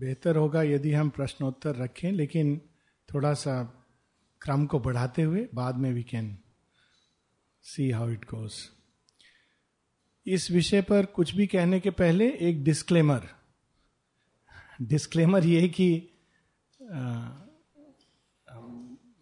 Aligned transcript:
बेहतर 0.00 0.36
होगा 0.36 0.62
यदि 0.62 0.92
हम 0.92 1.08
प्रश्नोत्तर 1.10 1.76
रखें, 1.76 2.10
लेकिन 2.12 2.60
थोड़ा 3.08 3.32
सा 3.34 3.62
क्रम 4.42 4.66
को 4.66 4.78
बढ़ाते 4.80 5.22
हुए 5.22 5.48
बाद 5.54 5.76
में 5.76 5.92
we 5.92 6.02
can 6.02 6.36
see 7.64 7.90
how 7.90 8.10
it 8.10 8.24
goes 8.24 8.54
इस 10.26 10.50
विषय 10.50 10.82
पर 10.82 11.06
कुछ 11.06 11.34
भी 11.34 11.46
कहने 11.46 11.80
के 11.80 11.90
पहले 11.90 12.30
एक 12.48 12.62
डिस्क्लेमर 12.64 13.28
डिस्क्लेमर 14.82 15.46
ये 15.46 15.68
कि 15.68 15.90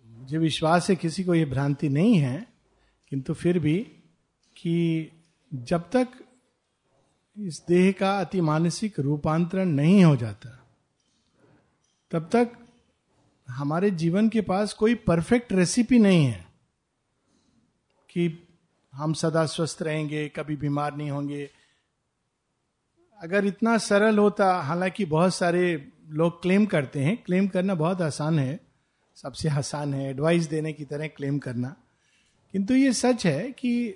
मुझे 0.07 0.39
विश्वास 0.39 0.89
है 0.91 0.97
किसी 0.97 1.25
को 1.25 1.35
ये 1.35 1.45
भ्रांति 1.45 1.89
नहीं 1.89 2.17
है, 2.19 2.47
किंतु 3.13 3.35
फिर 3.35 3.59
भी 3.59 3.79
कि 4.57 4.77
जब 5.53 5.89
तक 5.91 6.09
इस 7.37 7.63
देह 7.69 7.91
का 7.93 8.19
अति 8.21 8.41
मानसिक 8.41 8.99
रूपांतरण 9.01 9.69
नहीं 9.71 10.05
हो 10.05 10.17
जाता 10.17 10.55
तब 12.11 12.29
तक 12.33 12.53
हमारे 13.49 13.91
जीवन 13.91 14.29
के 14.29 14.41
पास 14.41 14.73
कोई 14.73 14.95
परफेक्ट 14.95 15.53
रेसिपी 15.53 15.99
नहीं 15.99 16.27
है 16.27 16.47
कि 18.11 18.49
हम 18.95 19.13
सदा 19.13 19.47
स्वस्थ 19.47 19.83
रहेंगे, 19.83 20.29
कभी 20.29 20.57
बीमार 20.57 20.97
नहीं 20.97 21.11
होंगे। 21.11 21.51
अगर 23.23 23.45
इतना 23.45 23.79
सरल 23.79 24.19
होता, 24.19 24.55
हालाँकि 24.55 25.05
बहुत 25.05 25.35
सारे 25.35 25.93
लोग 26.09 26.43
क्लेम 26.43 26.67
करते 26.67 27.01
हैं 27.01 27.23
क्लेम 27.23 27.49
करना 27.49 27.75
बहुत 27.75 28.01
आसान 28.01 28.39
है। 28.39 28.61
सबसे 29.17 29.49
आसान 29.49 29.95
है 29.95 30.11
एडवाइस 30.11 30.47
देने 30.47 30.73
की 30.73 30.85
तरह 30.85 31.07
क्लेम 31.07 31.39
करना। 31.39 31.77
किंतु 32.53 32.75
ये 32.75 32.93
सच 32.93 33.27
है 33.27 33.53
कि 33.53 33.95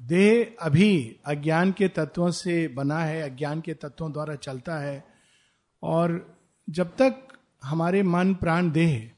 देह 0.00 0.56
अभी 0.60 1.16
अज्ञान 1.26 1.72
के 1.72 1.88
तत्वों 1.88 2.30
से 2.30 2.68
बना 2.68 2.98
है, 2.98 3.30
अज्ञान 3.30 3.60
के 3.60 3.74
तत्वों 3.74 4.12
द्वारा 4.12 4.34
चलता 4.34 4.78
है। 4.78 5.04
और 5.82 6.33
जब 6.70 6.96
तक 6.96 7.28
हमारे 7.64 8.02
मन 8.02 8.34
प्राण 8.34 8.70
देह 8.70 9.10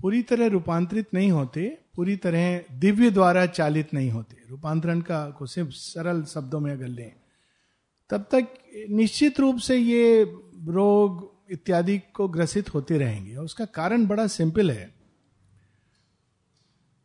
पूरी 0.00 0.22
तरह 0.22 0.46
रूपांतरित 0.46 1.14
नहीं 1.14 1.30
होते, 1.30 1.78
पूरी 1.94 2.16
तरह 2.16 2.64
दिव्य 2.72 3.10
द्वारा 3.10 3.46
चालित 3.46 3.94
नहीं 3.94 4.10
होते। 4.10 4.36
रूपांतरण 4.50 5.00
का 5.00 5.30
को 5.30 5.46
सिर्फ़ 5.46 5.70
सरल 5.70 6.24
शब्दों 6.24 6.60
में 6.60 6.72
अगर 6.72 6.88
लें, 6.88 7.12
तब 8.10 8.26
तक 8.30 8.48
निश्चित 8.90 9.40
रूप 9.40 9.58
से 9.58 9.76
ये 9.76 10.24
रोग 10.68 11.34
इत्यादि 11.50 11.98
को 11.98 12.28
ग्रसित 12.28 12.74
होते 12.74 12.98
रहेंगे। 12.98 13.36
उसका 13.36 13.64
कारण 13.64 14.06
बड़ा 14.06 14.26
सिंपल 14.26 14.70
है। 14.70 14.94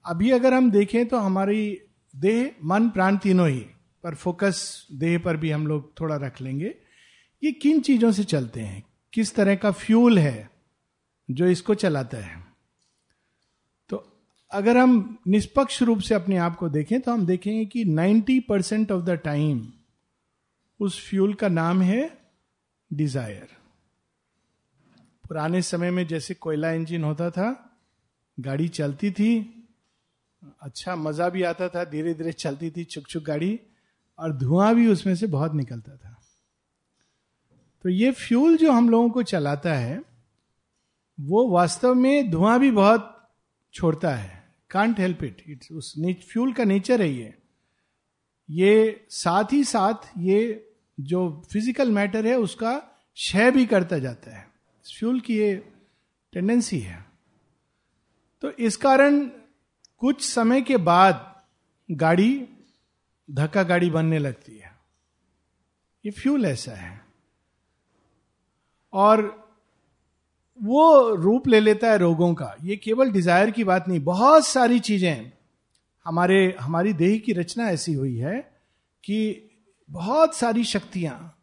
अभी 0.06 0.32
अगर 0.32 0.54
हम 0.54 0.72
देखें 0.72 1.06
तो 1.08 1.18
हमारी 1.18 1.82
देह, 2.16 2.52
मन, 2.64 2.90
प्राण 2.90 3.18
तीनों 3.18 3.50
ही, 3.50 3.66
पर 4.04 4.16
फोकस 4.16 4.88
देह 4.92 5.20
पर 5.20 5.38
भी 5.38 5.52
हम 5.52 5.68
लोग 5.68 6.00
थोड़ा 6.00 6.16
रख 6.16 6.42
लेंगे। 6.42 6.76
ये 7.44 7.52
किन 7.52 7.82
चीज़ों 7.82 8.12
से 8.12 8.24
चलते 8.24 8.60
हैं? 8.60 8.84
किस 9.14 9.34
तरह 9.36 9.56
का 9.56 9.72
फ्यूल 9.74 10.20
है 10.20 10.50
जो 11.30 11.46
इसको 11.48 11.76
चलाता 11.76 12.18
है। 12.18 12.40
तो 13.90 14.04
अगर 14.52 14.78
हम 14.78 15.18
निष्पक्ष 15.28 15.82
रूप 15.82 16.00
से 16.00 16.16
अपने 16.16 16.38
आप 16.38 16.56
को 16.56 16.70
देखें 16.70 17.00
तो 17.02 17.12
हम 17.12 17.26
देखेंगे 17.26 17.66
कि 17.66 17.84
90 17.86 18.40
परसेंट 18.40 18.92
ऑफ़ 18.92 19.04
द 19.04 19.18
टाइम 19.24 19.66
उस 20.80 21.00
फ्यूल 21.10 21.34
का 21.34 21.48
नाम 21.50 21.82
है 21.82 22.10
डिज़ायर। 22.92 23.48
पुराने 25.26 25.62
समय 25.62 25.92
में 25.92 26.06
जैसे 26.08 26.34
कोयला 26.34 26.72
इंजन 26.72 27.04
होता 27.04 27.30
था, 27.30 27.50
गाड़ी 28.38 28.68
चलती 28.70 29.12
थी 29.12 29.58
अच्छा 30.62 30.96
मज़ा 30.96 31.28
भी 31.30 31.44
आता 31.44 31.68
था 31.70 31.84
धीरे 31.84 32.14
धीरे 32.14 32.32
चलती 32.34 32.70
थी 32.72 32.84
चुक 32.84 33.08
चुक 33.08 33.24
गाड़ी, 33.24 33.60
और 34.20 34.32
धुआँ 34.34 34.74
भी 34.76 34.88
उसमें 34.88 35.16
से 35.16 35.28
बहुत 35.28 35.54
निकलता 35.54 35.96
था। 35.96 36.11
तो 37.84 37.90
ये 37.90 38.12
फ्यूल 38.12 38.58
जो 38.58 38.72
हम 38.72 38.90
लोगों 38.90 39.10
को 39.10 39.24
चलाता 39.24 39.74
है, 39.74 40.02
वो 41.20 41.48
वास्तव 41.50 41.94
में 41.94 42.30
धुआँ 42.32 42.60
भी 42.60 42.72
बहुत 42.72 43.32
छोड़ता 43.74 44.16
है। 44.16 44.44
कांट 44.70 45.00
हेल्प 45.00 45.24
इट 45.24 45.44
इट्स 45.48 45.72
उस 45.72 45.94
फ्यूल 46.32 46.54
का 46.54 46.64
नेचर 46.64 47.02
है 47.02 47.10
ये। 47.10 47.34
ये 48.50 49.06
साथ 49.10 49.54
ही 49.54 49.64
साथ 49.64 50.10
ये 50.18 50.68
जो 51.00 51.44
फ़िज़िकल 51.52 51.92
मैटर 51.92 52.28
है, 52.28 52.38
उसका 52.38 52.78
क्षय 53.16 53.52
भी 53.52 53.66
करता 53.66 54.00
जाता 54.00 54.38
है। 54.38 54.48
फ्यूल 54.86 55.20
की 55.20 55.38
ये 55.38 55.56
टेंडेंसी 56.34 56.80
है। 56.80 57.06
तो 58.42 58.52
इस 58.52 58.78
कारण 58.78 59.20
कुछ 60.02 60.22
समय 60.22 60.62
के 60.62 60.78
बाद 60.78 61.44
गाड़ी, 61.92 62.48
धक्का 63.32 63.64
गाड़ी 63.64 63.90
बनने 63.90 64.20
लगती 64.20 64.58
है। 64.58 64.72
ये 66.06 66.12
फ्यूल 66.12 66.46
ऐसा 66.46 66.72
है। 66.72 67.11
और 68.94 69.52
वो 70.60 71.16
रूप 71.16 71.48
ले 71.48 71.60
लेता 71.60 71.92
है 71.92 71.98
रोगों 71.98 72.34
का। 72.34 72.56
ये 72.64 72.76
केवल 72.76 73.12
डिज़ायर 73.12 73.52
की 73.52 73.64
बात 73.64 73.88
नहीं, 73.88 74.00
बहुत 74.00 74.46
सारी 74.46 74.80
चीज़ें। 74.80 75.32
हमारे, 76.06 76.58
हमारी 76.60 76.94
देह 76.94 77.18
की 77.20 77.34
रचना 77.34 77.70
ऐसी 77.70 77.94
हुई 77.94 78.16
है 78.16 78.40
कि 79.04 79.50
बहुत 79.90 80.36
सारी 80.36 80.64
शक्तियाँ, 80.64 81.38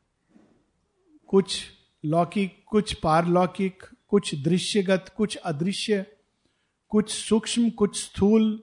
कुछ 1.28 1.62
लौकिक, 2.04 2.64
कुछ 2.66 2.92
पारलौकिक, 2.92 3.82
कुछ 4.08 4.34
दृश्यगत, 4.34 5.12
कुछ 5.16 5.36
अदृश्य, 5.36 6.06
कुछ 6.88 7.10
सूक्ष्म, 7.10 7.70
कुछ 7.70 8.04
स्थूल, 8.04 8.62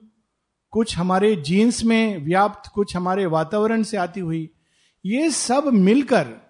कुछ 0.70 0.96
हमारे 0.98 1.36
जीन्स 1.36 1.84
में 1.84 2.24
व्याप्त, 2.24 2.70
कुछ 2.74 2.96
हमारे 2.96 3.26
वातावरण 3.26 3.82
से 3.82 3.96
आती 3.96 4.20
हुई, 4.20 4.50
ये 5.04 5.30
सब 5.30 5.66
मिलकर 5.66 6.45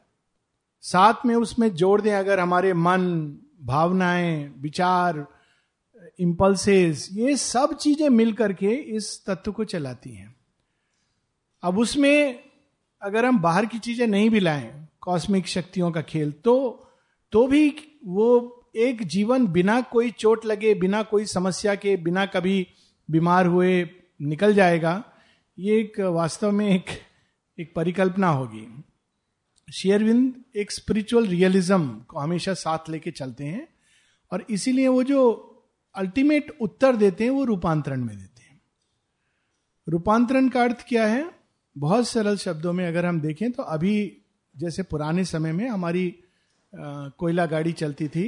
साथ 0.87 1.27
में 1.27 1.35
उसमें 1.35 1.69
जोड़ 1.75 2.01
दें 2.01 2.15
अगर 2.15 2.41
हमारे 2.41 2.73
मन, 2.75 3.03
भावनाएँ, 3.63 4.55
विचार 4.59 5.27
इंपल्सेस 6.21 7.09
ये 7.13 7.37
सब 7.37 7.77
चीज़ें 7.77 8.09
मिल 8.11 8.33
करके 8.33 8.73
इस 8.97 9.25
तत्व 9.27 9.53
को 9.53 9.65
चलाती 9.65 10.15
हैं। 10.15 10.35
अब 11.63 11.79
उसमें 11.79 12.45
अगर 13.03 13.25
हम 13.25 13.39
बाहर 13.41 13.67
की 13.67 13.79
चीज़ें 13.79 14.07
नहीं 14.07 14.31
भी 14.31 14.41
लाएँ, 14.41 14.89
कॉस्मिक 15.01 15.47
शक्तियों 15.47 15.91
का 15.91 16.03
खेल 16.03 16.33
तो 16.45 16.83
तो 17.33 17.47
भी 17.47 17.69
वो 18.07 18.53
एक 18.77 19.03
जीवन 19.05 19.47
बिना 19.47 19.81
कोई 19.83 20.11
चोट 20.11 20.45
लगे, 20.45 20.75
बिना 20.75 21.03
कोई 21.03 21.25
समस्या 21.27 21.75
के, 21.75 21.97
बिना 21.97 22.27
कभी 22.27 22.67
बीमार 23.09 23.47
हुए 23.47 23.89
निकल 24.21 24.55
जाएगा, 24.55 25.03
ये 25.59 25.79
एक 25.81 26.01
वास्तव 26.01 26.51
में 26.51 26.69
एक 26.69 26.91
एक 27.59 27.73
परिकल्पना 27.77 28.29
होगी। 28.29 28.67
शेयरविंद 29.69 30.35
एक 30.57 30.73
स्पिरिचुअल 30.73 31.27
रियलिज्म 31.27 31.89
को 32.09 32.19
हमेशा 32.19 32.55
साथ 32.55 32.91
लेके 32.91 33.11
चलते 33.11 33.45
हैं 33.45 33.67
और 34.33 34.45
इसीलिए 34.51 34.89
वो 34.89 35.03
जो 35.03 35.23
अल्टीमेट 35.95 36.57
उत्तर 36.61 36.97
देते 36.97 37.25
हैं, 37.25 37.31
वो 37.31 37.45
रूपांतरण 37.45 38.05
में 38.05 38.17
देते 38.17 38.43
हैं। 38.43 38.61
रूपांतरण 39.87 40.49
का 40.49 40.63
अर्थ 40.63 40.85
क्या 40.89 41.07
है? 41.07 41.31
बहुत 41.77 42.09
सरल 42.09 42.37
शब्दों 42.37 42.73
में 42.73 42.87
अगर 42.87 43.07
हम 43.07 43.21
देखें 43.21 43.51
तो 43.53 43.63
अभी 43.63 44.23
जैसे 44.55 44.83
पुराने 44.83 45.25
समय 45.25 45.53
में 45.53 45.69
हमारी 45.69 46.15
कोयला 46.73 47.47
गाड़ी 47.47 47.73
चलती 47.73 48.09
थी, 48.09 48.25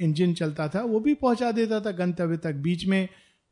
इंजन 0.00 0.34
चलता 0.34 0.68
था, 0.68 0.82
वो 0.82 1.00
भी 1.00 1.14
पहुँचा 1.14 1.52
देता 1.52 1.80
था 1.80 1.90
गंतव्य 1.90 2.36
तक। 2.36 2.54
बीच 2.56 2.84
में 2.86 3.08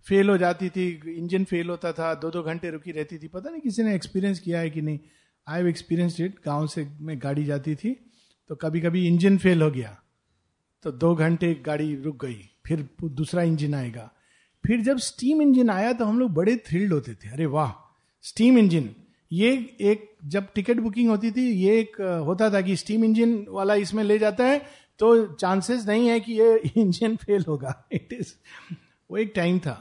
फेल 0.06 0.28
हो 0.30 0.36
जाती 0.38 0.68
थी, 0.68 0.88
इंजन 1.08 1.44
फेल 1.44 1.68
होता 1.68 1.92
था 1.92 2.12
दो 2.14 2.30
दो 2.30 2.42
घंटे 2.42 2.70
रुकी 2.70 2.92
रहती 2.92 3.18
थी, 3.18 3.28
पता 3.28 3.50
नहीं 3.50 3.60
किसी 3.60 3.82
ने 3.82 3.94
एक्सपीरियंस 3.94 4.40
किया 4.40 4.60
है 4.60 4.70
कि 4.70 4.82
नहीं। 4.82 4.98
आई 5.48 5.58
हैव 5.58 5.68
एक्सपीरियंस 5.68 6.20
इट 6.20 6.36
गाँव 6.46 6.66
से 6.66 6.86
में 7.00 7.18
गाड़ी 7.22 7.44
जाती 7.44 7.74
थी 7.74 7.94
तो 8.50 8.54
कभी 8.54 8.80
कभी 8.80 9.06
इंजन 9.06 9.38
फेल 9.38 9.62
हो 9.62 9.70
गया 9.70 9.96
तो 10.84 10.90
दो 10.92 11.14
घंटे 11.14 11.52
गाड़ी 11.66 11.94
रुक 11.96 12.24
गई, 12.24 12.48
फिर 12.66 12.88
दूसरा 13.02 13.42
इंजन 13.42 13.74
आएगा। 13.74 14.10
फिर 14.64 14.80
जब 14.80 14.98
स्टीम 14.98 15.42
इंजन 15.42 15.70
आया 15.70 15.92
तो 15.92 16.04
हम 16.04 16.18
लोग 16.20 16.32
बड़े 16.34 16.56
थ्रिल्ड 16.66 16.92
होते 16.92 17.14
थे। 17.14 17.28
अरे 17.28 17.46
वाह 17.46 17.72
स्टीम 18.24 18.58
इंजन 18.58 18.88
ये 19.30 19.50
एक, 19.80 20.06
जब 20.24 20.46
टिकट 20.54 20.80
बुकिंग 20.80 21.08
होती 21.10 21.30
थी, 21.30 21.42
ये 21.42 21.78
एक, 21.80 22.00
होता 22.26 22.50
था 22.50 22.60
कि 22.60 22.76
स्टीम 22.76 23.04
इंजन 23.04 23.44
वाला 23.48 23.74
इसमें 23.74 24.02
ले 24.04 24.18
जाता 24.18 24.44
है 24.44 24.58
तो 25.00 25.26
चांसेस 25.34 25.86
नहीं 25.86 26.08
है 26.08 26.20
कि 26.20 26.32
ये 26.32 26.56
इंजन 26.76 27.16
फेल 27.16 27.44
होगा। 27.48 27.74
इट 27.92 28.12
इज़ 28.12 28.32
वो 29.10 29.16
एक 29.16 29.32
टाइम 29.36 29.58
था। 29.58 29.74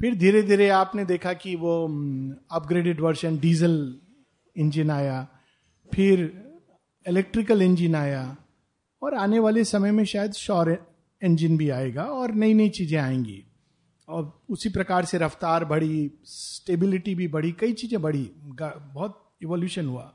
फिर 0.00 0.14
धीरे 0.14 0.42
धीरे 0.42 0.68
आपने 0.68 1.04
देखा 1.04 1.32
कि 1.32 1.54
वो 1.56 1.74
अपग्रेडेड 2.50 3.00
वर्जन 3.00 3.38
डीजल 3.38 3.74
इंजन 4.56 4.90
आया, 4.90 5.28
फिर 5.92 6.20
इलेक्ट्रिकल 7.06 7.62
इंजन 7.62 7.94
आया, 7.94 8.36
और 9.02 9.14
आने 9.14 9.38
वाले 9.38 9.64
समय 9.64 9.90
में 9.90 10.04
शायद 10.04 10.32
शौर 10.32 10.76
इंजन 11.22 11.56
भी 11.56 11.68
आएगा 11.70 12.04
और 12.04 12.32
नई 12.32 12.54
नई 12.54 12.68
चीज़ें 12.68 12.98
आएँगी। 12.98 13.44
और 14.08 14.42
उसी 14.50 14.68
प्रकार 14.68 15.04
से 15.04 15.18
रफ्तार 15.18 15.64
बढ़ी 15.64 16.10
स्टेबिलिटी 16.24 17.14
भी 17.14 17.28
बढ़ी, 17.28 17.52
कई 17.52 17.72
चीज़ें 17.72 18.02
बढ़ी 18.02 18.30
बहुत 18.36 19.30
इवोल्यूशन 19.42 19.86
हुआ। 19.86 20.12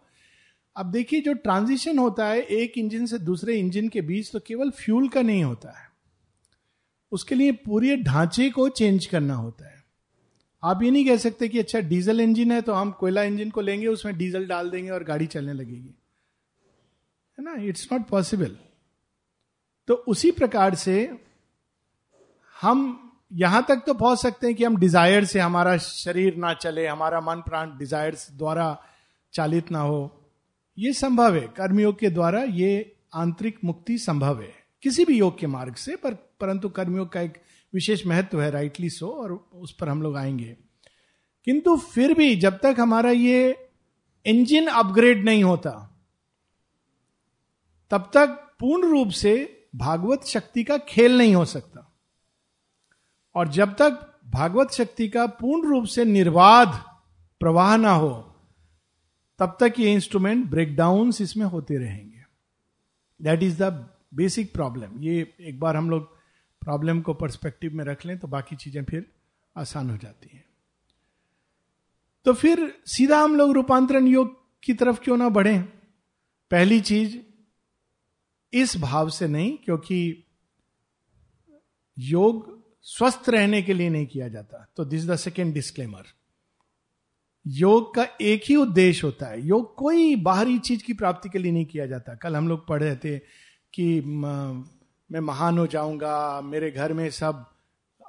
अब 0.76 0.92
देखिए, 0.92 1.22
जो 1.22 1.34
ट्रांजिशन 1.34 1.98
होता 2.00 2.26
है, 2.26 2.42
एक 2.42 2.78
इंजन 2.78 3.06
से 3.06 3.20
दूसरे 3.20 3.56
इंजन 3.56 3.88
के 3.88 4.02
बीच 4.02 4.32
तो 4.32 4.40
केवल 4.40 4.70
फ्यूल 4.70 5.08
का 5.10 5.22
नहीं 5.22 5.44
होता 5.44 5.70
है। 5.80 5.86
उसके 7.12 7.36
लिए 7.36 7.52
पूरे 7.52 7.96
ढांचे 7.98 8.50
को 8.50 8.70
चेंज 8.70 9.06
करना 9.06 9.34
होता 9.34 9.70
है। 9.70 9.77
आप 10.64 10.84
ये 10.84 10.92
नहीं 10.92 11.06
कह 11.06 11.18
सकते 11.18 11.48
कि 11.48 11.60
अच्छा 11.60 11.80
डीजल 11.82 12.22
इंजन 12.22 12.52
है 12.52 12.62
तो 12.62 12.74
हम 12.74 12.92
कोयला 12.92 13.24
इंजन 13.24 13.50
को 13.50 13.62
लेंगे, 13.62 13.88
उसमें 13.88 14.18
डीजल 14.18 14.48
डाल 14.48 14.70
देंगे 14.70 14.90
और 14.90 15.04
गाड़ी 15.04 15.26
चलने 15.28 15.54
लगेगी। 15.54 15.96
है 17.38 17.44
ना? 17.46 17.54
इट्स 17.64 17.88
नॉट 17.92 18.08
पॉसिबल 18.08 18.58
तो 19.88 19.94
उसी 20.08 20.32
प्रकार 20.32 20.76
से 20.76 20.98
हम 22.56 22.80
यहाँ 23.32 23.66
तक 23.70 23.84
तो 23.86 23.94
पहुँच 23.94 24.20
सकते 24.20 24.48
हैं 24.48 24.56
कि 24.56 24.64
हम 24.64 24.78
डिज़ायर 24.78 25.26
से 25.26 25.40
हमारा 25.40 25.78
शरीर 25.78 26.36
ना 26.36 26.54
चले, 26.54 26.86
हमारा 26.88 27.20
मन 27.22 27.42
प्राण 27.42 27.78
डिज़ायर 27.78 28.18
द्वारा 28.32 28.78
चालित 29.34 29.72
ना 29.72 29.80
हो। 29.80 30.00
ये 30.78 30.94
संभव 30.94 31.36
है। 31.36 31.48
कर्मयोग 31.58 31.98
के 32.00 32.10
द्वारा 32.10 32.42
ये 32.42 32.96
आंतरिक 33.16 33.58
मुक्ति 33.64 33.98
संभव 33.98 34.42
है। 34.42 34.54
किसी 34.84 35.06
भी 35.06 35.18
योग 35.18 35.38
के 35.40 35.48
मार्ग 35.48 35.76
से, 35.76 35.96
पर, 35.96 36.14
परंतु 36.14 36.70
कर्मयोग 36.70 37.12
का 37.12 37.22
एक 37.22 37.38
विशेष 37.74 38.08
महत्व 38.08 38.42
है 38.42 38.52
राइटली 38.52 38.90
सो 38.90 39.08
और 39.08 39.50
उस 39.54 39.76
पर 39.76 39.90
हम 39.90 40.02
लोग 40.02 40.18
आएँगे। 40.18 40.58
किंतु 41.46 41.78
फिर 41.78 42.14
भी 42.14 42.36
जब 42.36 42.60
तक 42.60 42.76
हमारा 42.80 43.12
ये 43.12 43.70
इंजन 44.26 44.68
अपग्रेड 44.68 45.26
नहीं 45.26 45.44
होता, 45.44 46.04
तब 47.90 48.12
तक 48.14 48.28
पूर्ण 48.60 48.88
रूप 48.88 49.10
से 49.10 49.64
भागवत 49.76 50.24
शक्ति 50.26 50.64
का 50.64 50.78
खेल 50.78 51.18
नहीं 51.18 51.36
हो 51.36 51.46
सकता। 51.46 51.98
और 53.36 53.48
जब 53.48 53.74
तक 53.74 54.20
भागवत 54.28 54.72
शक्ति 54.72 55.10
का 55.10 55.26
पूर्ण 55.26 55.70
रूप 55.70 55.86
से 55.86 56.06
निर्वाध 56.06 56.84
प्रवाह 57.40 57.78
ना 57.78 57.92
हो, 57.92 58.36
तब 59.40 59.58
तक 59.60 59.74
ये 59.80 59.94
इंस्ट्रूमेंट 59.94 60.50
ब्रेकडाउन 60.50 61.10
इसमें 61.22 61.46
होते 61.46 61.78
रहेंगे। 61.78 62.24
That 63.22 63.44
is 63.44 63.64
the 63.64 63.90
basic 64.14 64.54
problem 64.54 65.04
ये 65.04 65.36
एक 65.42 65.60
बार 65.60 65.76
हम 65.76 65.90
लोग 65.90 66.17
प्रॉब्लम 66.68 67.02
को 67.02 67.14
परस्पेक्टिव 67.14 67.74
में 67.74 67.84
रख 67.86 68.06
लें 68.06 68.18
तो 68.20 68.28
बाकी 68.28 68.56
चीज़ें 68.56 68.84
फिर 68.84 69.06
आसान 69.56 69.90
हो 69.90 69.98
जाती 69.98 70.30
हैं। 70.34 70.46
तो 72.26 72.34
फिर 72.34 72.82
सीधा 72.86 73.20
हम 73.20 73.36
लोग 73.36 73.52
रूपांतरण 73.52 74.08
योग 74.08 74.36
की 74.64 74.74
तरफ़ 74.74 75.00
क्यों 75.00 75.18
ना 75.18 75.30
बढ़े? 75.30 75.60
पहली 76.52 76.80
चीज़, 76.82 77.18
इस 78.54 78.78
भाव 78.78 79.10
से 79.10 79.28
नहीं, 79.28 79.58
क्योंकि 79.58 80.24
योग 81.98 82.64
स्वस्थ 82.82 83.30
रहने 83.30 83.62
के 83.62 83.74
लिए 83.74 83.90
नहीं 83.90 84.06
किया 84.06 84.28
जाता। 84.28 84.66
तो 84.78 84.86
दिस 84.86 85.08
द 85.08 85.16
सेकेंड 85.16 85.54
डिस्क्लेमर 85.54 86.04
योग 87.46 87.94
का 87.96 88.08
एक 88.22 88.44
ही 88.50 88.56
उद्देश्य 88.56 89.08
होता 89.08 89.26
है। 89.26 89.46
योग 89.48 89.76
कोई 89.76 90.16
बाहरी 90.16 90.60
चीज़ 90.60 90.84
की 90.84 90.94
प्राप्ति 90.94 91.30
के 91.30 91.40
लिए 91.40 91.52
नहीं 91.52 91.66
किया 91.66 91.86
जाता। 91.86 92.16
कल 92.16 92.36
हम 92.36 92.48
लोग 92.48 92.68
पढ़ 92.68 92.84
रहे 92.84 92.96
थे 92.96 93.20
कि 93.74 94.00
मैं 95.12 95.20
महान 95.20 95.58
हो 95.58 95.68
जाऊँगा, 95.68 96.42
मेरे 96.42 96.72
घर 96.72 96.94
में 96.94 97.10
सब 97.10 97.46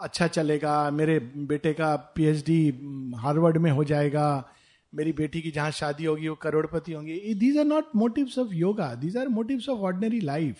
अच्छा 0.00 0.26
चलेगा, 0.26 0.90
मेरे 0.90 1.18
बेटे 1.18 1.72
का 1.72 1.94
पीएचडी 2.14 2.68
हार्वर्ड 3.16 3.56
में 3.56 3.70
हो 3.70 3.84
जाएगा, 3.84 4.48
मेरी 4.94 5.12
बेटी 5.12 5.40
की 5.42 5.50
जहाँ 5.50 5.70
शादी 5.70 6.04
होगी, 6.04 6.28
वो 6.28 6.34
करोड़पति 6.34 6.92
होंगे। 6.92 7.34
These 7.34 7.58
are 7.58 7.64
not 7.64 7.84
motives 7.96 8.38
of 8.38 8.48
yoga 8.52 8.94
these 8.94 9.16
are 9.16 9.28
motives 9.28 9.68
of 9.68 9.78
ordinary 9.78 10.20
life 10.20 10.56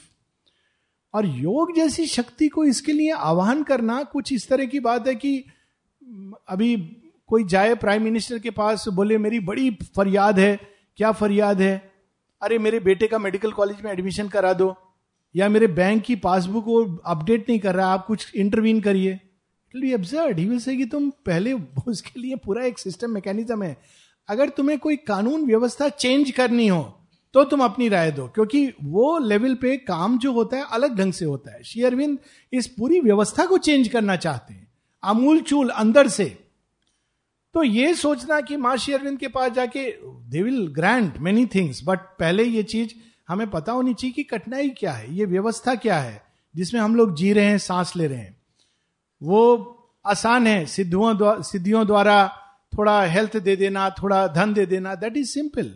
और 1.15 1.27
योग 1.27 1.77
जैसी 1.77 2.07
शक्ति 2.07 2.49
को 2.49 2.65
इसके 2.65 2.93
लिए 2.93 3.13
आह्वान 3.13 3.63
करना 3.63 4.03
कुछ 4.03 4.33
इस 4.33 4.49
तरह 4.49 4.67
की 4.67 4.81
बात 4.81 5.07
है 5.07 5.15
कि 5.15 5.45
अभी 6.49 6.77
कोई 7.27 7.45
जाए 7.45 7.75
प्राइम 7.75 8.03
मिनिस्टर 8.03 8.39
के 8.39 8.51
पास, 8.51 8.89
बोले, 8.89 9.19
मेरी 9.19 9.41
बड़ी 9.41 9.71
फरियाद 9.97 10.39
है, 10.39 10.59
क्या 10.97 11.13
फरियाद 11.13 11.61
है? 11.61 11.93
अरे, 12.43 12.59
मेरे 12.59 12.81
बेटे 12.81 13.07
का 13.07 13.19
मेडिकल 13.19 13.53
कॉलेज 13.53 13.83
में 13.85 13.93
एडमिशन 13.93 14.29
करा 14.29 14.53
दो। 14.53 14.77
या 15.35 15.49
मेरे 15.49 15.67
बैंक 15.67 16.03
की 16.03 16.17
पासबुक 16.17 16.65
वो 16.65 16.83
अपडेट 17.07 17.49
नहीं 17.49 17.59
कर 17.59 17.75
रहा 17.75 17.93
आप 17.93 18.07
कुछ 18.07 18.35
इंटरवीन 18.35 18.81
करिए। 18.81 19.21
एब्जर्ड 19.75 20.39
ही 20.39 20.45
विल 20.47 20.59
से 20.59 20.77
कि 20.77 20.85
तुम 20.85 21.11
पहले 21.27 21.53
उसके 21.89 22.21
लिए 22.21 22.37
पूरा 22.37 22.65
एक 22.65 22.79
सिस्टम 22.79 23.11
मैकेनिज्म 23.11 23.63
है। 23.63 23.77
अगर 24.29 24.49
तुम्हें 24.49 24.79
कोई 24.79 24.97
कानून 24.97 25.45
व्यवस्था 25.47 25.89
चेंज 25.89 26.31
करनी 26.31 26.69
हो 26.69 26.95
तो 27.35 27.43
तुम 27.45 27.61
अपनी 27.61 27.89
राय 27.89 28.11
दो, 28.11 28.27
क्योंकि 28.29 28.67
वो 28.83 29.19
लेवल 29.19 29.55
पे 29.55 29.77
काम 29.77 30.19
जो 30.19 30.33
होता 30.33 30.57
है, 30.57 30.65
अलग 30.73 30.97
ढंग 30.97 31.13
से 31.13 31.25
होता 31.25 31.53
है। 31.53 31.63
श्री 31.63 31.83
अरविंद 31.83 32.19
इस 32.53 32.67
पूरी 32.67 33.01
व्यवस्था 33.01 33.47
को 33.47 33.59
चेंज 33.59 33.89
करना 33.89 34.17
चाहते 34.17 34.55
हैं, 34.55 34.67
अमूल 35.03 35.41
चूल 35.41 35.69
अंदर 35.69 36.09
से। 36.09 36.25
तो 37.55 37.63
ये 37.63 37.93
सोचना 37.95 38.41
कि 38.41 38.57
माँ 38.57 38.77
श्री 38.77 38.95
अरविंद 38.95 39.19
के 39.19 39.29
पास 39.29 39.53
जाके 39.53 39.85
they 40.31 40.43
will 40.43 40.67
grant 40.67 41.19
many 41.19 41.47
things 41.47 41.81
but 41.85 41.99
पहले 41.99 42.45
ये 42.45 42.63
चीज़ 42.63 42.95
हमें 43.29 43.51
पता 43.51 43.73
होनी 43.73 43.95
चाहिए 43.95 44.13
कि 44.13 44.23
कठिनाई 44.23 44.69
क्या 44.71 44.93
है, 44.93 45.15
ये 45.15 45.25
व्यवस्था 45.25 45.75
क्या 45.75 45.99
है, 45.99 46.23
जिसमें 46.55 46.81
हम 46.81 46.95
लोग 46.97 47.17
जी 47.17 47.33
रहे 47.33 47.45
हैं, 47.45 47.59
सांस 47.59 47.93
ले 47.97 48.07
रहे 48.07 48.19
हैं। 48.19 48.37
वो 49.23 49.75
आसान 50.05 50.47
है 50.47 50.65
सिद्धियों 50.67 51.43
सिद्धियों 51.43 51.87
द्वारा 51.87 52.27
थोड़ा 52.73 53.03
हेल्थ 53.03 53.37
दे 53.37 53.57
देना, 53.57 53.89
थोड़ा 53.91 54.27
धन 54.29 54.53
दे 54.55 54.67
देना 54.67 54.95
दैट 54.95 55.17
इज़ 55.17 55.31
सिंपल 55.31 55.75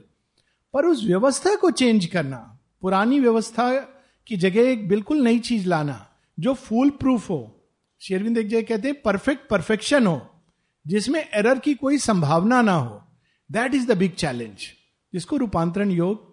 पर 0.74 0.86
उस 0.86 1.04
व्यवस्था 1.04 1.54
को 1.56 1.70
चेंज 1.70 2.06
करना, 2.06 2.36
पुरानी 2.82 3.20
व्यवस्था 3.20 3.70
की 4.26 4.36
जगह 4.36 4.70
एक 4.70 4.88
बिल्कुल 4.88 5.22
नई 5.22 5.38
चीज़ 5.40 5.68
लाना, 5.68 6.06
जो 6.38 6.54
फूल 6.54 6.90
प्रूफ 6.90 7.28
हो 7.30 7.68
शेरविंद 8.00 8.38
एक 8.38 8.48
जगह 8.48 8.62
कहते 8.62 8.88
हैं 8.88 9.00
परफेक्ट 9.02 9.48
परफेक्शन 9.50 10.06
हो, 10.06 10.20
जिसमें 10.86 11.20
एरर 11.20 11.58
की 11.58 11.74
कोई 11.74 11.98
संभावना 11.98 12.62
ना 12.62 12.74
हो। 12.74 13.02
That 13.50 13.74
is 13.74 13.86
the 13.86 13.96
big 13.98 14.12
challenge 14.14 14.66
जिसको 15.12 15.36
रूपांतरण 15.36 15.90
योग 15.90 16.31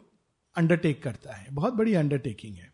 अंडरटेक 0.55 1.03
करता 1.03 1.33
है। 1.33 1.47
बहुत 1.51 1.73
बड़ी 1.73 1.93
अंडरटेकिंग 1.93 2.55
है। 2.55 2.73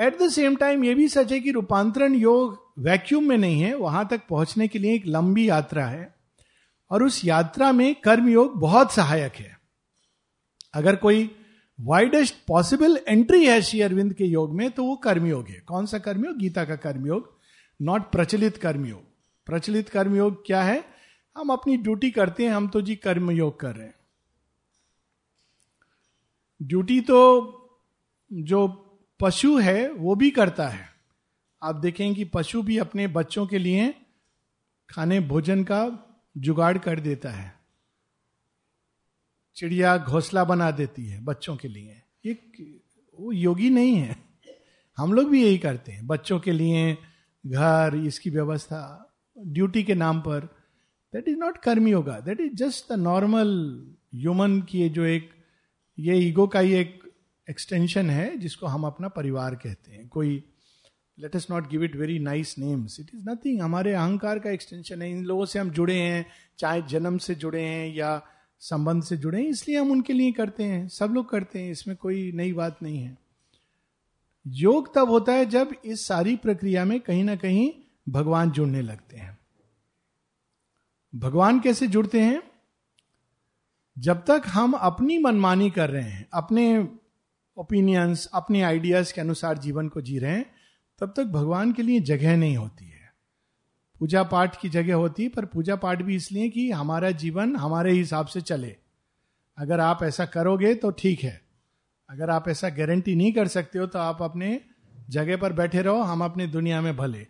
एट 0.00 0.18
द 0.22 0.28
सेम 0.28 0.56
टाइम 0.56 0.84
यह 0.84 0.94
भी 0.94 1.08
सच 1.08 1.32
है 1.32 1.40
कि 1.40 1.50
रूपांतरण 1.50 2.14
योग 2.14 2.72
वैक्यूम 2.78 3.24
में 3.24 3.38
नहीं 3.38 3.60
है, 3.60 3.74
वहाँ 3.74 4.08
तक 4.08 4.22
पहुँचने 4.28 4.68
के 4.68 4.78
लिए 4.78 4.94
एक 4.94 5.02
लंबी 5.06 5.48
यात्रा 5.48 5.86
है। 5.86 6.14
और 6.90 7.02
उस 7.02 7.24
यात्रा 7.24 7.72
में 7.72 7.94
कर्म 7.94 8.28
योग 8.28 8.56
बहुत 8.56 8.92
सहायक 8.92 9.32
है। 9.34 9.58
अगर 10.74 10.96
कोई 10.96 11.36
वाइडेस्ट 11.80 12.34
पॉसिबल 12.48 13.00
एंट्री 13.08 13.46
है 13.46 13.62
श्री 13.62 13.80
अरविंद 13.80 14.14
के 14.14 14.24
योग 14.24 14.54
में 14.54 14.70
तो 14.70 14.84
वो 14.84 14.96
कर्मयोग 14.96 15.48
है। 15.48 15.60
कौन 15.60 15.86
सा 15.86 15.98
कर्मयोग? 15.98 16.36
गीता 16.36 16.64
का 16.64 16.76
कर्मयोग 16.76 17.38
नॉट 17.82 18.10
प्रचलित 18.10 18.56
कर्मयोग। 18.56 19.02
प्रचलित 19.46 19.88
कर्मयोग 19.88 20.46
क्या 20.46 20.62
है? 20.62 20.84
हम 21.36 21.48
अपनी 21.48 21.76
ड्यूटी 21.76 22.10
करते 22.10 22.44
हैं, 22.44 22.50
हम 22.50 22.68
तो 22.68 22.80
जी 22.80 22.96
कर्मयोग 22.96 23.60
कर 23.60 23.74
रहे 23.74 23.86
हैं। 23.86 23.94
ड्यूटी 26.62 27.00
तो 27.00 27.48
जो 28.32 28.68
पशु 29.20 29.58
है, 29.58 29.92
वो 29.92 30.14
भी 30.14 30.30
करता 30.30 30.68
है। 30.68 30.88
आप 31.62 31.76
देखें 31.76 32.14
कि 32.14 32.24
पशु 32.24 32.62
भी 32.62 32.78
अपने 32.78 33.06
बच्चों 33.06 33.46
के 33.46 33.58
लिए 33.58 33.94
खाने, 34.90 35.20
भोजन 35.20 35.64
का 35.64 35.98
जुगाड़ 36.36 36.78
कर 36.78 37.00
देता 37.00 37.30
है। 37.30 37.54
चिड़िया 39.56 39.98
घोसला 39.98 40.44
बना 40.44 40.70
देती 40.70 41.06
है 41.06 41.24
बच्चों 41.24 41.56
के 41.56 41.68
लिए। 41.68 42.02
एक 42.24 42.52
वो 43.20 43.32
योगी 43.32 43.70
नहीं 43.70 43.96
है। 43.96 44.16
हम 44.96 45.12
लोग 45.12 45.28
भी 45.28 45.44
यही 45.44 45.58
करते 45.58 45.92
हैं। 45.92 46.06
बच्चों 46.06 46.40
के 46.40 46.52
लिए 46.52 46.98
घर, 47.46 48.02
इसकी 48.06 48.30
व्यवस्था, 48.30 49.12
ड्यूटी 49.38 49.82
के 49.82 49.94
नाम 49.94 50.20
पर। 50.20 50.40
That 51.12 51.28
is 51.28 51.36
not 51.36 51.58
karma 51.58 51.90
yoga. 51.90 52.20
That 52.20 52.40
is 52.40 52.52
just 52.52 52.92
the 52.92 52.96
normal 52.96 53.80
human 54.14 54.62
की 54.62 54.88
जो 54.88 55.04
एक 55.04 55.41
ये 55.98 56.16
ईगो 56.16 56.46
का 56.46 56.60
ही 56.60 56.74
एक 56.74 57.12
एक्सटेंशन 57.50 58.10
है 58.10 58.36
जिसको 58.36 58.66
हम 58.66 58.84
अपना 58.84 59.08
परिवार 59.08 59.54
कहते 59.54 59.92
हैं। 59.92 60.08
कोई 60.08 60.44
let's 61.36 61.46
not 61.50 61.70
give 61.70 61.84
it 61.84 61.96
very 61.96 62.18
nice 62.18 62.58
names 62.58 63.00
it 63.00 63.10
is 63.14 63.30
nothing 63.30 63.62
हमारे 63.62 63.92
अहंकार 63.92 64.38
का 64.38 64.50
एक्सटेंशन 64.50 65.02
है। 65.02 65.10
इन 65.10 65.24
लोगों 65.24 65.46
से 65.46 65.58
हम 65.58 65.70
जुड़े 65.70 65.94
हैं, 65.94 66.26
चाहे 66.58 66.82
जन्म 66.82 67.18
से 67.18 67.34
जुड़े 67.34 67.62
हैं 67.62 67.94
या 67.94 68.26
संबंध 68.60 69.02
से 69.02 69.16
जुड़े 69.16 69.42
हैं, 69.42 69.48
इसलिए 69.48 69.78
हम 69.78 69.90
उनके 69.90 70.12
लिए 70.12 70.32
करते 70.32 70.64
हैं। 70.64 70.88
सब 70.88 71.10
लोग 71.10 71.30
करते 71.30 71.58
हैं। 71.58 71.70
इसमें 71.70 71.96
कोई 71.96 72.32
नई 72.32 72.52
बात 72.52 72.82
नहीं 72.82 72.98
है। 72.98 73.18
योग 74.46 74.94
तब 74.94 75.10
होता 75.10 75.32
है 75.32 75.46
जब 75.46 75.74
इस 75.84 76.06
सारी 76.06 76.36
प्रक्रिया 76.36 76.84
में 76.84 77.00
कहीं 77.00 77.24
ना 77.24 77.36
कहीं 77.36 77.72
भगवान 78.08 78.50
जुड़ने 78.50 78.82
लगते 78.82 79.16
हैं। 79.16 79.38
भगवान 81.14 81.60
कैसे 81.60 81.86
जुड़ते 81.86 82.20
हैं? 82.20 82.51
जब 83.98 84.24
तक 84.24 84.42
हम 84.48 84.72
अपनी 84.72 85.18
मनमानी 85.18 85.70
कर 85.70 85.90
रहे 85.90 86.02
हैं, 86.02 86.28
अपने 86.32 86.88
ओपिनियंस 87.56 88.28
अपने 88.34 88.62
आइडियाज़ 88.62 89.14
के 89.14 89.20
अनुसार 89.20 89.58
जीवन 89.58 89.88
को 89.88 90.00
जी 90.00 90.18
रहे 90.18 90.30
हैं, 90.30 90.50
तब 91.00 91.14
तक 91.16 91.24
भगवान 91.24 91.72
के 91.72 91.82
लिए 91.82 92.00
जगह 92.00 92.36
नहीं 92.36 92.56
होती 92.56 92.84
है। 92.84 93.12
पूजा 94.00 94.22
पाठ 94.22 94.60
की 94.60 94.68
जगह 94.68 94.94
होती 94.94 95.22
है 95.22 95.28
पर 95.28 95.44
पूजा 95.44 95.76
पाठ 95.76 96.02
भी 96.02 96.16
इसलिए 96.16 96.48
कि 96.48 96.70
हमारा 96.70 97.10
जीवन 97.10 97.56
हमारे 97.56 97.92
हिसाब 97.92 98.26
से 98.26 98.40
चले। 98.40 98.76
अगर 99.58 99.80
आप 99.80 100.02
ऐसा 100.02 100.24
करोगे 100.26 100.74
तो 100.74 100.90
ठीक 100.90 101.22
है। 101.22 101.40
अगर 102.10 102.30
आप 102.30 102.48
ऐसा 102.48 102.68
गारंटी 102.68 103.14
नहीं 103.14 103.32
कर 103.32 103.48
सकते 103.48 103.78
हो 103.78 103.86
तो 103.86 103.98
आप 103.98 104.22
अपने 104.22 104.60
जगह 105.10 105.36
पर 105.36 105.52
बैठे 105.52 105.82
रहो, 105.82 106.02
हम 106.02 106.24
अपनी 106.24 106.46
दुनिया 106.46 106.80
में 106.80 106.96
भले। 106.96 107.26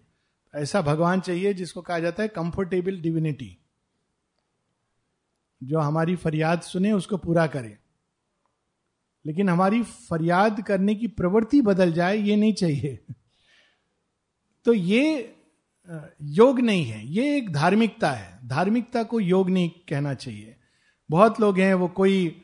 ऐसा 0.54 0.83
भगवान 0.83 1.21
चाहिए 1.21 1.54
जिसको 1.54 1.83
कहा 1.83 1.99
जाता 1.99 2.23
है 2.23 2.28
कंफर्टेबल 2.28 3.00
डिविनिटी 3.00 3.59
जो 5.62 5.78
हमारी 5.78 6.16
फरियाद 6.16 6.61
सुने, 6.61 6.92
उसको 6.92 7.16
पूरा 7.16 7.47
करे। 7.47 7.78
लेकिन 9.26 9.49
हमारी 9.49 9.83
फरियाद 9.83 10.62
करने 10.62 10.95
की 10.95 11.07
प्रवृत्ति 11.07 11.61
बदल 11.61 11.92
जाए, 11.92 12.16
ये 12.16 12.37
नहीं 12.37 12.52
चाहिए। 12.52 12.99
तो 14.64 14.73
ये 14.73 15.35
योग 16.23 16.61
नहीं 16.61 16.85
है। 16.85 17.07
ये 17.07 17.37
एक 17.37 17.52
धार्मिकता 17.52 18.11
है। 18.11 18.49
धार्मिकता 18.49 19.02
को 19.02 19.21
योग 19.21 19.50
नहीं 19.50 19.71
कहना 19.88 20.14
चाहिए। 20.14 20.57
बहुत 21.11 21.40
लोग 21.40 21.59
हैं, 21.59 21.75
वो 21.75 21.88
कोई 21.88 22.42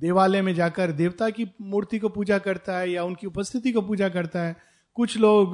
देवालय 0.00 0.42
में 0.42 0.54
जाकर 0.54 0.92
देवता 0.92 1.30
की 1.30 1.46
मूर्ति 1.60 1.98
को 1.98 2.08
पूजा 2.08 2.38
करता 2.38 2.78
है 2.78 2.90
या 2.90 3.04
उनकी 3.04 3.26
उपस्थिति 3.26 3.72
को 3.72 3.82
पूजा 3.82 4.08
करता 4.08 4.40
है। 4.40 4.56
कुछ 4.94 5.18
लोग 5.18 5.52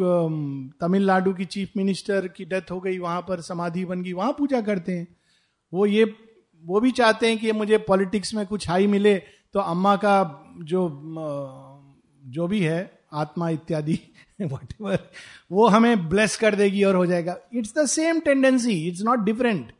तमिलनाडु 0.80 1.34
की 1.34 1.44
चीफ 1.44 1.70
मिनिस्टर 1.76 2.28
की 2.28 2.44
डेथ 2.44 2.70
हो 2.70 2.80
गई, 2.80 2.98
वहाँ 2.98 3.20
पर 3.20 3.40
समाधि 3.40 3.84
बन 3.84 4.02
गई, 4.02 4.12
वहाँ 4.12 4.32
पूजा 4.32 4.60
करते 4.60 4.98
हैं। 4.98 5.16
वो 5.72 5.86
ये, 5.86 6.04
वो 6.64 6.80
भी 6.80 6.90
चाहते 6.90 7.28
हैं 7.28 7.38
कि 7.38 7.52
मुझे 7.52 7.78
पॉलिटिक्स 7.78 8.34
में 8.34 8.46
कुछ 8.46 8.68
हाई 8.68 8.86
मिले 8.86 9.14
तो 9.54 9.60
अम्मा 9.60 9.96
का 9.96 10.14
जो 10.62 10.88
जो 12.24 12.46
भी 12.46 12.60
है, 12.60 12.98
आत्मा 13.12 13.48
इत्यादि 13.48 13.98
वट 14.42 14.98
वो 15.50 15.66
हमें 15.68 16.08
ब्लेस 16.08 16.36
कर 16.36 16.54
देगी 16.54 16.84
और 16.84 16.96
हो 16.96 17.06
जाएगा। 17.06 17.36
It's 17.54 17.74
the 17.78 17.86
same 17.86 18.20
tendency 18.20 18.88
it's 18.88 19.02
not 19.02 19.18
different 19.18 19.72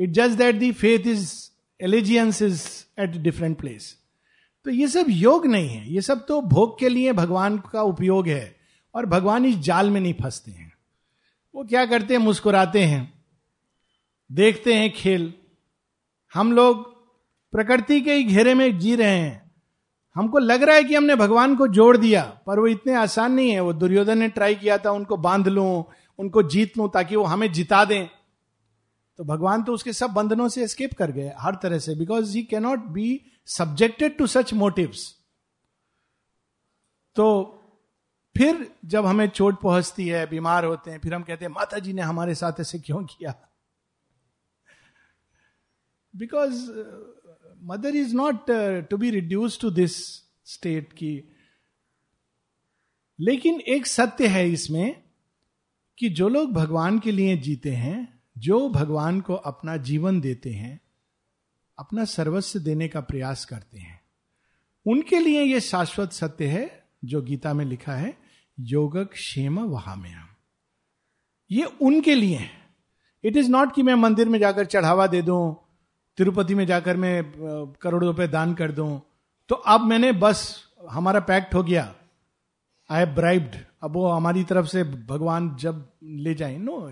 it 0.00 0.10
just 0.10 0.38
that 0.38 0.54
the 0.54 0.72
faith 0.72 1.06
is 1.06 1.32
allegiance 1.80 2.42
is 2.42 2.66
at 3.00 3.10
different 3.10 3.58
place 3.58 3.96
तो 4.66 4.70
ये 4.70 4.88
सब 4.88 5.06
योग 5.08 5.46
नहीं 5.46 5.68
है, 5.68 5.92
ये 5.92 6.00
सब 6.00 6.26
तो 6.26 6.40
भोग 6.40 6.78
के 6.78 6.88
लिए 6.88 7.12
भगवान 7.12 7.58
का 7.72 7.82
उपयोग 7.82 8.28
है, 8.28 8.56
और 8.94 9.06
भगवान 9.06 9.44
इस 9.46 9.56
जाल 9.56 9.90
में 9.90 10.00
नहीं 10.00 10.14
फंसते 10.14 10.50
हैं। 10.50 10.72
वो 11.54 11.64
क्या 11.64 11.84
करते 11.86 12.14
हैं, 12.14 12.20
मुस्कुराते 12.20 12.84
हैं। 12.84 13.13
देखते 14.32 14.74
हैं 14.74 14.92
खेल। 14.92 15.32
हम 16.34 16.52
लोग 16.52 16.92
प्रकृति 17.52 18.00
के 18.00 18.14
ही 18.14 18.24
घेरे 18.24 18.54
में 18.54 18.78
जी 18.78 18.94
रहे 18.96 19.18
हैं। 19.18 19.54
हमको 20.16 20.38
लग 20.38 20.62
रहा 20.62 20.76
है 20.76 20.84
कि 20.84 20.94
हमने 20.94 21.14
भगवान 21.16 21.56
को 21.56 21.66
जोड़ 21.68 21.96
दिया, 21.96 22.22
पर 22.46 22.60
वो 22.60 22.66
इतने 22.66 22.94
आसान 22.94 23.32
नहीं 23.32 23.50
है। 23.50 23.60
वो 23.60 23.72
दुर्योधन 23.72 24.18
ने 24.18 24.28
ट्राई 24.28 24.54
किया 24.54 24.78
था, 24.78 24.90
उनको 24.90 25.16
बाँध 25.16 25.48
लू, 25.48 25.84
उनको 26.18 26.42
जीत 26.42 26.78
लू, 26.78 26.88
ताकि 26.88 27.16
वो 27.16 27.24
हमें 27.24 27.52
जिता 27.52 27.84
दें। 27.84 28.06
तो 29.18 29.24
भगवान 29.24 29.62
तो 29.62 29.72
उसके 29.72 29.92
सब 29.92 30.10
बंधनों 30.10 30.48
से 30.48 30.62
एस्केप 30.64 30.94
कर 30.94 31.10
गए, 31.10 31.32
हर 31.38 31.54
तरह 31.54 31.78
से 31.78 31.94
because 31.94 32.36
he 32.36 32.42
cannot 32.42 32.78
be 32.78 33.20
subjected 33.46 34.16
to 34.18 34.26
such 34.26 34.52
motives 34.54 35.14
तो 37.16 37.26
फिर 38.36 38.66
जब 38.84 39.06
हमें 39.06 39.26
चोट 39.28 39.60
पहुँचती 39.60 40.06
है, 40.08 40.26
बीमार 40.26 40.64
होते 40.64 40.90
हैं, 40.90 40.98
फिर 40.98 41.14
हम 41.14 41.22
कहते 41.22 41.44
हैं 41.44 41.52
माता 41.52 41.78
जी 41.78 41.92
ने 41.92 42.02
हमारे 42.02 42.34
साथ 42.34 42.60
ऐसे 42.60 42.78
क्यों 42.78 43.02
किया? 43.04 43.34
Because 46.14 46.70
mother 47.62 47.96
is 47.96 48.14
not 48.16 48.50
to 48.90 48.96
be 48.96 49.10
reduce 49.10 49.60
to 49.60 49.70
this 49.70 49.96
state 50.44 50.92
की 50.92 51.14
लेकिन 53.20 53.60
एक 53.60 53.86
सत्य 53.86 54.26
है 54.26 54.48
इसमें 54.50 55.02
कि 55.98 56.08
जो 56.08 56.28
लोग 56.28 56.52
भगवान 56.52 56.98
के 56.98 57.12
लिए 57.12 57.36
जीते 57.36 57.70
हैं 57.70 58.20
जो 58.38 58.68
भगवान 58.68 59.20
को 59.20 59.34
अपना 59.34 59.76
जीवन 59.76 60.20
देते 60.20 60.50
हैं 60.50 60.80
अपना 61.78 62.04
सर्वस्व 62.04 62.58
देने 62.58 62.88
का 62.88 63.00
प्रयास 63.00 63.44
करते 63.44 63.78
हैं 63.78 64.00
उनके 64.86 65.18
लिए 65.18 65.42
यह 65.42 65.60
शाश्वत 65.60 66.12
सत्य 66.12 66.46
है 66.46 66.88
जो 67.04 67.22
गीता 67.22 67.54
में 67.54 67.64
लिखा 67.64 67.92
है 67.92 68.16
योग 68.60 68.98
क्षेम 69.04 69.58
वहाम्याम 69.60 70.28
ये 71.50 71.64
उनके 71.82 72.14
लिए 72.14 72.36
है 72.36 72.50
इट 73.24 73.36
इज़ 73.36 73.50
नॉट 73.50 73.74
कि 73.74 73.82
मैं 73.82 73.94
मंदिर 73.94 74.28
में 74.28 74.38
जाकर 74.38 74.64
चढ़ावा 74.64 75.06
दे 75.06 75.22
दूँ 75.22 75.63
तिरुपति 76.18 76.54
में 76.54 76.66
जाकर 76.66 76.96
मैं 76.96 77.22
करोड़ों 77.82 78.06
रुपए 78.06 78.26
दान 78.28 78.54
कर 78.54 78.72
दूँ। 78.72 79.00
तो 79.50 79.54
अब 79.54 79.80
मैंने 79.80 80.12
बस, 80.12 80.42
हमारा 80.90 81.20
पैक्ट 81.20 81.54
हो 81.54 81.62
गया। 81.62 81.94
आई 82.90 82.98
हैव 82.98 83.14
ब्राइब्ड 83.14 83.56
अब 83.82 83.92
वो 83.92 84.06
हमारी 84.08 84.44
तरफ़ 84.44 84.66
से 84.66 84.84
भगवान 84.84 85.54
जब 85.60 85.86
ले 86.04 86.34
जाए। 86.34 86.56
No 86.58 86.90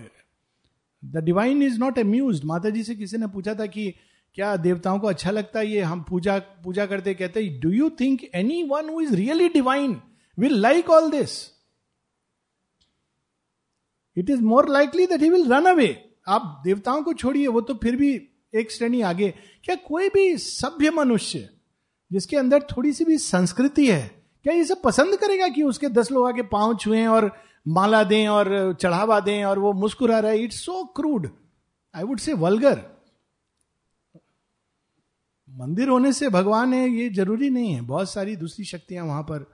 the 1.03 1.23
divine 1.23 1.61
is 1.63 1.79
not 1.79 1.99
amuse 1.99 2.43
Mata 2.45 2.69
ji 2.69 2.83
से 2.83 2.95
किसी 2.95 3.17
ने 3.17 3.27
पूछा 3.27 3.53
था 3.53 3.65
कि, 3.65 3.93
क्या 4.37 4.55
देवताओं 4.57 4.99
को 4.99 5.07
अच्छा 5.07 5.31
लगता 5.31 5.59
है 5.59 5.67
ये? 5.67 5.81
हम 5.81 6.01
पूजा 6.03 6.37
पूजा 6.63 6.85
करते 6.85 7.13
कहते 7.13 7.47
do 7.59 7.69
you 7.69 7.89
think 7.99 8.23
anyone 8.63 8.89
who 8.89 9.01
is 9.01 9.15
really 9.15 9.49
divine 9.49 9.99
will 10.37 10.59
like 10.59 10.89
all 10.89 11.09
this 11.11 11.39
it 14.17 14.29
is 14.29 14.41
more 14.43 14.69
likely 14.69 15.05
that 15.05 15.21
he 15.21 15.29
will 15.29 15.51
run 15.53 15.65
away 15.65 15.89
आप 16.27 16.61
देवताओं 16.63 17.01
को 17.03 17.13
छोड़िए, 17.13 17.47
वो 17.47 17.61
तो 17.61 17.73
फिर 17.73 17.95
भी 17.95 18.11
एक 18.55 18.71
श्रेणी 18.71 19.01
आगे, 19.01 19.33
क्या 19.63 19.75
कोई 19.75 20.09
भी 20.09 20.37
सभ्य 20.37 20.89
मनुष्य, 20.89 21.49
जिसके 22.11 22.37
अंदर 22.37 22.61
थोड़ी 22.61 22.93
सी 22.93 23.05
भी 23.05 23.17
संस्कृति 23.17 23.91
है, 23.91 24.23
क्या 24.43 24.53
ये 24.53 24.65
सब 24.65 24.81
पसंद 24.81 25.17
करेगा 25.17 25.47
कि 25.47 25.63
उसके 25.63 25.89
दस 25.89 26.11
लोग 26.11 26.27
आगे 26.27 26.41
पाँव 26.41 26.75
छुए 26.77 27.05
और 27.05 27.31
माला 27.67 28.03
दें 28.03 28.27
और 28.27 28.73
चढ़ावा 28.81 29.19
दें 29.19 29.43
और 29.43 29.59
वो 29.59 29.73
मुस्कुरा 29.73 30.19
रहा 30.19 30.31
है? 30.31 30.39
It's 30.39 30.65
so 30.65 30.83
crude 30.85 31.29
I 31.95 32.03
would 32.03 32.19
say 32.19 32.33
vulgar 32.33 32.81
मंदिर 35.49 35.89
होने 35.89 36.13
से 36.13 36.29
भगवान 36.29 36.73
है, 36.73 36.89
ये 36.89 37.09
ज़रूरी 37.09 37.49
नहीं 37.49 37.73
है। 37.73 37.81
बहुत 37.81 38.11
सारी 38.11 38.35
दूसरी 38.35 38.65
शक्तियाँ 38.65 39.05
वहाँ 39.05 39.23
पर 39.23 39.45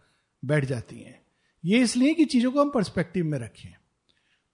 बैठ 0.46 0.66
जाती 0.66 1.00
हैं। 1.00 1.22
ये 1.66 1.80
इसलिए 1.80 2.14
कि 2.14 2.26
चीज़ों 2.26 2.52
को 2.52 2.62
हम 2.62 2.70
पर्सपेक्टिव 2.70 3.26
में 3.26 3.40
रखें। 3.40 3.74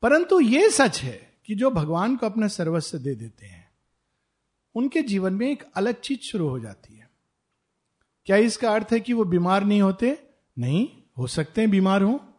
परंतु 0.02 0.40
ये 0.40 0.70
सच 0.70 1.02
है 1.04 1.34
कि 1.46 1.56
जो 1.56 1.72
भगवान 1.72 2.16
को 2.16 2.26
अपना 2.26 2.48
सर्वस्व 2.48 2.98
दे 2.98 3.16
देते 3.16 3.46
हैं 3.46 3.65
उनके 4.76 5.02
जीवन 5.02 5.34
में 5.34 5.52
एक 5.52 5.64
अलग 5.76 6.02
चीज़ 6.02 6.20
शुरू 6.20 6.50
हो 6.50 6.60
जाती 6.60 6.96
है। 6.96 7.10
क्या 8.26 8.38
इसका 8.38 8.74
अर्थ 8.74 8.88
है 8.92 9.00
कि 9.00 9.14
वो 9.14 9.24
बीमार 9.24 9.64
नहीं 9.64 9.82
होते? 9.82 10.30
नहीं, 10.60 10.90
हो 11.18 11.28
सकते 11.28 11.62
हैं 11.62 11.70
बीमार 11.70 12.02
हो, 12.02 12.34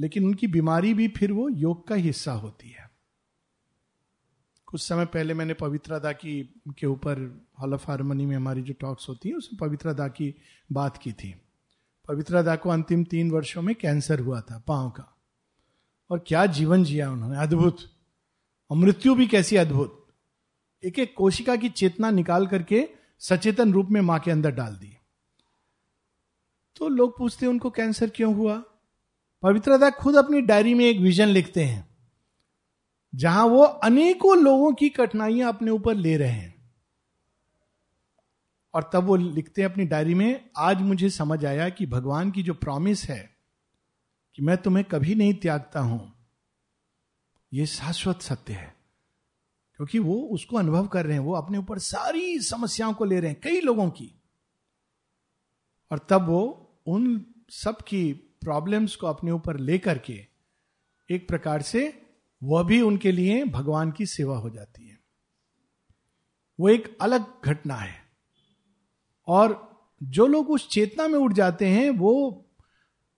लेकिन 0.00 0.24
उनकी 0.24 0.46
बीमारी 0.46 0.94
भी 0.94 1.08
फिर 1.08 1.32
वो 1.32 1.48
योग 1.48 1.88
का 1.88 1.94
हिस्सा 1.94 2.32
होती 2.32 2.68
है। 2.68 2.90
कुछ 4.66 4.88
समय 4.88 5.06
पहले 5.06 5.34
मैंने 5.34 5.54
पवित्रदा 5.54 6.12
की 6.12 6.62
के 6.78 6.86
ऊपर 6.86 7.46
हॉल 7.60 7.74
ऑफ़ 7.74 7.84
हारमोनी 7.88 8.26
में 8.26 8.36
हमारी 8.36 8.62
जो 8.62 8.74
टॉक्स 8.74 9.08
होती 9.08 9.28
है, 9.28 9.34
उसमें 9.34 9.68
पवित्रदा 9.68 10.08
की 10.08 10.34
बात 10.72 10.96
की 10.96 11.12
थी। 11.12 11.40
पवित्रदा 12.08 12.56
को 12.56 12.70
अंतिम 12.70 13.04
तीन 13.04 13.30
वर्षों 13.30 13.62
में 13.62 13.74
कैंसर 13.74 14.20
हुआ 14.20 14.40
था, 14.40 14.58
पाँव 14.66 14.90
का। 14.90 15.16
और 16.10 16.24
क्या 16.26 16.46
जीवन 16.46 16.84
जिया 16.84 17.10
उन्होंने, 17.12 17.38
अद्भुत। 17.38 17.78
और 18.70 18.76
मृत्यु 18.76 19.14
भी 19.14 19.26
कैसी 19.26 19.56
अद्भुत। 19.56 19.99
एक 20.82 20.98
एक 20.98 21.14
कोशिका 21.16 21.56
की 21.56 21.68
चेतना 21.68 22.10
निकाल 22.10 22.46
करके 22.46 22.88
सचेतन 23.18 23.72
रूप 23.72 23.88
में 23.88 24.00
माँ 24.00 24.18
के 24.20 24.30
अंदर 24.30 24.50
डाल 24.50 24.76
दी। 24.76 24.96
तो 26.76 26.88
लोग 26.88 27.16
पूछते 27.18 27.46
हैं, 27.46 27.52
उनको 27.52 27.70
कैंसर 27.70 28.10
क्यों 28.10 28.34
हुआ? 28.34 28.62
पवित्रता 29.42 29.90
खुद 29.90 30.16
अपनी 30.16 30.40
डायरी 30.40 30.74
में 30.74 30.84
एक 30.84 30.98
विजन 30.98 31.28
लिखते 31.28 31.64
हैं, 31.64 31.88
जहाँ 33.14 33.44
वो 33.44 33.62
अनेकों 33.62 34.36
लोगों 34.38 34.72
की 34.72 34.88
कठिनाइयाँ 34.88 35.48
अपने 35.48 35.70
ऊपर 35.70 35.94
ले 35.94 36.16
रहे 36.16 36.30
हैं। 36.30 36.54
और 38.74 38.90
तब 38.92 39.04
वो 39.04 39.16
लिखते 39.16 39.62
हैं 39.62 39.68
अपनी 39.70 39.84
डायरी 39.84 40.14
में, 40.14 40.50
आज 40.58 40.80
मुझे 40.80 41.10
समझ 41.10 41.44
आया 41.44 41.68
कि 41.68 41.86
भगवान 41.86 42.30
की 42.30 42.42
जो 42.42 42.54
प्रॉमिस 42.54 43.04
है 43.04 43.30
कि 44.34 44.42
मैं 44.42 44.56
तुम्हें 44.56 44.84
कभी 44.84 45.14
नहीं 45.14 45.34
त्यागता 45.34 45.80
हूँ 45.80 46.12
यह 47.52 47.66
शाश्वत 47.66 48.22
सत्य 48.22 48.52
है। 48.52 48.79
क्योंकि 49.80 49.98
वो 49.98 50.14
उसको 50.14 50.56
अनुभव 50.56 50.86
कर 50.86 51.04
रहे 51.04 51.12
हैं, 51.12 51.24
वो 51.24 51.34
अपने 51.34 51.58
ऊपर 51.58 51.78
सारी 51.78 52.38
समस्याओं 52.38 52.94
को 52.94 53.04
ले 53.04 53.20
रहे 53.20 53.30
हैं, 53.30 53.40
कई 53.40 53.60
लोगों 53.60 53.90
की। 53.90 54.22
और 55.90 55.98
तब 55.98 56.26
वो 56.28 56.72
उन 56.86 57.26
सब 57.50 57.76
की 57.76 58.12
प्रॉब्लम्स 58.12 58.96
को 58.96 59.06
अपने 59.06 59.30
ऊपर 59.30 59.56
लेकर 59.56 59.98
के 59.98 60.26
एक 61.10 61.28
प्रकार 61.28 61.62
से 61.62 62.02
वह 62.42 62.62
भी 62.62 62.80
उनके 62.80 63.12
लिए 63.12 63.44
भगवान 63.44 63.92
की 63.92 64.06
सेवा 64.06 64.38
हो 64.38 64.50
जाती 64.50 64.88
है। 64.88 65.00
वो 66.60 66.68
एक 66.68 66.98
अलग 67.00 67.24
घटना 67.44 67.74
है। 67.74 68.02
और 69.26 69.70
जो 70.02 70.26
लोग 70.26 70.50
उस 70.50 70.68
चेतना 70.68 71.08
में 71.08 71.18
उठ 71.18 71.32
जाते 71.32 71.66
हैं, 71.66 71.90
वो 71.90 72.46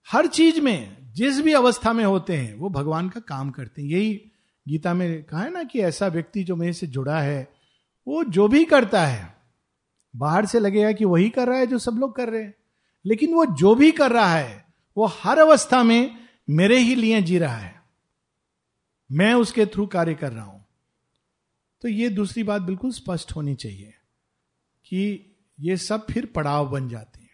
हर 0.07 0.27
चीज़ 0.27 0.61
में, 0.61 1.11
जिस 1.13 1.41
भी 1.41 1.53
अवस्था 1.53 1.93
में 1.93 2.05
होते 2.05 2.37
हैं, 2.37 2.55
वो 2.55 2.69
भगवान 2.69 3.09
का 3.09 3.19
काम 3.19 3.51
करते 3.51 3.81
हैं। 3.81 3.89
यही 3.89 4.29
गीता 4.67 4.93
में 4.93 5.23
कहा 5.23 5.43
है 5.43 5.51
ना 5.51 5.63
कि 5.63 5.79
ऐसा 5.79 6.07
व्यक्ति 6.07 6.43
जो 6.43 6.55
मेरे 6.55 6.73
से 6.73 6.87
जुड़ा 6.87 7.19
है, 7.19 7.53
वो 8.07 8.23
जो 8.23 8.47
भी 8.47 8.65
करता 8.65 9.05
है, 9.05 9.37
बाहर 10.15 10.45
से 10.45 10.59
लगेगा 10.59 10.91
कि 10.91 11.05
वही 11.05 11.29
कर 11.29 11.47
रहा 11.47 11.57
है 11.57 11.67
जो 11.67 11.79
सब 11.79 11.91
लोग 11.91 12.15
कर 12.15 12.29
रहे 12.29 12.43
हैं। 12.43 12.55
लेकिन 13.05 13.33
वो 13.33 13.45
जो 13.45 13.75
भी 13.75 13.91
कर 13.91 14.11
रहा 14.11 14.35
है, 14.35 14.65
वो 14.97 15.05
हर 15.05 15.39
अवस्था 15.39 15.83
में 15.83 16.15
मेरे 16.49 16.77
ही 16.77 16.95
लिए 16.95 17.21
जी 17.21 17.37
रहा 17.37 17.55
है। 17.55 17.81
मैं 19.11 19.33
उसके 19.33 19.65
थ्रू 19.65 19.87
कार्य 19.87 20.13
कर 20.13 20.31
रहा 20.31 20.45
हूँ। 20.45 20.65
तो 21.81 21.87
ये 21.87 22.09
दूसरी 22.09 22.43
बात 22.43 22.61
बिल्कुल 22.61 22.91
स्पष्ट 22.91 23.35
होनी 23.35 23.55
चाहिए 23.55 23.93
कि 24.85 25.29
ये 25.59 25.77
सब 25.77 26.07
फिर 26.11 26.25
पड़ाव 26.25 26.69
बन 26.69 26.89
जाते 26.89 27.19
हैं। 27.21 27.29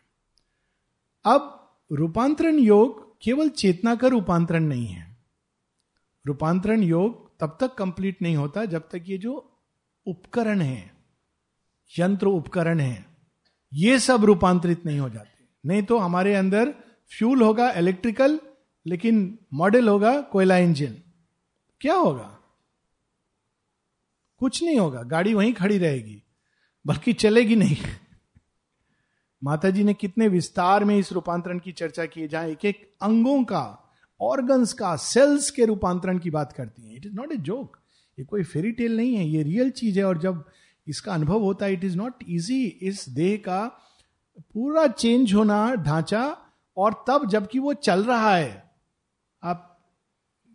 अब 1.25 1.71
रूपांतरण 1.91 2.59
योग 2.59 3.21
केवल 3.21 3.50
चेतना 3.50 3.95
का 3.95 4.07
रूपांतरण 4.07 4.63
नहीं 4.63 4.88
है। 4.88 5.08
रूपांतरण 6.29 6.83
योग 6.83 7.27
तब 7.39 7.57
तक 7.62 7.74
कंप्लीट 7.74 8.21
नहीं 8.21 8.36
होता 8.36 8.65
जब 8.65 8.89
तक 8.89 9.03
ये 9.07 9.17
जो 9.17 9.33
उपकरण 10.07 10.62
है, 10.62 10.91
यंत्र 12.00 12.27
उपकरण 12.27 12.79
है, 12.79 13.05
ये 13.74 14.00
सब 14.00 14.25
रूपांतरित 14.25 14.86
नहीं 14.86 15.00
हो 15.00 15.09
जाते। 15.09 15.48
नहीं 15.65 15.83
तो 15.83 15.98
हमारे 15.98 16.33
अंदर 16.36 16.74
फ्यूल 17.12 17.41
होगा, 17.41 17.69
इलेक्ट्रिकल, 17.71 18.39
लेकिन 18.86 19.39
मॉडल 19.53 19.89
होगा 19.89 20.19
कोयला 20.21 20.57
इंजन। 20.57 20.95
क्या 21.81 21.95
होगा? 21.95 22.36
कुछ 24.41 24.63
नहीं 24.63 24.77
होगा, 24.79 25.03
गाड़ी 25.03 25.33
वहीं 25.33 25.53
खड़ी 25.53 25.77
रहेगी, 25.77 26.21
बल्कि 26.86 27.13
चलेगी 27.13 27.55
नहीं। 27.55 27.77
माता 29.41 29.69
जी 29.69 29.83
ने 29.83 29.93
कितने 29.93 30.27
विस्तार 30.27 30.83
में 30.83 30.98
इस 30.98 31.12
रूपांतरण 31.12 31.59
की 31.59 31.71
चर्चा 31.71 32.05
की 32.05 32.27
जहाँ 32.27 32.48
एक 32.48 32.65
एक 32.65 32.98
अंगों 33.01 33.43
का 33.43 33.88
ऑर्गन्स 34.21 34.73
का 34.73 34.95
सेल्स 34.95 35.49
के 35.51 35.65
रूपांतरण 35.65 36.19
की 36.19 36.29
बात 36.29 36.51
करती 36.53 36.88
है। 36.88 36.95
It 36.95 37.05
is 37.05 37.13
not 37.13 37.31
a 37.31 37.38
joke 37.38 37.77
ये 38.17 38.25
कोई 38.25 38.43
फेरी 38.43 38.71
टेल 38.71 38.97
नहीं 38.97 39.15
है, 39.15 39.27
ये 39.27 39.43
रियल 39.43 39.69
चीज़ 39.71 39.99
है 39.99 40.05
और 40.05 40.17
जब 40.17 40.43
इसका 40.88 41.13
अनुभव 41.13 41.41
होता 41.41 41.65
है 41.65 41.73
इट 41.73 41.83
इज़ 41.83 41.97
नॉट 41.97 42.23
इजी 42.29 42.63
इस 42.63 43.07
देह 43.09 43.35
का 43.38 43.65
पूरा 44.53 44.85
चेंज 44.88 45.33
होना 45.33 45.75
ढांचा 45.75 46.25
और 46.77 47.03
तब 47.07 47.27
जबकि 47.29 47.59
वो 47.59 47.73
चल 47.73 48.03
रहा 48.03 48.35
है। 48.35 48.71
आप 49.43 49.65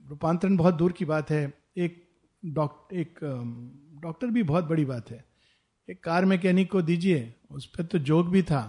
रूपांतरण 0.05 0.57
बहुत 0.57 0.75
दूर 0.75 0.93
की 0.93 1.05
बात 1.05 1.31
है। 1.31 1.53
एक 1.77 2.03
डॉक्टर 2.43 2.97
एक 2.97 3.19
डॉक्टर 4.03 4.27
भी 4.27 4.43
बहुत 4.43 4.65
बड़ी 4.65 4.85
बात 4.85 5.11
है। 5.11 5.25
एक 5.89 6.03
कार 6.05 6.25
मैकेनिक 6.25 6.71
को 6.71 6.83
दीजिए, 6.83 7.35
उस 7.51 7.67
पर 7.67 7.85
तो 7.85 7.99
जोक 7.99 8.27
भी 8.27 8.43
था। 8.43 8.63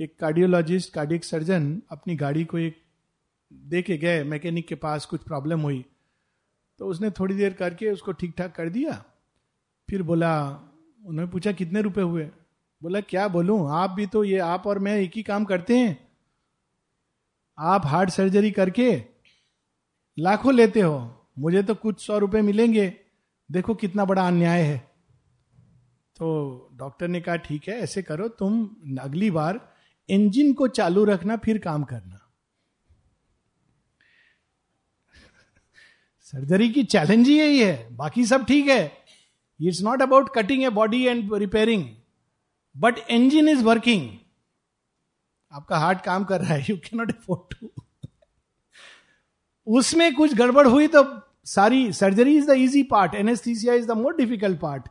एक 0.00 0.18
कार्डियोलॉजिस्ट 0.18 0.92
कार्डियक 0.92 1.24
सर्जन 1.24 1.82
अपनी 1.90 2.16
गाड़ी 2.16 2.44
को 2.44 2.58
एक 2.58 2.76
दे 3.52 3.82
के 3.82 3.96
गए 3.96 4.22
मैकेनिक 4.24 4.66
के 4.68 4.74
पास 4.74 5.06
कुछ 5.06 5.22
प्रॉब्लम 5.22 5.60
हुई 5.60 5.84
तो 6.80 6.86
उसने 6.86 7.10
थोड़ी 7.10 7.34
देर 7.34 7.52
करके 7.52 7.90
उसको 7.90 8.12
ठीक 8.12 8.34
ठाक 8.38 8.54
कर 8.54 8.68
दिया। 8.68 8.92
फिर 9.88 10.02
बोला, 10.02 10.48
उन्होंने 11.02 11.30
पूछा, 11.32 11.52
कितने 11.52 11.80
रुपए 11.82 12.00
हुए? 12.00 12.24
बोला, 12.82 13.00
क्या 13.00 13.26
बोलूँ, 13.28 13.70
आप 13.70 13.90
भी 13.90 14.06
तो 14.06 14.24
ये, 14.24 14.38
आप 14.38 14.66
और 14.66 14.78
मैं 14.78 14.96
एक 14.96 15.12
ही 15.16 15.22
काम 15.22 15.44
करते 15.44 15.78
हैं। 15.78 16.08
आप 17.58 17.86
हार्ट 17.86 18.10
सर्जरी 18.10 18.50
करके 18.50 18.90
लाखों 20.18 20.54
लेते 20.54 20.80
हो, 20.80 21.28
मुझे 21.38 21.62
तो 21.62 21.74
कुछ 21.74 22.06
सौ 22.06 22.18
रुपए 22.18 22.42
मिलेंगे। 22.42 22.92
देखो 23.50 23.74
कितना 23.74 24.04
बड़ा 24.04 24.26
अन्याय 24.26 24.62
है। 24.62 24.78
तो 26.16 26.68
डॉक्टर 26.72 27.08
ने 27.08 27.20
कहा, 27.20 27.36
ठीक 27.36 27.68
है, 27.68 27.74
ऐसे 27.74 28.02
करो, 28.02 28.28
तुम 28.28 28.64
अगली 29.00 29.30
बार 29.30 29.60
इंजन 30.08 30.52
को 30.52 30.68
चालू 30.68 31.04
रखना, 31.04 31.36
फिर 31.36 31.58
काम 31.58 31.84
करना। 31.84 32.19
सर्जरी 36.32 36.68
की 36.68 36.82
चैलेंज 36.84 37.28
ही 37.28 37.38
यही 37.38 37.58
है। 37.60 37.96
बाकी 37.96 38.24
सब 38.26 38.44
ठीक 38.46 38.68
है। 38.68 38.82
It's 39.60 39.80
not 39.82 40.02
about 40.02 40.28
cutting 40.34 40.62
a 40.64 40.68
body 40.70 41.02
and 41.04 41.32
repairing 41.34 41.84
but 42.74 42.98
engine 43.10 43.48
is 43.48 43.62
working 43.64 44.08
आपका 45.52 45.78
हार्ट 45.78 46.00
काम 46.00 46.24
कर 46.24 46.40
रहा 46.40 46.54
है। 46.54 46.66
You 46.70 46.76
can 46.76 46.98
not 46.98 47.10
afford 47.10 47.54
to 47.54 47.70
उसमें 49.66 50.14
कुछ 50.14 50.34
गड़बड़ 50.34 50.66
हुई 50.66 50.86
तो 50.86 51.04
सारी 51.46 51.92
surgery 51.92 52.36
is 52.36 52.46
the 52.46 52.54
easy 52.58 52.82
part 52.82 53.14
anaesthesia 53.14 53.74
is 53.74 53.86
the 53.86 53.96
more 53.96 54.16
difficult 54.16 54.60
part 54.60 54.88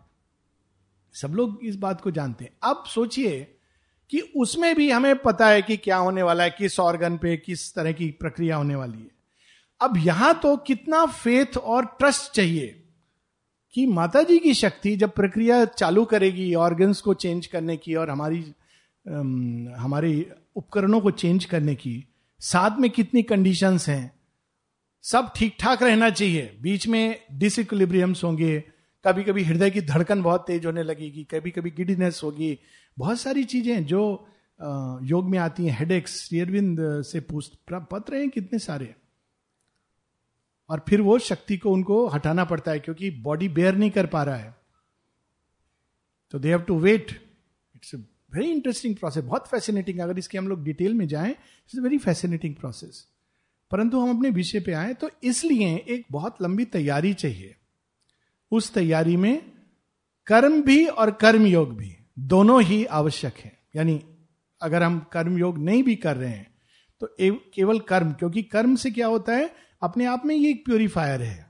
सब 1.16 1.34
लोग 1.36 1.60
इस 1.64 1.76
बात 1.76 2.02
को 2.02 2.12
जानते 2.12 2.46
हैं। 2.46 2.52
अब 2.64 2.84
सोचिए 2.88 3.40
कि 4.10 4.20
उसमें 4.38 4.76
भी 4.76 4.90
हमें 4.92 5.16
पता 5.18 5.48
है 5.48 5.62
कि 5.62 5.78
क्या 5.78 5.98
होने 5.98 6.24
वाला 6.24 6.44
है, 6.44 6.50
किस 6.50 6.80
ऑर्गन 6.80 7.18
पे 7.18 7.36
किस 7.38 7.74
तरह 7.76 7.92
की 7.92 8.10
प्रक्रिया 8.12 8.56
होने 8.56 8.76
वाली 8.76 8.98
है। 8.98 9.19
अब 9.82 9.98
यहाँ 9.98 10.34
तो 10.44 10.56
कितना 10.58 11.06
फेथ 11.06 11.58
और 11.58 11.86
ट्रस्ट 12.00 12.32
चाहिए 12.32 12.76
कि 13.76 13.86
माता 13.88 14.22
जी 14.24 14.38
की 14.40 14.54
शक्ति 14.54 14.96
जब 14.96 15.12
प्रक्रिया 15.12 15.64
चालू 15.66 16.04
करेगी 16.06 16.54
ऑर्गन्स 16.56 17.02
को 17.02 17.14
चेंज 17.14 17.48
करने 17.48 17.78
की 17.78 17.96
और 17.96 18.10
हमारी 18.10 18.40
हमारे 19.80 20.12
उपकरणों 20.56 21.00
को 21.02 21.12
चेंज 21.12 21.46
करने 21.46 21.76
की, 21.76 22.06
साथ 22.40 22.80
में 22.80 22.90
कितनी 22.90 23.24
कंडीशंस 23.24 23.88
हैं, 23.90 24.12
सब 25.04 25.32
ठीक 25.36 25.56
ठाक 25.60 25.84
रहना 25.84 26.10
चाहिए। 26.10 26.58
बीच 26.62 26.88
में 26.88 27.20
डिसइक्विलिब्रियम्स 27.34 28.24
होंगे 28.24 28.60
कभी 29.06 29.24
कभी 29.24 29.44
हृदय 29.44 29.70
की 29.70 29.82
धड़कन 29.82 30.22
बहुत 30.22 30.44
तेज 30.48 30.66
होने 30.66 30.84
लगेगी 30.84 31.24
कभी 31.24 31.52
कभी 31.52 31.70
गिडीनेस 31.72 32.22
होगी, 32.24 32.58
बहुत 32.98 33.20
सारी 33.20 33.44
चीज़ें 33.44 33.86
जो 33.86 34.02
योग 35.04 35.30
में 35.30 35.38
आती 35.40 35.66
हैं 35.66 35.78
हेडेक्स 35.80 36.18
शेयरविंद 36.20 36.80
से 37.04 37.20
पूछ, 37.22 37.52
पत्र 37.72 38.16
हैं 38.16 38.30
कितने 38.30 38.60
सारे? 38.60 38.94
और 40.70 40.84
फिर 40.90 41.02
वो 41.02 41.18
शक्ति 41.20 41.58
को 41.58 41.72
उनको 41.72 42.06
हटाना 42.08 42.44
पड़ता 42.46 42.72
है, 42.72 42.80
क्योंकि 42.80 43.10
बॉडी 43.22 43.50
बेयर 43.50 43.76
नहीं 43.76 43.92
कर 43.92 44.06
पा 44.06 44.24
रहा 44.24 44.36
है। 44.36 44.56
तो 46.34 46.40
they 46.40 46.50
have 46.50 46.62
to 46.62 46.80
wait 46.80 47.12
it's 47.76 47.94
very 47.96 48.50
interesting 48.52 48.96
process 48.96 49.24
बहुत 49.24 49.48
फैसिनेटिंग 49.48 50.00
अगर 50.00 50.18
इसके 50.20 50.38
हम 50.38 50.48
लोग 50.48 50.64
डिटेल 50.64 50.94
में 50.94 51.08
जाएँ 51.08 51.32
इट्स 51.32 51.78
वेरी 51.78 51.98
फैसिनेटिंग 51.98 52.56
प्रोसेस 52.56 53.06
परंतु 53.72 54.00
हम 54.00 54.16
अपने 54.16 54.30
विषय 54.32 54.60
पे 54.60 54.74
आए 54.74 54.94
तो 54.94 55.10
इसलिए 55.24 55.76
एक 55.88 56.06
बहुत 56.12 56.42
लंबी 56.42 56.66
तैयारी 56.68 57.14
चाहिए। 57.14 57.56
उस 58.52 58.74
तैयारी 58.74 59.16
में 59.18 59.42
कर्म 60.28 60.62
भी 60.62 60.86
और 60.86 61.12
कर्म 61.12 61.46
योग 61.46 61.76
भी 61.78 61.96
दोनों 62.20 62.62
ही 62.64 62.84
आवश्यक 62.86 63.38
है। 63.38 63.52
यानी 63.76 64.02
अगर 64.62 64.84
हम 64.84 65.00
कर्म 65.14 65.38
योग 65.38 65.58
नहीं 65.60 65.84
भी 65.84 65.96
कर 65.98 66.18
रहे 66.18 66.30
हैं 66.30 66.48
तो 67.02 67.08
केवल 67.22 67.80
कर्म, 67.82 68.12
क्योंकि 68.12 68.42
कर्म 68.44 68.76
से 68.76 68.92
क्या 68.92 69.08
होता 69.08 69.34
है? 69.34 69.50
अपने 69.82 70.06
आप 70.06 70.26
में 70.26 70.36
ये 70.36 70.50
एक 70.50 70.66
प्योरीफायर 70.66 71.22
है। 71.22 71.50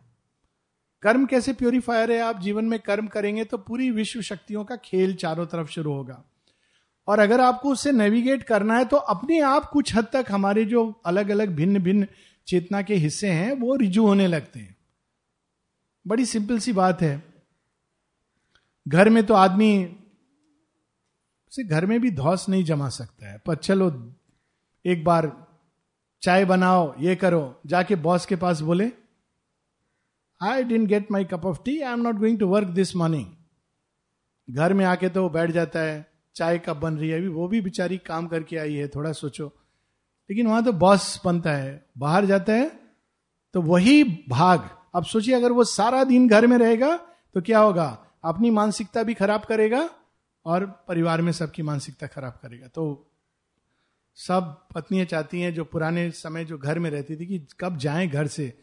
कर्म 1.02 1.26
कैसे 1.26 1.54
प्योरीफायर 1.54 2.12
है? 2.12 2.20
आप 2.20 2.40
जीवन 2.40 2.66
में 2.66 2.80
कर्म 2.80 3.08
करेंगे 3.08 3.44
तो 3.44 3.58
पूरी 3.58 3.92
विश्व 3.92 4.22
शक्तियों 4.22 4.66
का 4.66 4.76
खेल 4.76 5.16
चारों 5.16 5.46
तरफ़ 5.46 5.68
शुरू 5.68 5.94
होगा। 5.94 6.24
और 7.08 7.20
अगर 7.20 7.42
आपको 7.42 7.72
उससे 7.72 7.92
नेविगेट 7.92 8.44
करना 8.44 8.78
है 8.78 8.86
तो 8.86 8.98
अपने 8.98 9.40
आप 9.40 9.66
कुछ 9.66 9.96
हद 9.96 10.08
तक 10.14 10.26
हमारे 10.32 10.66
जो 10.66 11.02
अलग 11.06 11.30
अलग 11.30 11.50
भिन्न 11.50 11.80
भिन्न 11.80 12.08
चेतना 12.48 12.82
के 12.82 12.96
हिस्से 12.96 13.30
हैं, 13.30 13.52
वो 13.52 13.76
रिजू 13.76 14.08
होने 14.08 14.28
लगते 14.28 14.60
हैं। 14.60 14.76
बड़ी 16.08 16.26
सिंपल 16.26 16.60
सी 16.60 16.74
बात 16.74 17.02
है। 17.02 17.24
घर 18.88 19.10
में 19.10 19.26
तो 19.26 19.34
आदमी 19.34 19.98
से 21.52 21.64
घर 21.64 21.86
में 21.86 22.02
भी 22.02 22.12
धौस 22.12 22.50
नहीं 22.50 22.64
जमा 22.64 22.90
सकता 22.90 23.32
है। 23.32 23.38
पर 23.38 23.56
चलो 23.56 24.14
एक 24.86 25.04
बार 25.04 25.49
चाय 26.24 26.46
बनाओ, 26.46 26.94
ये 27.00 27.16
करो। 27.16 27.62
जाके 27.66 27.96
बॉस 27.98 28.26
के 28.26 28.36
पास 28.36 28.62
बोले 28.62 28.92
I 30.42 30.64
don't 30.64 30.88
get 30.88 31.12
my 31.12 31.26
cup 31.26 31.46
of 31.46 31.58
tea 31.66 31.80
I 31.80 31.94
am 31.94 32.02
not 32.02 32.16
going 32.16 32.40
to 32.40 32.48
work 32.48 32.68
this 32.70 32.96
morning 32.96 33.26
घर 34.48 34.74
में 34.74 34.86
आके 34.86 35.10
तो 35.10 35.28
बैठ 35.30 35.52
जाता 35.52 35.80
है, 35.80 36.06
चाय 36.36 36.58
कब 36.60 36.80
बन 36.80 36.98
रही 36.98 37.10
है, 37.10 37.18
अभी 37.18 37.28
वो 37.28 37.48
भी 37.48 37.62
बेचारी 37.62 37.98
काम 37.98 38.28
करके 38.28 38.58
आई 38.58 38.74
है, 38.74 38.88
थोड़ा 38.88 39.12
सोचो। 39.14 39.48
लेकिन 40.30 40.48
वहाँ 40.48 40.64
तो 40.64 40.72
बॉस 40.74 41.22
बनता 41.26 41.52
है, 41.52 41.86
बाहर 41.98 42.26
जाता 42.26 42.54
है 42.54 42.72
तो 43.56 43.62
वही 43.62 44.04
भाग। 44.30 44.70
अब 44.96 45.04
सोचिए, 45.04 45.36
अगर 45.36 45.52
वो 45.52 45.64
सारा 45.64 46.04
दिन 46.04 46.28
घर 46.28 46.48
में 46.48 46.58
रहेगा 46.58 46.96
तो 47.36 47.42
क्या 47.42 47.60
होगा? 47.60 47.98
अपनी 48.26 48.50
मानसिकता 48.50 49.04
भी 49.04 49.14
खराब 49.14 49.44
करेगा 49.46 49.90
और 50.46 50.66
परिवार 50.88 51.22
में 51.22 51.32
सबकी 51.32 51.64
मानसिकता 51.64 52.08
खराब 52.08 52.40
करेगा। 52.42 52.68
तो 52.68 53.09
सब 54.18 54.56
पत्नियाँ 54.76 55.06
चाहती 55.06 55.42
हैं 55.42 55.54
जो 55.54 55.64
पुराने 55.66 56.10
समय 56.12 56.46
जो 56.46 56.58
घर 56.58 56.80
में 56.80 56.90
रहती 56.90 57.16
थी 57.16 57.26
कि 57.26 57.40
कब 57.60 57.78
जाएँ 57.78 58.08
घर 58.08 58.28
से। 58.30 58.54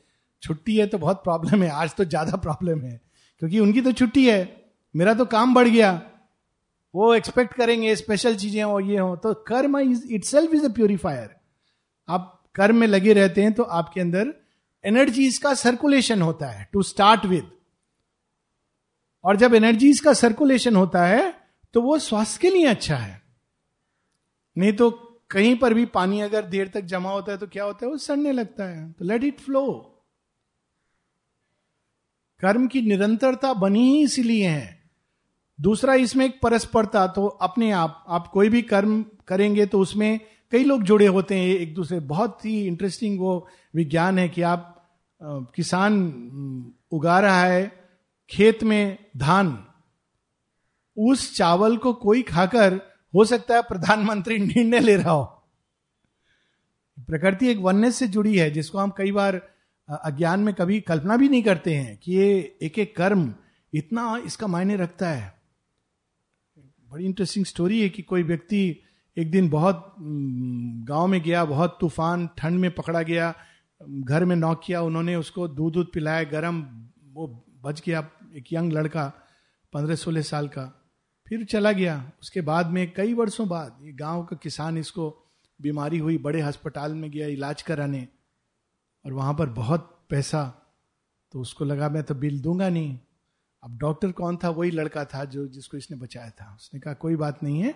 छुट्टी 0.42 0.76
है 0.76 0.86
तो 0.86 0.98
बहुत 0.98 1.22
प्रॉब्लम 1.24 1.62
है, 1.62 1.68
आज 1.70 1.94
तो 1.94 2.04
ज़्यादा 2.04 2.36
प्रॉब्लम 2.38 2.80
है, 2.80 3.00
क्योंकि 3.42 3.60
उनकी 3.60 3.80
तो 3.80 3.92
छुट्टी 3.92 4.28
है, 4.28 4.66
मेरा 4.94 5.14
तो 5.14 5.24
काम 5.26 5.54
बढ़ 5.54 5.68
गया। 5.68 5.92
वो 6.94 7.12
एक्सपेक्ट 7.14 7.54
करेंगे 7.54 7.94
स्पेशल 7.96 8.36
चीज़ें 8.36 8.62
हो, 8.62 8.78
ये 8.80 8.98
हो 8.98 9.16
तो 9.16 9.32
karma 9.48 9.78
is 9.78 10.06
itself 10.24 10.54
is 10.54 10.64
a 10.66 10.68
purifier 10.70 11.34
आप 12.08 12.32
कर्म 12.54 12.76
में 12.76 12.86
लगे 12.86 13.12
रहते 13.12 13.42
हैं 13.42 13.52
तो 13.52 13.62
आपके 13.62 14.00
अंदर 14.00 14.34
एनर्जीज 14.84 15.38
का 15.38 15.52
सर्कुलेशन 15.54 16.22
होता 16.22 16.46
है 16.48 16.68
टू 16.72 16.82
स्टार्ट 16.82 17.24
विद 17.26 17.50
और 19.24 19.36
जब 19.36 19.54
एनर्जीज 19.54 20.00
का 20.00 20.12
सर्कुलेशन 20.14 20.76
होता 20.76 21.04
है 21.06 21.32
तो 21.74 21.82
वो 21.82 21.98
स्वास्थ्य 22.00 22.38
के 22.42 22.50
लिए 22.50 22.66
अच्छा 22.66 22.96
है। 22.96 23.20
नहीं 24.56 24.72
तो 24.72 24.90
कहीं 25.30 25.56
पर 25.58 25.74
भी 25.74 25.84
पानी 25.86 26.20
अगर 26.20 26.44
देर 26.46 26.68
तक 26.68 26.80
जमा 26.84 27.10
होता 27.10 27.32
है 27.32 27.38
तो 27.38 27.46
क्या 27.46 27.64
होता 27.64 27.86
है? 27.86 27.90
वो 27.90 27.96
सड़ने 27.98 28.32
लगता 28.32 28.64
है। 28.64 28.90
तो 28.92 29.04
लेट 29.04 29.24
इट 29.24 29.40
फ्लो 29.40 29.66
कर्म 32.40 32.66
की 32.66 32.80
निरंतरता 32.82 33.52
बनी 33.54 33.82
ही 33.82 34.02
इसीलिए 34.04 34.48
है। 34.48 34.90
दूसरा, 35.58 35.94
इसमें 35.94 36.24
एक 36.26 36.38
परस्परता 36.42 37.06
तो 37.06 37.26
अपने 37.26 37.70
आप 37.72 38.04
आप 38.08 38.26
कोई 38.26 38.48
भी 38.48 38.62
कर्म 38.62 39.04
करेंगे 39.28 39.66
तो 39.66 39.78
उसमें 39.80 40.18
कई 40.52 40.64
लोग 40.64 40.82
जुड़े 40.82 41.06
होते 41.06 41.34
हैं, 41.34 41.46
एक 41.46 41.74
दूसरे। 41.74 42.00
बहुत 42.00 42.44
ही 42.44 42.66
इंटरेस्टिंग 42.66 43.18
वो 43.20 43.46
विज्ञान 43.74 44.18
है 44.18 44.28
कि 44.28 44.42
आप 44.42 44.72
किसान 45.54 46.74
उगा 46.92 47.18
रहा 47.20 47.42
है 47.42 47.64
खेत 48.30 48.62
में 48.64 48.98
धान। 49.16 49.56
उस 50.96 51.34
चावल 51.36 51.76
को 51.76 51.92
कोई 51.94 52.22
खाकर 52.22 52.80
हो 53.14 53.24
सकता 53.24 53.54
है 53.54 53.62
प्रधानमंत्री 53.62 54.38
निर्णय 54.54 54.80
ले 54.80 54.96
रहा 54.96 55.10
हो। 55.10 55.24
प्रकृति 57.00 57.48
एक 57.48 57.58
वन्य 57.58 57.92
से 57.92 58.08
जुड़ी 58.08 58.38
है, 58.38 58.50
जिसको 58.50 58.78
हम 58.78 58.90
कई 58.90 59.12
बार 59.12 59.48
अज्ञान 60.04 60.40
में 60.40 60.54
कभी 60.54 60.80
कल्पना 60.80 61.16
भी 61.16 61.28
नहीं 61.28 61.42
करते 61.42 61.74
हैं 61.74 61.96
कि 61.96 62.12
ये 62.12 62.58
एक 62.62 62.78
एक 62.78 62.96
कर्म 62.96 63.34
इतना 63.74 64.22
इसका 64.26 64.46
मायने 64.46 64.76
रखता 64.76 65.08
है। 65.08 65.38
बड़ी 66.90 67.04
इंटरेस्टिंग 67.04 67.44
स्टोरी 67.44 67.82
है 67.82 67.88
कि 67.88 68.02
कोई 68.02 68.22
व्यक्ति 68.22 68.82
एक 69.16 69.30
दिन 69.30 69.48
बहुत 69.48 69.94
गाँव 70.88 71.06
में 71.06 71.22
गया, 71.22 71.44
बहुत 71.44 71.78
तूफ़ान 71.80 72.28
ठंड 72.38 72.58
में 72.58 72.70
पकड़ा 72.70 73.02
गया, 73.02 73.34
घर 73.88 74.24
में 74.24 74.36
नॉक 74.36 74.60
किया, 74.64 74.82
उन्होंने 74.82 75.16
उसको 75.16 75.48
दूध 75.48 75.72
दूध 75.72 75.92
पिलाया, 75.92 76.24
गर्म, 76.24 76.86
वो 77.12 77.44
बच 77.62 77.82
गया 77.86 78.10
एक 78.36 78.52
यंग 78.52 78.72
लड़का, 78.72 79.12
पंद्रह 79.72 79.94
सोलह 79.94 80.22
साल 80.22 80.48
का। 80.48 80.85
फिर 81.26 81.44
चला 81.44 81.72
गया। 81.72 82.12
उसके 82.22 82.40
बाद 82.40 82.66
में 82.66 82.92
कई 82.92 83.14
वर्षों 83.14 83.48
बाद 83.48 83.78
ये 83.82 83.92
गाँव 83.92 84.24
का 84.24 84.36
किसान 84.36 84.78
इसको 84.78 85.08
बीमारी 85.60 85.98
हुई, 85.98 86.18
बड़े 86.18 86.40
अस्पताल 86.40 86.94
में 86.94 87.10
गया, 87.10 87.26
इलाज 87.26 87.62
कराने। 87.62 88.06
और 89.04 89.12
वहाँ 89.12 89.34
पर 89.34 89.48
बहुत 89.48 89.92
पैसा 90.10 90.44
तो 91.34 91.40
उसको 91.40 91.64
लगा, 91.64 91.88
मैं 91.88 92.02
तो 92.02 92.14
बिल 92.14 92.40
दूँगा 92.40 92.68
नहीं। 92.68 92.98
अब 93.62 93.78
डॉक्टर 93.78 94.12
कौन 94.12 94.36
था? 94.36 94.50
वही 94.50 94.70
लड़का 94.70 95.04
था 95.04 95.24
जो, 95.24 95.46
जिसको 95.46 95.76
इसने 95.76 95.96
बचाया 95.96 96.30
था। 96.30 96.54
उसने 96.54 96.80
कहा, 96.80 96.94
कोई 96.94 97.16
बात 97.16 97.42
नहीं 97.42 97.60
है, 97.60 97.74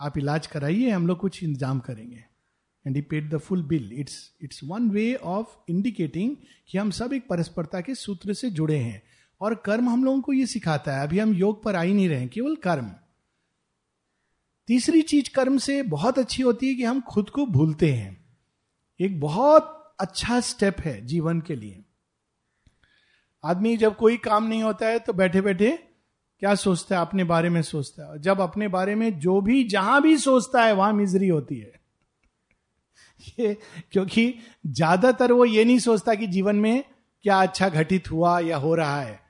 आप 0.00 0.18
इलाज 0.18 0.46
कराइए, 0.46 0.90
हम 0.90 1.06
लोग 1.06 1.18
कुछ 1.18 1.42
इंतज़ाम 1.42 1.80
करेंगे। 1.80 2.24
And 2.84 2.96
he 2.96 3.02
paid 3.02 3.30
the 3.30 3.38
full 3.38 3.62
bill 3.62 3.90
it's 3.92 4.16
it's 4.42 4.60
one 4.64 4.88
way 4.90 5.14
of 5.14 5.56
indicating 5.68 6.36
कि 6.68 6.78
हम 6.78 6.90
सब 6.90 7.12
एक 7.12 7.26
परस्परता 7.28 7.80
के 7.80 7.94
सूत्र 7.94 8.34
से 8.34 8.50
जुड़े 8.50 8.78
हैं। 8.78 9.02
और 9.40 9.54
कर्म 9.54 9.88
हम 9.88 10.04
लोगों 10.04 10.20
को 10.20 10.32
ये 10.32 10.46
सिखाता 10.46 10.96
है। 10.96 11.02
अभी 11.02 11.18
हम 11.18 11.34
योग 11.34 11.62
पर 11.62 11.76
आ 11.76 11.82
ही 11.82 11.94
नहीं 11.94 12.08
रहे 12.08 12.26
केवल 12.26 12.56
कर्म। 12.56 12.90
तीसरी 14.66 15.02
चीज़ 15.02 15.30
कर्म 15.34 15.58
से 15.58 15.82
बहुत 15.82 16.18
अच्छी 16.18 16.42
होती 16.42 16.68
है 16.68 16.74
कि 16.74 16.84
हम 16.84 17.00
खुद 17.00 17.30
को 17.30 17.46
भूलते 17.46 17.92
हैं। 17.92 18.26
एक 19.00 19.20
बहुत 19.20 19.94
अच्छा 20.00 20.40
स्टेप 20.40 20.76
है 20.80 21.06
जीवन 21.06 21.40
के 21.40 21.56
लिए। 21.56 21.84
आदमी 23.44 23.76
जब 23.76 23.96
कोई 23.96 24.16
काम 24.16 24.44
नहीं 24.44 24.62
होता 24.62 24.86
है 24.86 24.98
तो 24.98 25.12
बैठे 25.12 25.40
बैठे 25.40 25.78
क्या 26.38 26.54
सोचता 26.54 26.96
है? 26.96 27.02
अपने 27.02 27.24
बारे 27.24 27.48
में 27.48 27.62
सोचता 27.62 28.12
है। 28.12 28.18
जब 28.18 28.40
अपने 28.40 28.68
बारे 28.68 28.94
में 28.94 29.18
जो 29.18 29.40
भी, 29.40 29.64
जहाँ 29.64 30.02
भी 30.02 30.16
सोचता 30.16 30.62
है, 30.62 30.72
वहाँ 30.72 30.92
मिजरी 30.92 31.28
होती 31.28 31.58
है। 31.58 31.72
ये 33.40 33.56
क्योंकि 33.92 34.34
ज़्यादातर 34.66 35.32
वो 35.32 35.44
ये 35.44 35.64
नहीं 35.64 35.78
सोचता 35.78 36.14
कि 36.14 36.26
जीवन 36.26 36.56
में 36.56 36.84
क्या 37.22 37.42
अच्छा 37.42 37.68
घटित 37.68 38.10
हुआ 38.10 38.40
या 38.40 38.56
हो 38.56 38.74
रहा 38.74 39.00
है। 39.00 39.27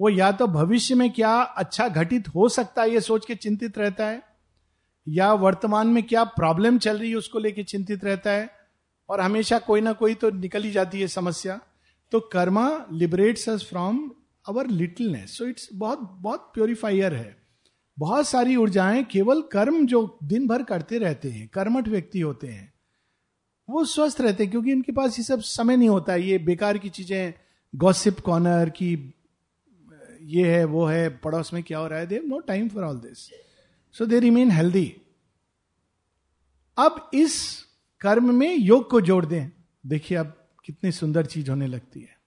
वो 0.00 0.08
या 0.08 0.30
तो 0.32 0.46
भविष्य 0.46 0.94
में 0.94 1.10
क्या 1.12 1.32
अच्छा 1.40 1.88
घटित 1.88 2.28
हो 2.28 2.48
सकता 2.48 2.82
है, 2.82 2.90
ये 2.90 3.00
सोच 3.00 3.26
के 3.26 3.34
चिंतित 3.34 3.78
रहता 3.78 4.06
है, 4.06 4.22
या 5.06 5.32
वर्तमान 5.34 5.86
में 5.86 6.02
क्या 6.02 6.24
प्रॉब्लम 6.24 6.78
चल 6.78 6.98
रही 6.98 7.10
है, 7.10 7.16
उसको 7.16 7.38
लेके 7.38 7.62
चिंतित 7.62 8.04
रहता 8.04 8.30
है, 8.30 8.50
और 9.08 9.20
हमेशा 9.20 9.58
कोई 9.58 9.80
ना 9.80 9.92
कोई 9.92 10.14
तो 10.14 10.30
निकल 10.30 10.62
ही 10.62 10.70
जाती 10.70 11.00
है 11.00 11.06
समस्या। 11.08 11.60
तो 12.12 12.20
karma 12.32 12.68
liberates 12.92 13.48
us 13.48 13.64
from 13.64 14.10
our 14.46 14.66
littleness 14.66 15.36
so 15.38 15.46
it's 15.46 15.68
बहुत 15.74 15.98
बहुत 16.20 16.50
प्योरीफायर 16.54 17.14
है। 17.14 17.36
बहुत 17.98 18.28
सारी 18.28 18.56
ऊर्जाएँ 18.56 19.02
केवल 19.04 19.42
कर्म 19.52 19.86
जो 19.86 20.18
दिन 20.24 20.46
भर 20.46 20.62
करते 20.62 20.98
रहते 20.98 21.30
हैं, 21.30 21.48
कर्मठ 21.48 21.88
व्यक्ति 21.88 22.20
होते 22.20 22.46
हैं, 22.46 22.72
वो 23.68 23.84
स्वस्थ 23.84 24.20
रहते 24.20 24.44
हैं, 24.44 24.50
क्योंकि 24.50 24.72
उनके 24.72 24.92
पास 24.92 25.18
ये 25.18 25.24
सब 25.24 25.40
समय 25.40 25.76
नहीं 25.76 25.88
होता। 25.88 26.14
ये 26.14 26.38
बेकार 26.40 26.78
की 26.78 26.88
चीज़ें 26.88 27.32
गॉसिप 27.74 28.20
कॉर्नर 28.20 28.70
की 28.70 28.96
ये 30.24 30.56
है, 30.56 30.64
वो 30.64 30.84
है, 30.86 31.08
पड़ोस 31.08 31.52
में 31.52 31.62
क्या 31.62 31.78
हो 31.78 31.86
रहा 31.86 31.98
है? 31.98 32.06
They 32.06 32.18
no 32.18 32.38
time 32.38 32.68
for 32.68 32.84
all 32.84 32.96
this 32.96 33.30
so 33.92 34.06
they 34.06 34.20
remain 34.20 34.50
healthy 34.50 34.96
अब 36.78 37.10
इस 37.14 37.64
कर्म 38.00 38.34
में 38.34 38.56
योग 38.56 38.90
को 38.90 39.00
जोड़ 39.00 39.26
दें। 39.26 39.50
देखिए 39.86 40.18
अब 40.18 40.48
कितनी 40.64 40.92
सुंदर 40.92 41.26
चीज़ 41.26 41.50
होने 41.50 41.66
लगती 41.66 42.00
है। 42.00 42.18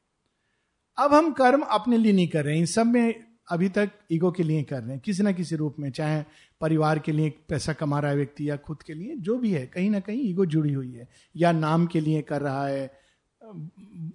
अब 0.98 1.14
हम 1.14 1.32
कर्म 1.32 1.62
अपने 1.62 1.98
लिए 1.98 2.14
नहीं 2.14 2.28
कर 2.28 2.46
रहे 2.46 2.54
हैं। 2.54 2.60
इन 2.60 2.66
सब 2.66 2.86
में 2.86 3.24
अभी 3.52 3.70
तक 3.70 3.92
ईगो 4.12 4.32
के 4.32 4.44
लिए 4.44 4.64
कर 4.64 4.82
रहे 4.82 4.92
हैं। 4.92 5.00
किसी 5.00 5.24
ना 5.24 5.32
किसी 5.32 5.56
रूप 5.56 5.76
में, 5.80 5.92
चाहे 5.92 6.24
परिवार 6.62 7.00
के 7.00 7.12
लिए 7.12 7.30
पैसा 7.30 7.74
कमा 7.74 8.00
रहा 8.00 8.12
है 8.12 8.18
व्यक्ति 8.18 8.50
या 8.50 8.58
खुद 8.58 8.82
के 8.82 8.94
लिए, 8.94 9.16
जो 9.16 9.38
भी 9.38 9.52
है, 9.52 9.68
कहीं 9.68 9.90
ना 9.90 10.00
कहीं 10.00 10.22
ईगो 10.22 10.46
जुड़ी 10.46 10.74
हुई 10.74 10.92
है। 10.94 11.08
या 11.36 11.52
नाम 11.52 11.86
के 11.86 12.00
लिए 12.00 12.22
कर 12.22 12.42
रहा 12.42 12.68
है, 12.68 13.00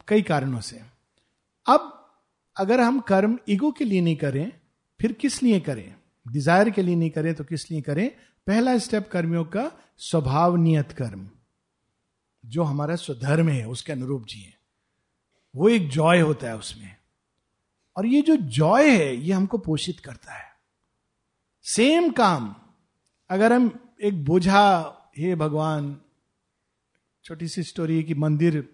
कई 0.08 0.22
कारणों 0.22 0.60
से। 0.60 0.80
अब 1.66 2.01
अगर 2.56 2.80
हम 2.80 3.00
कर्म 3.00 3.38
ईगो 3.48 3.70
के 3.72 3.84
लिए 3.84 4.00
नहीं 4.00 4.16
करें, 4.16 4.52
फिर 5.00 5.12
किस 5.12 5.42
लिए 5.42 5.60
करें? 5.60 5.94
डिज़ायर 6.28 6.70
के 6.70 6.82
लिए 6.82 6.96
नहीं 6.96 7.10
करें 7.10 7.34
तो 7.34 7.44
किस 7.44 7.70
लिए 7.70 7.80
करें? 7.80 8.10
पहला 8.46 8.78
स्टेप 8.78 9.08
कर्मियों 9.08 9.44
का 9.44 9.70
स्वभाव 9.98 10.56
नियत 10.56 10.92
कर्म, 10.92 11.28
जो 12.44 12.62
हमारा 12.62 12.96
स्वधर्म 12.96 13.48
है, 13.48 13.68
उसके 13.68 13.92
अनुरूप 13.92 14.26
जिए। 14.26 14.52
वो 15.56 15.68
एक 15.68 15.88
जॉय 15.88 16.20
होता 16.20 16.46
है 16.46 16.56
उसमें। 16.56 16.96
और 17.96 18.06
ये 18.06 18.22
जो 18.22 18.36
जॉय 18.36 18.90
है, 18.90 19.16
ये 19.16 19.32
हमको 19.32 19.58
पोषित 19.58 20.00
करता 20.00 20.32
है। 20.32 20.44
सेम 21.62 22.10
काम, 22.10 22.54
अगर 23.30 23.52
हम 23.52 23.94
एक 24.02 24.24
बोझा, 24.24 24.98
हे 25.18 25.34
भगवान, 25.34 26.00
छोटी 27.24 27.48
सी 27.48 27.62
स्टोरी 27.62 27.96
है 27.96 28.02
कि 28.02 28.14
मंदिर 28.14 28.68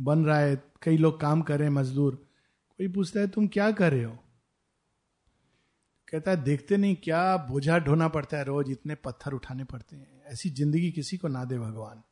बन 0.00 0.24
रहा 0.24 0.38
है, 0.38 0.62
कई 0.82 0.96
लोग 0.96 1.20
काम 1.20 1.42
कर 1.42 1.58
रहे 1.58 1.68
हैं 1.68 1.74
मजदूर 1.74 2.23
कोई 2.78 2.88
पूछता 2.88 3.20
है, 3.20 3.28
तुम 3.28 3.46
क्या 3.46 3.70
कर 3.70 3.92
रहे 3.92 4.04
हो? 4.04 4.18
कहता 6.08 6.30
है, 6.30 6.44
देखते 6.44 6.76
नहीं, 6.76 6.96
क्या 6.96 7.36
बोझा 7.36 7.78
ढोना 7.78 8.08
पड़ता 8.08 8.36
है 8.36 8.44
रोज, 8.44 8.70
इतने 8.70 8.94
पत्थर 8.94 9.32
उठाने 9.32 9.64
पड़ते 9.64 9.96
हैं। 9.96 10.22
ऐसी 10.24 10.50
ज़िंदगी 10.50 10.90
किसी 10.92 11.16
को 11.16 11.28
ना 11.28 11.44
दे 11.44 11.58
भगवान। 11.58 12.02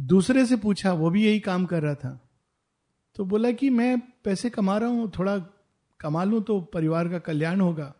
दूसरे 0.00 0.46
से 0.46 0.56
पूछा, 0.56 0.92
वो 0.92 1.10
भी 1.10 1.24
यही 1.24 1.40
काम 1.40 1.66
कर 1.66 1.82
रहा 1.82 1.94
था? 1.94 2.28
तो 3.16 3.24
बोला 3.24 3.52
कि, 3.52 3.70
मैं 3.70 4.00
पैसे 4.00 4.50
कमा 4.50 4.78
रहा 4.78 4.88
हूँ, 4.88 5.12
थोड़ा 5.18 5.38
कमा 6.00 6.24
लू 6.24 6.40
तो 6.40 6.60
परिवार 6.60 7.08
का 7.08 7.18
कल्याण 7.18 7.60
होगा। 7.60 7.94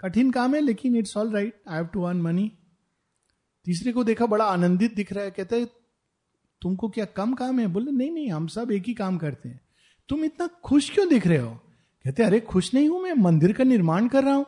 कठिन 0.00 0.30
काम 0.30 0.54
है, 0.54 0.60
लेकिन 0.60 0.96
it's 0.96 1.16
all 1.16 1.32
right 1.32 1.62
I 1.68 1.76
have 1.76 1.86
to 1.86 2.02
earn 2.02 2.22
money 2.22 2.52
तीसरे 3.64 3.92
को 3.92 4.04
देखा, 4.04 4.26
बड़ा 4.26 4.44
आनंदित 4.44 4.94
दिख 4.94 5.12
रहा 5.12 5.24
है, 5.24 5.30
कहते 5.30 5.64
तुमको 6.62 6.88
क्या 6.88 7.04
कम 7.04 7.34
काम 7.34 7.60
है? 7.60 7.66
बोले, 7.66 7.90
नहीं 7.90 8.10
नहीं, 8.10 8.30
हम 8.30 8.46
सब 8.46 8.70
एक 8.70 8.84
ही 8.86 8.94
काम 8.94 9.18
करते 9.18 9.48
हैं। 9.48 9.63
तुम 10.08 10.24
इतना 10.24 10.46
खुश 10.46 10.90
क्यों 10.90 11.08
दिख 11.08 11.26
रहे 11.26 11.38
हो? 11.38 11.54
कहते, 12.04 12.22
अरे, 12.22 12.40
खुश 12.40 12.74
नहीं 12.74 12.88
हूँ 12.88 13.02
मैं, 13.02 13.12
मंदिर 13.12 13.52
का 13.52 13.64
निर्माण 13.64 14.08
कर 14.08 14.24
रहा 14.24 14.34
हूँ। 14.34 14.46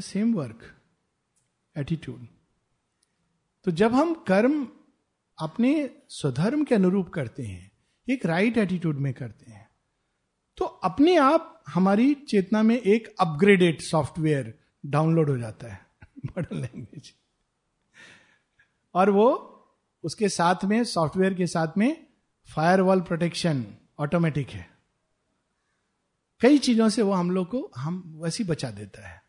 सेम 0.00 0.34
वर्क 0.34 0.60
एटीट्यूड 1.76 2.26
तो 3.64 3.70
जब 3.70 3.92
हम 3.92 4.14
कर्म 4.14 4.68
अपने 5.38 5.90
स्वधर्म 6.08 6.64
के 6.64 6.74
अनुरूप 6.74 7.08
करते 7.08 7.42
हैं, 7.42 7.72
एक 8.10 8.26
राइट 8.26 8.52
right 8.52 8.62
एटीट्यूड 8.62 8.96
में 8.96 9.14
करते 9.14 9.50
हैं 9.50 9.68
तो 10.56 10.64
अपने 10.64 11.16
आप 11.16 11.64
हमारी 11.68 12.14
चेतना 12.14 12.62
में 12.62 12.76
एक 12.76 13.14
अपग्रेडेड 13.20 13.80
सॉफ्टवेयर 13.80 14.58
डाउनलोड 14.86 15.30
हो 15.30 15.38
जाता 15.38 15.72
है 15.72 15.86
मॉडर्न 16.26 16.60
लैंग्वेज 16.60 17.14
और 18.94 19.10
वो 19.10 19.54
उसके 20.04 20.28
साथ 20.28 20.64
में 20.64 20.84
सॉफ्टवेयर 20.84 21.34
के 21.34 21.46
साथ 21.46 21.68
में 21.78 22.06
फायर 22.54 22.80
वॉल 22.80 23.00
प्रोटेक्शन 23.00 23.66
ऑटोमेटिक 23.98 24.50
है। 24.50 24.66
कई 26.40 26.58
चीज़ों 26.58 26.88
से 26.88 27.02
वो 27.02 27.12
हम 27.12 27.30
लोग 27.30 27.46
को, 27.46 27.70
हम 27.76 28.20
वैसी 28.22 28.44
बचा 28.44 28.70
देता 28.70 29.08
है। 29.08 29.22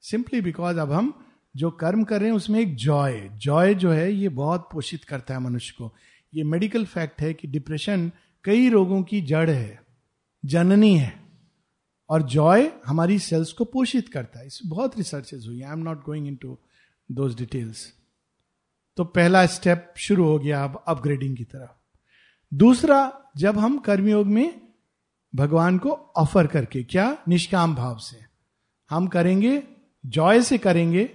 सिंपली 0.00 0.40
बिकॉज़ 0.40 0.78
अब 0.78 0.92
हम 0.92 1.12
जो 1.56 1.70
कर्म 1.70 2.04
कर 2.04 2.20
रहे 2.20 2.28
हैं, 2.28 2.36
उसमें 2.36 2.60
एक 2.60 2.74
जॉय 2.74 3.28
जॉय 3.28 3.74
जो 3.74 3.90
है, 3.92 4.12
ये 4.12 4.28
बहुत 4.28 4.68
पोषित 4.72 5.04
करता 5.04 5.34
है 5.34 5.40
मनुष्य 5.40 5.74
को। 5.78 5.94
ये 6.34 6.44
मेडिकल 6.44 6.84
फैक्ट 6.84 7.20
है 7.20 7.32
कि 7.34 7.48
डिप्रेशन 7.48 8.10
कई 8.44 8.68
रोगों 8.68 9.02
की 9.02 9.20
जड़ 9.20 9.50
है, 9.50 9.80
जननी 10.44 10.96
है, 10.98 11.20
और 12.10 12.22
जॉय 12.22 12.70
हमारी 12.86 13.18
सेल्स 13.18 13.52
को 13.52 13.64
पोषित 13.64 14.08
करता 14.08 14.38
है। 14.40 14.46
इस 14.46 14.60
बहुत 14.66 14.96
रिसर्चेज 14.98 15.46
हुई 15.46 15.62
I 15.62 15.72
am 15.72 15.78
not 15.78 16.04
going 16.04 16.26
into 16.36 16.58
those 17.10 17.36
details 17.36 17.92
तो 18.98 19.04
पहला 19.04 19.44
स्टेप 19.46 19.94
शुरू 19.96 20.24
हो 20.24 20.38
गया 20.38 20.64
अब 20.64 20.82
अपग्रेडिंग 20.88 21.36
की 21.36 21.44
तरफ़। 21.44 21.70
दूसरा 22.52 23.21
जब 23.36 23.58
हम 23.58 23.78
कर्मयोग 23.78 24.26
में 24.26 24.60
भगवान 25.34 25.78
को 25.78 25.90
ऑफ़र 26.16 26.46
करके, 26.46 26.82
क्या? 26.82 27.18
निष्काम 27.28 27.74
भाव 27.74 27.98
से। 27.98 28.20
हम 28.90 29.06
करेंगे 29.06 29.62
जॉय 30.06 30.42
से 30.42 30.58
करेंगे। 30.58 31.10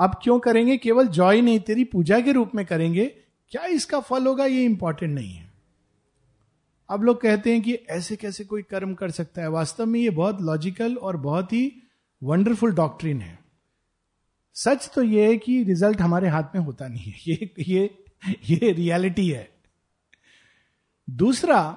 अब 0.00 0.20
क्यों 0.22 0.40
करेंगे? 0.40 0.76
केवल 0.76 1.06
जॉय 1.06 1.40
नहीं, 1.40 1.60
तेरी 1.60 1.84
पूजा 1.84 2.20
के 2.20 2.32
रूप 2.32 2.50
में 2.54 2.66
करेंगे। 2.66 3.06
क्या 3.48 3.64
इसका 3.64 4.00
फल 4.00 4.26
होगा? 4.26 4.46
ये 4.46 4.64
इंपॉर्टेंट 4.64 5.14
नहीं 5.14 5.34
है। 5.34 5.52
अब 6.90 7.02
लोग 7.02 7.20
कहते 7.20 7.52
हैं 7.52 7.62
कि 7.62 7.74
ऐसे 7.74 8.16
कैसे 8.16 8.44
कोई 8.44 8.62
कर्म 8.62 8.94
कर 8.94 9.10
सकता 9.10 9.42
है? 9.42 9.50
वास्तव 9.50 9.86
में 9.86 10.00
ये 10.00 10.10
बहुत 10.10 10.42
लॉजिकल 10.42 10.94
और 10.96 11.16
बहुत 11.16 11.52
ही 11.52 11.82
वंडरफुल 12.22 12.74
डॉक्ट्रिन 12.74 13.20
है। 13.20 13.38
सच 14.54 14.90
तो 14.94 15.02
ये 15.02 15.26
है 15.26 15.36
कि 15.36 15.62
रिज़ल्ट 15.62 16.00
हमारे 16.00 16.28
हाथ 16.28 16.42
में 16.54 16.62
होता 16.62 16.88
नहीं 16.88 17.12
है। 17.12 17.18
ये 17.28 17.52
ये 17.58 18.04
ये 18.50 18.72
रियलिटी 18.72 19.30
है। 19.30 19.55
दूसरा 21.10 21.70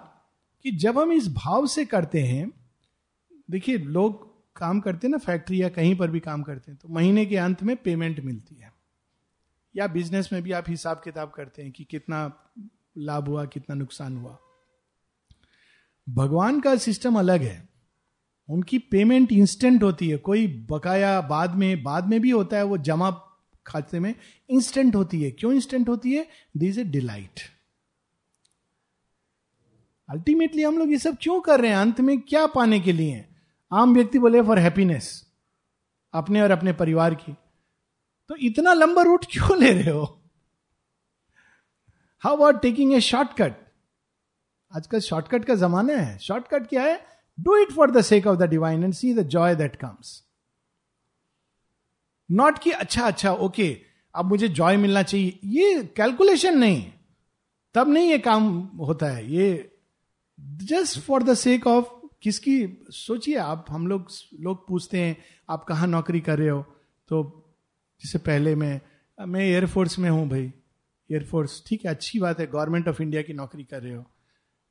कि 0.64 0.72
जब 0.72 1.00
हम 1.00 1.12
इस 1.12 1.28
भाव 1.28 1.68
से 1.68 1.86
करते 1.86 2.22
हैं, 2.22 2.52
देखिए 3.52 3.78
लोग 3.78 4.30
काम 4.56 4.80
करते 4.80 5.08
हैं 5.08 5.12
ना, 5.12 5.18
फैक्ट्री 5.18 5.62
या 5.62 5.70
कहीं 5.70 5.96
पर 5.96 6.12
भी 6.12 6.20
काम 6.20 6.44
करते 6.44 6.72
हैं 6.72 6.80
तो 6.84 6.90
महीने 6.90 7.26
के 7.26 7.38
अंत 7.38 7.64
में 7.64 7.76
पेमेंट 7.76 8.20
मिलती 8.20 8.56
है। 8.56 8.74
या 9.76 9.88
बिज़नेस 9.88 10.30
में 10.34 10.44
भी 10.44 10.52
आप 10.52 10.70
हिसाब 10.70 11.02
किताब 11.04 11.30
करते 11.30 11.64
हैं 11.64 11.72
कि 11.72 11.84
कितना 11.84 12.34
लाभ 12.98 13.28
हुआ, 13.28 13.46
कितना 13.46 13.76
नुकसान 13.76 14.18
हुआ। 14.18 14.38
भगवान 16.10 16.60
का 16.62 16.76
सिस्टम 16.76 17.20
अलग 17.20 17.42
है। 17.42 17.70
उनकी 18.50 18.80
पेमेंट 18.80 19.32
इंस्टेंट 19.32 19.84
होती 19.84 20.10
है। 20.10 20.18
कोई 20.18 20.68
बकाया 20.72 21.22
बाद 21.22 21.56
में 21.56 21.84
बाद 21.84 22.08
में 22.08 22.22
भी 22.22 22.30
होता 22.30 22.58
है, 22.58 22.64
वो 22.64 22.78
जमा 22.78 23.12
खाते 23.68 24.00
में 24.00 24.16
इंस्टेंट 24.50 24.96
होती 24.96 25.24
है। 25.24 25.32
क्यों 25.32 25.54
इंस्टेंट 25.54 25.90
होती 25.90 26.14
है? 26.14 26.28
दिस 26.58 26.78
ए 26.78 26.84
डिलाइट 26.84 27.40
अल्टीमेटली 30.10 30.64
हम 30.64 30.78
लोग 30.78 30.92
ये 30.92 30.98
सब 30.98 31.18
क्यों 31.22 31.42
कर 31.42 31.62
रहे 31.62 31.72
हैं? 31.72 31.78
अंत 31.78 32.00
में 32.00 32.22
क्या 32.22 32.48
पाने 32.48 32.80
के 32.80 32.92
लिए 32.92 33.26
आम 33.72 33.94
व्यक्ति 33.94 34.20
बोले 34.20 34.42
फॉर 34.42 34.60
हैप्पीनेस 34.60 35.28
अपने 36.14 36.42
और 36.42 36.52
अपने 36.52 36.74
परिवार 36.74 37.16
की। 37.16 37.36
तो 38.30 38.36
इतना 38.36 38.74
लंबा 38.74 39.02
रूट 39.02 39.26
क्यों 39.26 39.58
ले 39.58 39.72
रहे 39.72 39.92
हो? 39.92 40.22
How 42.20 42.44
are 42.44 42.58
taking 42.58 42.94
a 42.94 43.02
shortcut 43.02 43.54
आजकल 44.76 45.00
शॉर्टकट 45.00 45.46
का 45.46 45.56
जमाना 45.56 45.94
है। 45.94 46.18
शॉर्टकट 46.18 46.68
क्या 46.68 46.84
है? 46.84 47.06
Do 47.40 47.56
it 47.58 47.72
for 47.72 47.92
the 47.92 48.02
sake 48.02 48.28
of 48.28 48.38
the 48.38 48.44
divine 48.44 48.84
and 48.84 48.94
see 48.94 49.14
the 49.14 49.24
joy 49.24 49.56
that 49.56 49.76
comes 49.76 50.24
not 52.32 52.60
कि 52.60 52.72
अच्छा 52.72 53.08
अच्छा 53.08 53.32
ओके 53.34 53.82
अब 54.16 54.26
मुझे 54.26 54.48
जॉय 54.48 54.78
मिलना 54.78 55.04
चाहिए। 55.04 55.40
ये 55.44 55.84
कैलकुलेशन 55.98 56.58
नहीं। 56.58 56.92
तब 57.74 57.90
नहीं 57.90 58.10
ये 58.10 58.20
काम 58.20 58.60
होता 58.60 59.06
है। 59.06 59.32
ये 59.32 59.69
just 60.40 61.00
for 61.00 61.24
the 61.24 61.34
sake 61.34 61.68
of 61.68 61.86
किसकी, 62.22 62.84
सोचिए 62.90 63.36
आप, 63.36 63.66
हम 63.70 63.88
लोग 63.88 64.08
लोग 64.40 64.68
पूछते 64.68 65.00
हैं, 65.00 65.18
आप 65.50 65.64
कहाँ 65.64 65.88
नौकरी 65.88 66.20
कर 66.20 66.40
रहे 66.40 66.50
हो? 66.50 66.62
तो 67.08 67.46
जिससे 68.02 68.18
पहले 68.18 68.56
मैं 68.56 68.82
मैं 69.26 69.42
एयरफोर्स 69.42 70.00
में 70.00 70.10
हूँ 70.10 70.30
भाई। 70.30 70.54
एयरफोर्स 71.12 71.64
ठीक 71.68 71.86
है, 71.86 71.92
अच्छी 71.92 72.20
बात 72.20 72.40
है 72.40 72.48
गवर्नमेंट 72.48 72.88
ऑफ़ 72.88 73.02
इंडिया 73.02 73.22
की 73.22 73.34
नौकरी 73.34 73.64
कर 73.64 73.84
रहे 73.84 73.94
हो। 73.94 74.06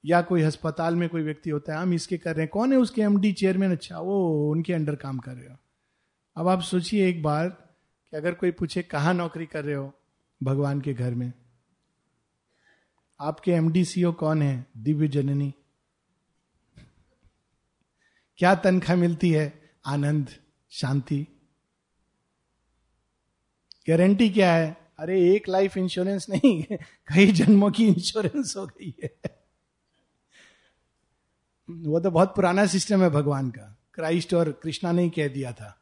या 0.04 0.22
कोई 0.22 0.42
अस्पताल 0.42 0.96
में 0.96 1.08
कोई 1.08 1.22
व्यक्ति 1.22 1.50
होता 1.50 1.74
है, 1.74 1.82
हम 1.82 1.92
इसके 1.94 2.18
कर 2.18 2.36
रहे 2.36 2.40
हैं। 2.40 2.50
कौन 2.52 2.72
है 2.72 2.78
उसके 2.78 3.02
एमडी 3.02 3.32
चेयरमैन 3.32 3.72
अच्छा 3.72 3.98
वो 3.98 4.50
उनके 4.50 4.72
अंडर 4.72 4.94
काम 4.94 5.18
कर 5.18 5.32
रहे 5.32 5.48
हो। 5.48 5.56
अब 6.36 6.48
आप 6.48 6.60
सोचिए 6.60 7.08
एक 7.08 7.22
बार 7.22 7.48
कि 8.10 8.16
अगर 8.16 8.34
कोई 8.34 8.50
पूछे, 8.50 8.82
कहाँ 8.82 9.14
नौकरी 9.14 9.46
कर 9.46 9.64
रहे 9.64 9.74
हो? 9.74 9.94
भगवान 10.42 10.80
के 10.80 10.94
घर 10.94 11.14
में। 11.14 11.32
आपके 13.20 13.50
एमडी 13.50 13.84
सीओ 13.84 14.12
कौन 14.12 14.42
है? 14.42 14.66
दिव्य 14.76 15.08
जननी। 15.08 15.54
क्या 18.38 18.54
तनख्वाह 18.54 18.98
मिलती 18.98 19.30
है? 19.30 19.70
आनंद, 19.86 20.34
शांति। 20.70 21.26
गारंटी 23.88 24.30
क्या 24.30 24.54
है? 24.54 24.76
अरे, 24.98 25.34
एक 25.34 25.48
लाइफ 25.48 25.76
इंश्योरेंस 25.76 26.26
नहीं, 26.30 26.62
कई 26.80 27.32
जन्मों 27.32 27.70
की 27.70 27.88
इंश्योरेंस 27.88 28.54
हो 28.56 28.66
गई 28.66 28.94
है। 29.02 29.20
वो 31.70 32.00
तो 32.00 32.10
बहुत 32.10 32.36
पुराना 32.36 32.66
सिस्टम 32.66 33.02
है 33.02 33.10
भगवान 33.10 33.50
का। 33.50 33.78
क्राइस्ट 33.94 34.34
और 34.34 34.52
कृष्णा 34.52 34.92
ने 34.92 35.02
ही 35.02 35.10
कह 35.10 35.28
दिया 35.28 35.52
था 35.52 35.80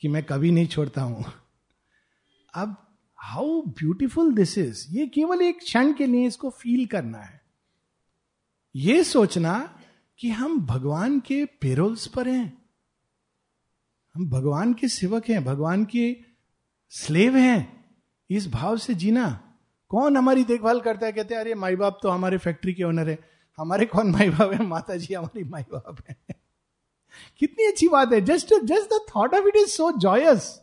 कि 0.00 0.08
मैं 0.08 0.24
कभी 0.24 0.50
नहीं 0.50 0.66
छोड़ता 0.66 1.02
हूँ। 1.02 1.24
अब 2.54 2.96
हाउ 3.16 3.62
ब्यूटिफुल 3.62 4.34
दिस 4.34 4.58
इज़ 4.58 4.86
ये 4.90 5.06
केवल 5.06 5.42
एक 5.42 5.58
क्षण 5.58 5.92
के 5.92 6.06
लिए 6.06 6.26
इसको 6.26 6.50
फील 6.50 6.86
करना 6.86 7.18
है। 7.18 7.40
ये 8.76 9.04
सोचना 9.04 9.80
कि 10.18 10.30
हम 10.30 10.60
भगवान 10.60 11.20
के 11.20 11.44
पेरोल्स 11.44 12.06
पर 12.06 12.28
हैं। 12.28 12.62
हम 14.14 14.30
भगवान 14.30 14.74
के 14.74 14.88
सेवक 14.88 15.28
हैं, 15.28 15.44
भगवान 15.44 15.84
के 15.84 16.16
स्लेव 16.90 17.36
हैं। 17.36 17.84
इस 18.30 18.48
भाव 18.48 18.76
से 18.76 18.94
जीना। 18.94 19.54
कौन 19.88 20.16
हमारी 20.16 20.44
देखभाल 20.44 20.80
करता 20.80 21.06
है? 21.06 21.12
कहते 21.12 21.34
हैं, 21.34 21.40
अरे 21.40 21.54
माई 21.54 21.76
बाप 21.76 22.00
तो 22.02 22.08
हमारे 22.08 22.38
फैक्ट्री 22.38 22.74
के 22.74 22.82
ओनर 22.82 23.10
है। 23.10 23.18
हमारे 23.56 23.86
कौन 23.86 24.10
माई 24.10 24.30
बाप 24.30 24.52
है? 24.52 24.62
माता 24.62 24.96
जी 24.96 25.14
हमारी 25.14 25.44
माई 25.44 25.62
बाप 25.62 25.96
है। 26.10 26.16
कितनी 27.38 27.64
अच्छी 27.64 27.88
बात 27.88 28.12
है। 28.12 28.20
Just 28.20 28.54
just 28.64 28.90
the 28.90 29.06
thought 29.16 29.34
of 29.34 29.48
it 29.48 29.56
is 29.56 29.68
so 29.68 29.92
joyous 29.98 30.60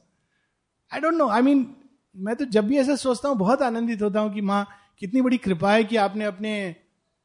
I 0.93 0.99
don't 0.99 1.13
know 1.13 1.27
I 1.27 1.41
mean 1.41 1.75
मैं 2.15 2.35
तो 2.35 2.45
जब 2.45 2.67
भी 2.67 2.77
ऐसा 2.77 2.95
सोचता 2.95 3.29
हूँ, 3.29 3.37
बहुत 3.37 3.61
आनंदित 3.61 4.01
होता 4.01 4.19
हूँ 4.19 4.33
कि 4.33 4.41
माँ, 4.41 4.67
कितनी 4.99 5.21
बड़ी 5.21 5.37
कृपा 5.37 5.73
है 5.73 5.83
कि 5.83 5.95
आपने 5.95 6.25
अपने 6.25 6.75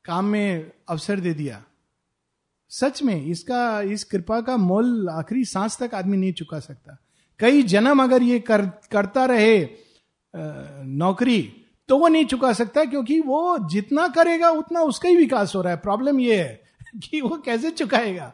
काम 0.04 0.24
में 0.24 0.72
अवसर 0.88 1.20
दे 1.20 1.34
दिया। 1.34 1.64
सच 2.68 3.02
में 3.02 3.26
इसका 3.26 3.80
इस 3.80 4.04
कृपा 4.04 4.40
का 4.40 4.56
मोल 4.56 5.08
आखिरी 5.08 5.44
सांस 5.44 5.78
तक 5.78 5.94
आदमी 5.94 6.16
नहीं 6.16 6.32
चुका 6.32 6.60
सकता। 6.60 6.98
कई 7.38 7.62
जन्म 7.62 8.02
अगर 8.02 8.22
ये 8.22 8.40
कर, 8.40 8.66
करता 8.66 9.24
रहे 9.24 9.64
आ, 9.64 9.68
नौकरी 10.82 11.52
तो 11.88 11.98
वो 11.98 12.08
नहीं 12.08 12.24
चुका 12.24 12.52
सकता 12.52 12.84
क्योंकि 12.84 13.20
वो 13.20 13.68
जितना 13.68 14.08
करेगा 14.08 14.50
उतना 14.50 14.80
उसका 14.80 15.08
ही 15.08 15.16
विकास 15.16 15.54
हो 15.56 15.62
रहा 15.62 15.72
है। 15.72 15.78
प्रॉब्लम 15.78 16.20
ये 16.20 16.42
है 16.42 16.62
कि 17.10 17.20
वो 17.20 17.36
कैसे 17.36 17.70
चुकाएगा। 17.70 18.32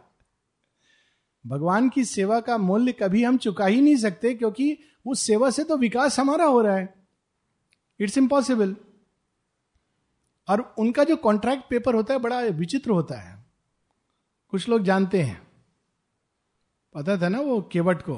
भगवान 1.47 1.89
की 1.89 2.05
सेवा 2.05 2.41
का 2.41 2.59
मूल्य 2.59 2.93
कभी 2.93 3.25
हम 3.25 3.37
चुका 3.37 3.67
ही 3.67 3.81
नहीं 3.81 3.97
सकते 3.97 4.35
क्योंकि 4.35 4.79
उस 5.07 5.21
सेवा 5.21 5.51
से 5.51 5.65
तो 5.65 5.77
विकास 5.77 6.21
हमारा 6.21 6.45
हो 6.45 6.63
रहा 6.63 6.77
है। 6.77 6.95
इट्स 8.01 8.19
इम्पॉसिबल 8.19 8.77
और 10.49 10.75
उनका 10.79 11.05
जो 11.05 11.17
कॉन्ट्रैक्ट 11.17 11.65
पेपर 11.71 11.95
होता 11.95 12.15
है 12.15 12.21
बड़ा 12.21 12.41
विचित्र 12.41 12.91
होता 12.91 13.21
है। 13.21 13.42
कुछ 14.53 14.69
लोग 14.69 14.83
जानते 14.83 15.23
हैं। 15.23 15.41
पता 16.95 17.17
था 17.21 17.29
ना 17.29 17.41
वो 17.41 17.61
केवट 17.73 18.03
को? 18.03 18.17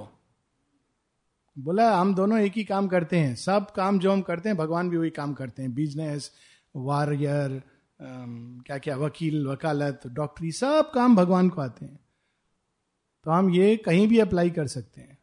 बोला, 1.58 1.98
हम 1.98 2.14
दोनों 2.14 2.38
एक 2.38 2.52
ही 2.52 2.64
काम 2.64 2.88
करते 2.88 3.18
हैं। 3.18 3.34
सब 3.36 3.70
काम 3.70 3.98
जो 3.98 4.12
हम 4.12 4.22
करते 4.22 4.48
हैं, 4.48 4.58
भगवान 4.58 4.90
भी 4.90 4.96
वही 4.96 5.10
काम 5.10 5.34
करते 5.34 5.62
हैं। 5.62 5.74
बिज़नेस 5.74 6.30
वॉरियर 6.76 7.62
क्या 8.02 8.78
क्या, 8.78 8.96
वकील, 8.96 9.46
वकालत 9.46 10.00
डॉक्टरी 10.06 10.52
सब 10.52 10.90
काम 10.94 11.16
भगवान 11.16 11.48
को 11.48 11.60
आते 11.60 11.84
हैं। 11.84 11.98
तो 13.24 13.30
हम 13.30 13.50
ये 13.50 13.76
कहीं 13.76 14.08
भी 14.08 14.18
अप्लाई 14.18 14.50
कर 14.50 14.66
सकते 14.66 15.00
हैं। 15.00 15.18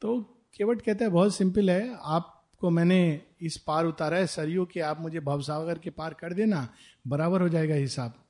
तो 0.00 0.20
केवट 0.56 0.82
कहता 0.82 1.04
है, 1.04 1.10
बहुत 1.10 1.34
सिंपल 1.34 1.70
है। 1.70 1.96
आपको 2.02 2.70
मैंने 2.70 3.20
इस 3.40 3.56
पार 3.56 3.86
उतारा 3.86 4.16
है। 4.16 4.26
सरयू 4.26 4.64
के 4.64 4.80
आप 4.80 5.00
मुझे 5.00 5.20
भवसागर 5.20 5.78
के 5.78 5.90
पार 5.90 6.14
कर 6.14 6.32
देना। 6.32 6.68
बराबर 7.06 7.42
हो 7.42 7.48
जाएगा 7.48 7.74
हिसाब। 7.74 8.23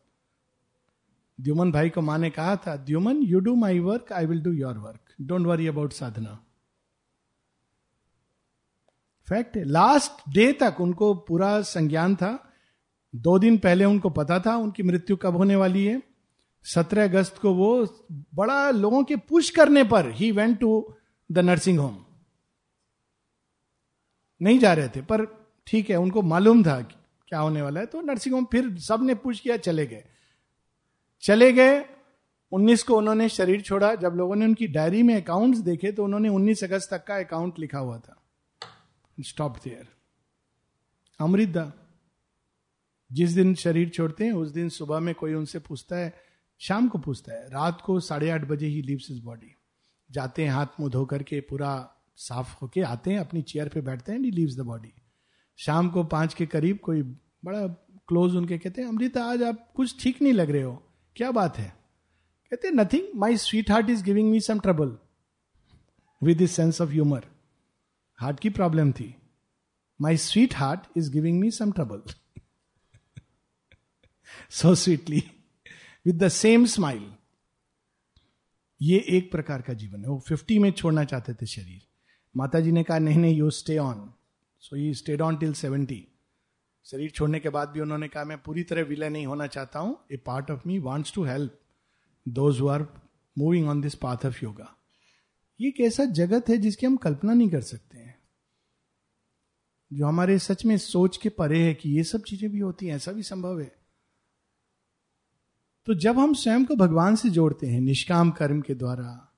द्युमन 1.38 1.72
भाई 1.72 1.90
को 1.90 2.00
माँ 2.00 2.18
ने 2.18 2.30
कहा 2.30 2.56
था, 2.56 2.76
Dyuman 2.76 3.22
you 3.22 3.40
do 3.40 3.54
my 3.56 3.78
work 3.78 4.12
I 4.12 4.26
will 4.26 4.42
do 4.42 4.52
your 4.52 4.78
work 4.78 5.14
don't 5.20 5.46
worry 5.46 5.66
about 5.66 5.92
sadhana. 5.92 6.38
Fact 9.28 9.56
last 9.58 10.28
day 10.34 10.52
तक 10.52 10.80
उनको 10.80 11.14
पूरा 11.28 11.60
संज्ञान 11.62 12.16
था। 12.16 12.38
दो 13.14 13.38
दिन 13.38 13.56
पहले 13.58 13.84
उनको 13.84 14.10
पता 14.10 14.38
था 14.40 14.56
उनकी 14.56 14.82
मृत्यु 14.82 15.16
कब 15.16 15.36
होने 15.36 15.56
वाली 15.56 15.84
है। 15.84 16.02
सत्रह 16.64 17.04
अगस्त 17.04 17.38
को 17.38 17.52
वो 17.54 17.68
बड़ा 18.34 18.70
लोगों 18.70 19.02
के 19.04 19.16
पुश 19.18 19.50
करने 19.50 19.84
पर 19.84 20.10
he 20.10 20.30
went 20.32 20.58
to 20.60 20.72
the 21.30 21.38
nursing 21.38 21.78
home 21.78 22.04
नहीं 24.40 24.58
जा 24.58 24.72
रहे 24.72 24.88
थे, 24.88 25.00
पर 25.02 25.24
ठीक 25.66 25.90
है, 25.90 25.96
उनको 25.96 26.22
मालूम 26.22 26.62
था 26.64 26.80
क्या 26.82 27.38
होने 27.38 27.62
वाला 27.62 27.80
है। 27.80 27.86
तो 27.86 28.00
नर्सिंग 28.00 28.34
होम 28.34 28.44
फिर 28.44 28.76
सबने 28.78 29.14
पूछ 29.14 29.40
किया, 29.40 29.56
चले 29.56 29.86
गए। 29.86 30.04
चले 31.24 31.52
गए। 31.52 31.84
19 32.52 32.82
को 32.82 32.96
उन्होंने 32.98 33.28
शरीर 33.28 33.60
छोड़ा। 33.60 33.94
जब 33.94 34.12
लोगों 34.14 34.36
ने 34.36 34.44
उनकी 34.44 34.66
डायरी 34.66 35.02
में 35.02 35.22
अकाउंट्स 35.22 35.58
देखे 35.58 35.92
तो 35.92 36.04
उन्होंने 36.04 36.28
19 36.28 36.64
अगस्त 36.64 36.90
तक 36.90 37.04
का 37.04 37.16
अकाउंट 37.16 37.58
लिखा 37.58 37.78
हुआ 37.78 37.98
था। 37.98 38.22
स्टॉप 39.20 39.56
देयर 39.56 39.88
अमृता, 41.20 41.72
जिस 43.12 43.30
दिन 43.30 43.54
शरीर 43.54 43.88
छोड़ते 43.88 44.24
हैं, 44.24 44.32
उस 44.32 44.50
दिन 44.50 44.68
सुबह 44.68 44.98
में 44.98 45.14
कोई 45.14 45.34
उनसे 45.34 45.58
पूछता 45.58 45.96
है, 45.96 46.14
शाम 46.58 46.88
को 46.88 46.98
पूछता 46.98 47.32
है, 47.32 47.48
रात 47.48 47.80
को 47.80 48.00
साढ़े 48.00 48.30
आठ 48.30 48.44
बजे 48.44 48.66
ही 48.66 48.82
लीव्स 48.82 49.10
इज़ 49.10 49.22
बॉडी 49.22 49.54
जाते 50.10 50.44
हैं, 50.44 50.50
हाथ 50.50 50.66
मुँह 50.80 50.90
धो 50.90 51.04
करके 51.04 51.40
पूरा 51.40 51.90
साफ़ 52.16 52.56
होके 52.62 52.80
आते 52.80 53.10
हैं, 53.10 53.18
अपनी 53.18 53.42
चेयर 53.42 53.68
पे 53.68 53.80
बैठते 53.80 54.12
हैं 54.12 54.18
लीव्स 54.18 54.56
द 54.56 54.60
बॉडी 54.60 54.92
शाम 55.56 55.88
को 55.88 56.04
पाँच 56.04 56.34
के 56.34 56.46
करीब 56.46 56.78
कोई 56.78 57.02
बड़ा 57.44 57.66
क्लोज 58.08 58.36
उनके 58.36 58.58
कहते 58.58 58.82
हैं, 58.82 58.88
अमृता, 58.88 59.24
आज 59.24 59.42
आप 59.42 59.72
कुछ 59.76 60.02
ठीक 60.02 60.22
नहीं 60.22 60.32
लग 60.32 60.50
रहे 60.50 60.62
हो। 60.62 60.82
क्या 61.16 61.30
बात 61.30 61.58
है? 61.58 61.68
कहते 62.50 62.70
nothing 62.70 63.08
my 63.14 63.36
sweetheart 63.70 63.90
is 63.90 64.02
giving 64.04 64.30
me 64.30 64.40
some 64.40 64.60
trouble 64.60 64.96
with 66.22 66.38
this 66.38 66.52
sense 66.52 66.80
of 66.80 66.90
humour 66.90 67.26
heart 68.18 68.40
की 68.40 68.50
प्रॉब्लम 68.50 68.92
थी। 68.92 69.14
My 70.00 70.16
sweetheart 70.54 70.86
is 70.96 71.10
giving 71.12 71.40
me 71.40 71.50
some 71.50 71.72
trouble 71.72 72.02
so 74.50 74.74
sweetly 74.74 75.22
with 76.06 76.22
the 76.22 76.28
same 76.28 76.66
smile 76.66 77.12
ये 78.80 78.98
एक 79.08 79.30
प्रकार 79.32 79.62
का 79.62 79.72
जीवन 79.72 80.00
है। 80.00 80.10
वो 80.10 80.18
फिफ्टी 80.18 80.58
में 80.58 80.70
छोड़ना 80.72 81.04
चाहते 81.04 81.34
थे 81.34 81.46
शरीर। 81.46 81.82
माता 82.36 82.60
जी 82.60 82.72
ने 82.72 82.82
कहा, 82.82 82.98
नहीं 82.98 83.18
नहीं 83.18 83.36
you 83.36 83.50
stay 83.50 83.78
on 83.78 84.12
so 84.60 84.76
you 84.76 84.94
stayed 84.94 85.20
on 85.20 85.36
till 85.36 85.52
seventy 85.52 86.06
शरीर 86.86 87.10
छोड़ने 87.10 87.40
के 87.40 87.48
बाद 87.48 87.68
भी 87.68 87.80
उन्होंने 87.80 88.08
कहा, 88.08 88.24
मैं 88.24 88.38
पूरी 88.42 88.62
तरह 88.62 88.82
विलय 88.82 89.08
नहीं 89.08 89.26
होना 89.26 89.46
चाहता 89.46 89.78
हूँ। 89.78 89.98
A 90.12 90.16
part 90.16 90.50
of 90.50 90.62
me 90.66 90.78
wants 90.78 91.12
to 91.14 91.24
help 91.24 91.60
those 92.26 92.60
are 92.62 92.86
moving 93.36 93.68
on 93.68 93.80
this 93.80 93.94
path 93.94 94.26
of 94.26 94.44
yoga 94.44 94.74
ये 95.60 95.68
एक 95.68 95.80
ऐसा 95.80 96.04
जगत 96.04 96.48
है 96.48 96.56
जिसकी 96.56 96.86
हम 96.86 96.96
कल्पना 96.96 97.34
नहीं 97.34 97.48
कर 97.50 97.60
सकते 97.60 97.98
हैं। 97.98 98.16
जो 99.90 100.06
हमारे 100.06 100.38
सच 100.38 100.64
में 100.64 100.76
सोच 100.78 101.16
के 101.16 101.28
परे 101.28 101.62
है 101.62 101.74
कि 101.74 101.90
ये 101.90 102.04
सब 102.04 102.22
चीज़ें 102.22 102.50
भी 102.50 102.58
होती 102.58 102.86
हैं, 102.86 102.94
ऐसा 102.96 103.12
भी 103.12 103.22
संभव 103.22 103.60
है। 103.60 103.72
तो 105.86 105.94
जब 105.94 106.18
हम 106.18 106.34
स्वयं 106.34 106.64
को 106.64 106.76
भगवान 106.76 107.16
से 107.16 107.30
जोड़ते 107.30 107.66
हैं, 107.66 107.80
निष्काम 107.80 108.30
कर्म 108.30 108.60
के 108.60 108.74
द्वारा, 108.74 109.32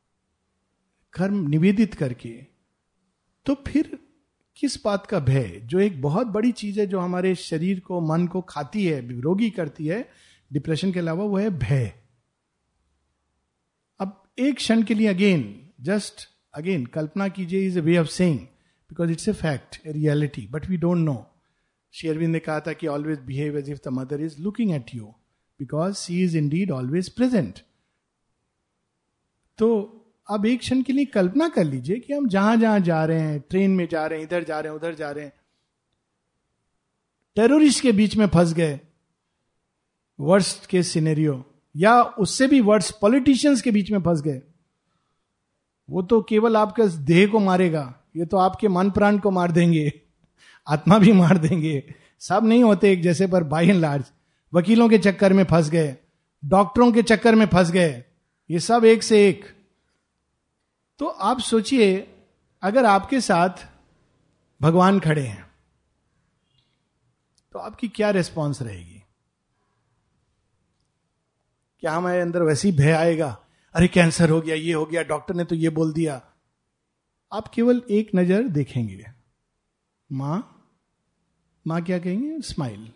कर्म 1.14 1.46
निवेदित 1.48 1.94
करके 1.94 2.30
तो 3.46 3.54
फिर 3.66 3.98
किस 4.56 4.84
बात 4.84 5.06
का 5.06 5.18
भय? 5.20 5.60
जो 5.64 5.78
एक 5.80 6.00
बहुत 6.02 6.26
बड़ी 6.26 6.52
चीज़ 6.52 6.80
है 6.80 6.86
जो 6.86 7.00
हमारे 7.00 7.34
शरीर 7.34 7.80
को, 7.80 8.00
मन 8.00 8.26
को 8.26 8.40
खाती 8.40 8.84
है, 8.84 9.20
रोगी 9.20 9.50
करती 9.50 9.86
है, 9.86 10.08
डिप्रेशन 10.50 10.92
के 10.92 10.98
अलावा 10.98 11.24
वो 11.24 11.36
है 11.36 11.50
भय। 11.58 11.92
अब 14.00 14.22
एक 14.38 14.56
क्षण 14.56 14.82
के 14.82 14.94
लिए 14.94 15.08
अगेन, 15.08 15.44
जस्ट 15.80 16.28
अगेन, 16.54 16.86
कल्पना 16.86 17.28
कीजिए 17.28 17.66
is 17.66 17.78
a 17.78 17.82
way 17.82 17.98
of 17.98 18.08
saying, 18.08 18.38
because 18.90 19.10
it's 19.10 19.28
a 19.28 19.32
fact 19.32 19.80
a 19.86 19.92
reality, 19.92 20.46
but 20.46 20.68
we 20.68 20.76
don't 20.76 20.98
know. 20.98 21.26
Sri Aurobindo 21.94 22.32
ने 22.32 22.38
कहा 22.38 22.60
था 22.60 22.72
कि 22.72 22.86
always 22.86 23.18
behave 23.18 23.58
as 23.58 23.70
if 23.70 23.78
the 23.84 23.92
Mother 23.92 24.20
is 24.20 24.40
looking 24.42 24.70
at 24.72 24.94
you 24.94 25.04
because 25.60 25.94
she 25.94 26.22
is 26.24 26.36
indeed 26.48 26.70
always 26.70 27.08
present 27.08 27.58
तो 29.58 29.68
अब 30.28 30.46
एक 30.46 30.60
क्षण 30.60 30.82
के 30.82 30.92
लिए 30.92 31.04
कल्पना 31.04 31.48
कर 31.48 31.64
लीजिए 31.64 31.96
कि 31.96 32.12
हम 32.12 32.28
जहाँ 32.28 32.56
जहाँ 32.56 32.80
जा 32.80 33.04
रहे 33.04 33.20
हैं, 33.20 33.40
ट्रेन 33.40 33.70
में 33.70 33.88
जा 33.88 34.06
रहे 34.06 34.18
हैं, 34.18 34.26
इधर 34.26 34.44
जा 34.44 34.60
रहे 34.60 34.72
हैं, 34.72 34.78
उधर 34.78 34.94
जा 34.94 35.10
रहे 35.10 35.24
हैं। 35.24 35.32
टेररिस्ट 37.36 37.82
के 37.82 37.92
बीच 37.92 38.16
में 38.16 38.26
फंस 38.26 38.52
गए। 38.52 38.80
वर्स्ट 40.20 40.66
के 40.66 40.82
सिनेरियो। 40.82 41.44
या 41.76 42.02
उससे 42.02 42.46
भी 42.46 42.60
वर्ष 42.60 42.90
पॉलिटिशियंस 42.90 43.62
के 43.62 43.70
बीच 43.70 43.90
में 43.90 43.98
फंस 43.98 44.22
गए। 44.22 44.42
वो 45.90 46.02
तो 46.02 46.22
केवल 46.22 46.56
आपके 46.56 46.88
देह 46.88 47.26
को 47.26 47.38
मारेगा, 47.38 47.94
ये 48.16 48.24
तो 48.26 48.36
आपके 48.36 48.68
मन 48.68 48.90
प्राण 48.90 49.18
को 49.18 49.30
मार 49.30 49.52
देंगे, 49.52 49.92
आत्मा 50.68 50.98
भी 50.98 51.12
मार 51.12 51.38
देंगे। 51.38 51.94
सब 52.20 52.44
नहीं 52.44 52.64
होते 52.64 52.92
एक 52.92 53.02
जैसे 53.02 53.26
पर 53.26 53.44
बाई 53.44 53.68
एंड 53.68 53.80
लार्ज 53.80 54.04
वकीलों 54.54 54.88
के 54.88 54.98
चक्कर 54.98 55.32
में 55.32 55.44
फंस 55.44 55.70
गए, 55.70 55.96
डॉक्टरों 56.44 56.92
के 56.92 57.02
चक्कर 57.02 57.34
में 57.34 57.46
फंस 57.46 57.70
गए। 57.70 58.04
ये 58.50 58.60
सब 58.60 58.84
एक 58.84 59.02
से 59.02 59.28
एक। 59.28 59.55
तो 61.00 61.06
आप 61.06 61.40
सोचिए, 61.40 61.96
अगर 62.62 62.84
आपके 62.84 63.20
साथ 63.20 63.66
भगवान 64.60 65.00
खड़े 65.00 65.22
हैं 65.22 65.44
तो 67.54 67.58
आपकी 67.58 67.88
क्या 67.88 68.10
रिस्पॉन्स 68.10 68.62
रहेगी? 68.62 69.02
क्या 71.82 71.92
हमारे 71.92 72.20
अंदर 72.20 72.42
वैसी 72.42 72.72
भय 72.72 72.92
आएगा? 72.92 73.28
अरे 73.74 73.88
कैंसर 73.88 74.30
हो 74.30 74.40
गया, 74.40 74.54
ये 74.54 74.72
हो 74.72 74.84
गया 74.86 75.02
डॉक्टर 75.02 75.34
ने 75.34 75.44
तो 75.44 75.54
ये 75.54 75.68
बोल 75.70 75.92
दिया। 75.92 76.20
आप 77.32 77.48
केवल 77.48 77.82
एक 77.90 78.10
नज़र 78.14 78.48
देखेंगे। 78.48 79.04
माँ 80.10 80.38
माँ 81.66 81.82
क्या 81.82 81.98
कहेंगे? 81.98 82.40
स्माइल 82.42 82.88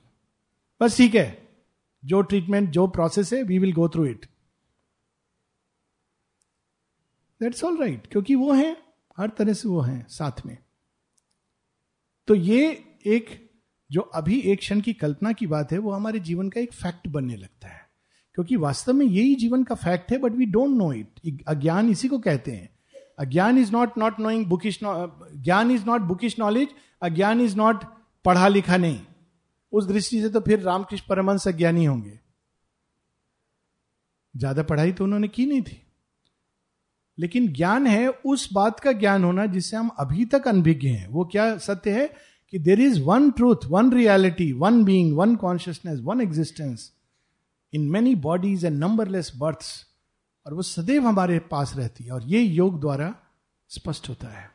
बस 0.80 0.96
ठीक 0.96 1.14
है। 1.14 1.48
जो 2.02 2.20
ट्रीटमेंट 2.22 2.70
जो 2.70 2.86
प्रोसेस 2.88 3.32
है 3.32 3.42
we 3.42 3.58
will 3.58 3.72
go 3.72 3.88
through 3.88 4.04
it 4.06 4.26
that's 7.40 7.64
all 7.64 7.78
right 7.78 8.06
क्योंकि 8.06 8.34
वो 8.34 8.52
हैं, 8.52 8.76
हर 9.18 9.28
तरह 9.28 9.52
से 9.52 9.68
वो 9.68 9.80
हैं 9.80 10.06
साथ 10.08 10.46
में। 10.46 10.58
तो 12.28 12.34
ये 12.34 12.84
एक, 13.06 13.50
जो 13.90 14.00
अभी 14.00 14.38
एक 14.40 14.58
क्षण 14.58 14.80
की 14.80 14.92
कल्पना 14.92 15.32
की 15.32 15.46
बात 15.46 15.72
है, 15.72 15.78
वो 15.78 15.90
हमारे 15.90 16.20
जीवन 16.20 16.48
का 16.48 16.60
एक 16.60 16.72
फैक्ट 16.72 17.08
बनने 17.08 17.36
लगता 17.36 17.68
है। 17.68 17.88
क्योंकि 18.34 18.56
वास्तव 18.56 18.92
में 18.92 19.06
यही 19.06 19.34
जीवन 19.34 19.64
का 19.64 19.74
फैक्ट 19.74 20.12
है 20.12 20.18
but 20.18 20.32
we 20.32 20.46
don't 20.46 20.70
know 20.70 20.92
it 20.92 21.42
अज्ञान 21.48 21.88
इसी 21.90 22.08
को 22.08 22.18
कहते 22.18 22.52
हैं। 22.52 22.68
Agyan 23.18 23.58
is 23.58 23.72
not 23.72 23.98
not 23.98 24.20
knowing 24.20 24.46
bookish 24.46 24.78
gyan 24.82 25.70
is 25.70 25.86
not 25.86 26.00
bookish 26.00 26.38
knowledge 26.38 26.68
agyan 27.02 27.40
is 27.40 27.56
not 27.56 27.84
पढ़ा 28.24 28.48
लिखा 28.48 28.76
नहीं। 28.76 29.00
उस 29.72 29.86
दृष्टि 29.86 30.20
से 30.22 30.28
तो 30.28 30.40
फिर 30.40 30.60
रामकृष्ण 30.60 31.06
परमंश 31.08 31.48
अज्ञानी 31.48 31.84
होंगे। 31.84 32.20
ज़्यादा 34.36 34.62
पढ़ाई 34.62 34.92
तो 34.92 35.04
उन्होंने 35.04 35.28
की 35.28 35.46
नहीं 35.46 35.62
थी। 35.62 35.89
लेकिन 37.20 37.52
ज्ञान 37.52 37.86
है, 37.86 38.08
उस 38.08 38.48
बात 38.52 38.80
का 38.80 38.92
ज्ञान 38.92 39.24
होना 39.24 39.46
जिससे 39.46 39.76
हम 39.76 39.88
अभी 39.98 40.24
तक 40.24 40.48
अनभिज्ञ 40.48 40.88
हैं। 40.88 41.08
वो 41.08 41.24
क्या 41.24 41.56
सत्य 41.58 41.90
है? 41.90 42.30
कि 42.50 42.58
there 42.58 42.80
is 42.80 43.00
one 43.02 43.30
truth 43.30 43.66
one 43.66 43.92
reality 43.92 44.52
one 44.52 44.84
being 44.84 45.16
one 45.16 45.36
consciousness 45.36 46.00
one 46.02 46.20
existence 46.20 46.90
in 47.72 47.88
many 47.90 48.14
bodies 48.14 48.64
and 48.64 48.78
numberless 48.78 49.32
births 49.36 49.86
और 50.46 50.54
वो 50.54 50.62
सदैव 50.62 51.06
हमारे 51.06 51.38
पास 51.38 51.74
रहती 51.76 52.04
है, 52.04 52.12
और 52.12 52.22
ये 52.22 52.40
योग 52.40 52.80
द्वारा 52.80 53.14
स्पष्ट 53.68 54.08
होता 54.08 54.28
है। 54.28 54.50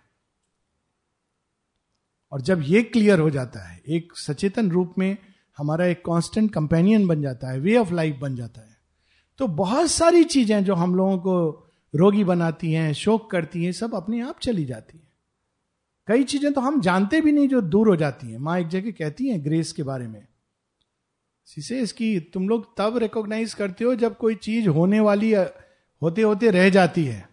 और 2.32 2.41
जब 2.41 2.62
ये 2.63 2.82
क्लियर 2.82 3.19
हो 3.19 3.30
जाता 3.30 3.60
है, 3.60 3.82
एक 3.88 4.13
सचेतन 4.17 4.71
रूप 4.71 4.93
में 4.97 5.17
हमारा 5.58 5.86
एक 5.86 6.06
कांस्टेंट 6.06 6.54
कंपेनियन 6.54 7.08
बन 7.08 7.21
जाता 7.21 7.51
है 7.51 7.60
वे 7.60 7.78
ऑफ़ 7.78 7.93
लाइफ 7.93 8.17
बन 8.21 8.36
जाता 8.36 8.62
है 8.62 8.78
तो 9.39 9.47
बहुत 9.47 9.91
सारी 9.91 10.23
चीज़ें 10.23 10.63
जो 10.63 10.75
हम 10.75 10.95
लोगों 10.95 11.17
को 11.17 11.64
रोगी 11.95 12.23
बनाती 12.23 12.71
हैं, 12.71 12.93
शोक 12.93 13.29
करती 13.31 13.63
हैं, 13.65 13.71
सब 13.71 13.95
अपने 13.95 14.21
आप 14.21 14.39
चली 14.39 14.65
जाती 14.65 14.97
हैं। 14.97 15.08
कई 16.08 16.23
चीज़ें 16.23 16.51
तो 16.53 16.62
हम 16.62 16.79
जानते 16.81 17.21
भी 17.21 17.31
नहीं 17.31 17.47
जो 17.47 17.62
दूर 17.62 17.88
हो 17.89 17.95
जाती 17.95 18.31
हैं। 18.31 18.38
माँ 18.38 18.60
एक 18.60 18.67
जगह 18.67 18.91
कहती 18.91 19.27
हैं 19.27 19.43
ग्रेस 19.45 19.71
के 19.71 19.84
बारे 19.84 20.08
में। 20.08 20.25
सीसे, 21.47 21.79
इसकी 21.81 22.19
तुम 22.34 22.49
लोग 22.49 22.75
तब 22.77 22.97
रिकॉग्नाइज 22.97 23.53
करते 23.53 23.86
हो 23.86 23.95
जब 23.95 24.17
कोई 24.17 24.36
चीज़ 24.36 24.67
होने 24.69 24.99
वाली 24.99 25.34
होते 25.34 26.21
होते 26.21 26.49
रह 26.51 26.69
जाती 26.69 27.05
है। 27.05 27.29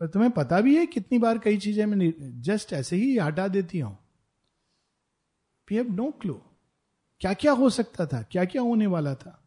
पर 0.00 0.06
तुम्हें 0.06 0.30
पता 0.30 0.60
भी 0.60 0.76
है 0.76 0.86
कितनी 0.86 1.18
बार 1.18 1.38
कई 1.38 1.56
चीज़ें 1.56 1.84
मैं 1.86 2.12
जस्ट 2.42 2.72
ऐसे 2.72 2.96
ही 2.96 3.16
हटा 3.18 3.46
देती 3.48 3.78
हूँ। 3.78 3.96
वी 5.68 5.76
हैव 5.76 5.92
नो 5.92 6.10
क्लू 6.20 6.40
क्या 7.20 7.32
क्या 7.32 7.52
हो 7.52 7.70
सकता 7.70 8.06
था? 8.06 8.22
क्या 8.22 8.44
क्या 8.44 8.62
होने 8.62 8.86
वाला 8.86 9.14
था? 9.14 9.38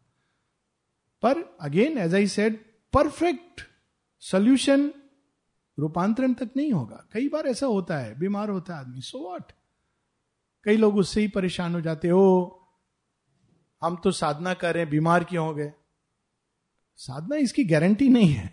पर 1.22 1.42
again 1.60 1.98
as 1.98 2.14
I 2.14 2.26
said 2.26 2.58
perfect 2.92 3.62
solution 4.22 4.90
रूपांतरण 5.78 6.32
तक 6.32 6.50
नहीं 6.56 6.72
होगा। 6.72 7.06
कई 7.12 7.28
बार 7.28 7.46
ऐसा 7.46 7.66
होता 7.66 7.98
है, 7.98 8.18
बीमार 8.18 8.50
होता 8.50 8.74
है 8.74 8.80
आदमी 8.80 9.00
सो 9.00 9.18
वॉट 9.20 9.52
कई 10.66 10.76
लोग 10.76 10.96
उससे 10.96 11.20
ही 11.20 11.28
परेशान 11.28 11.74
हो 11.74 11.80
जाते 11.80 12.08
हो 12.08 12.62
हम 13.82 13.96
तो 14.04 14.10
साधना 14.12 14.54
कर 14.54 14.74
रहे 14.74 14.82
हैं, 14.82 14.90
बीमार 14.90 15.24
क्यों 15.24 15.46
हो 15.46 15.54
गए? 15.54 15.72
साधना 16.98 17.36
इसकी 17.36 17.64
गारंटी 17.64 18.08
नहीं 18.08 18.30
है। 18.30 18.52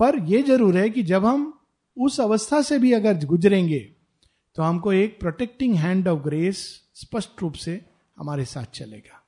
पर 0.00 0.18
यह 0.24 0.42
ज़रूर 0.42 0.76
है 0.76 0.88
कि 0.90 1.02
जब 1.02 1.24
हम 1.24 1.52
उस 1.96 2.20
अवस्था 2.20 2.60
से 2.62 2.78
भी 2.78 2.92
अगर 2.92 3.24
गुजरेंगे 3.26 3.78
तो 4.56 4.62
हमको 4.62 4.92
एक 4.92 5.18
प्रोटेक्टिंग 5.20 5.74
हैंड 5.74 6.08
ऑफ़ 6.08 6.20
ग्रेस 6.22 6.58
स्पष्ट 6.94 7.42
रूप 7.42 7.54
से 7.56 7.80
हमारे 8.16 8.44
साथ 8.44 8.64
चलेगा। 8.74 9.22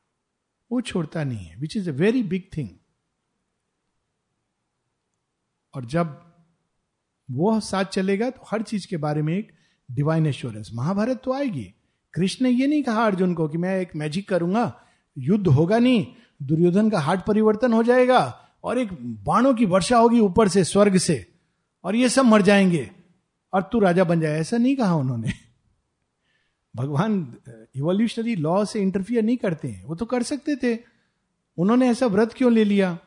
वो 0.70 0.80
छोड़ता 0.80 1.24
नहीं 1.24 1.46
है 1.46 1.56
which 1.56 1.76
is 1.76 1.90
a 1.90 1.92
very 1.92 2.22
big 2.22 2.44
thing 2.56 2.68
और 5.74 5.84
जब 5.84 6.20
वो 7.30 7.60
साथ 7.60 7.84
चलेगा 7.84 8.30
तो 8.30 8.40
हर 8.50 8.62
चीज़ 8.62 8.86
के 8.88 8.96
बारे 8.96 9.22
में 9.22 9.38
एक 9.38 9.52
डिवाइन 9.90 10.26
एश्योरेंस 10.26 10.70
महाभारत 10.74 11.22
तो 11.24 11.32
आएगी। 11.32 11.74
कृष्ण 12.14 12.44
ने 12.44 12.50
ये 12.50 12.66
नहीं 12.66 12.82
कहा 12.82 13.04
अर्जुन 13.04 13.34
को 13.34 13.48
कि 13.48 13.58
मैं 13.58 13.80
एक 13.80 13.96
मैजिक 13.96 14.28
करूँगा, 14.28 14.82
युद्ध 15.18 15.46
होगा 15.46 15.78
नहीं, 15.78 16.06
दुर्योधन 16.42 16.90
का 16.90 17.00
हार्ट 17.00 17.20
परिवर्तन 17.26 17.72
हो 17.72 17.82
जाएगा 17.82 18.48
और 18.64 18.78
एक 18.78 18.88
बाणों 19.24 19.54
की 19.54 19.66
वर्षा 19.66 19.98
होगी 19.98 20.20
ऊपर 20.20 20.48
से, 20.48 20.64
स्वर्ग 20.64 20.96
से, 20.96 21.26
और 21.84 21.96
ये 21.96 22.08
सब 22.08 22.24
मर 22.24 22.42
जाएँगे। 22.42 22.90
और 23.52 23.62
तू 23.62 23.80
राजा 23.80 24.04
बन 24.04 24.20
जाए, 24.20 24.40
ऐसा 24.40 24.56
नहीं 24.56 24.76
कहा 24.76 24.94
उन्होंने। 24.94 25.32
भगवान 26.76 27.34
इवोल्यूशनरी 27.76 28.36
लॉ 28.36 28.64
से 28.64 28.80
इंटरफियर 28.80 29.22
नहीं 29.22 29.36
करते 29.36 29.68
हैं। 29.68 29.84
वो 29.84 29.94
तो 29.94 30.04
कर 30.04 30.22
सकते 30.22 30.56
थे। 30.56 30.78
उन्होंने 31.56 31.88
ऐसा 31.88 32.06
व्रत 32.06 32.32
क्यों 32.32 32.52
ले 32.52 32.64
लिया? 32.64 32.98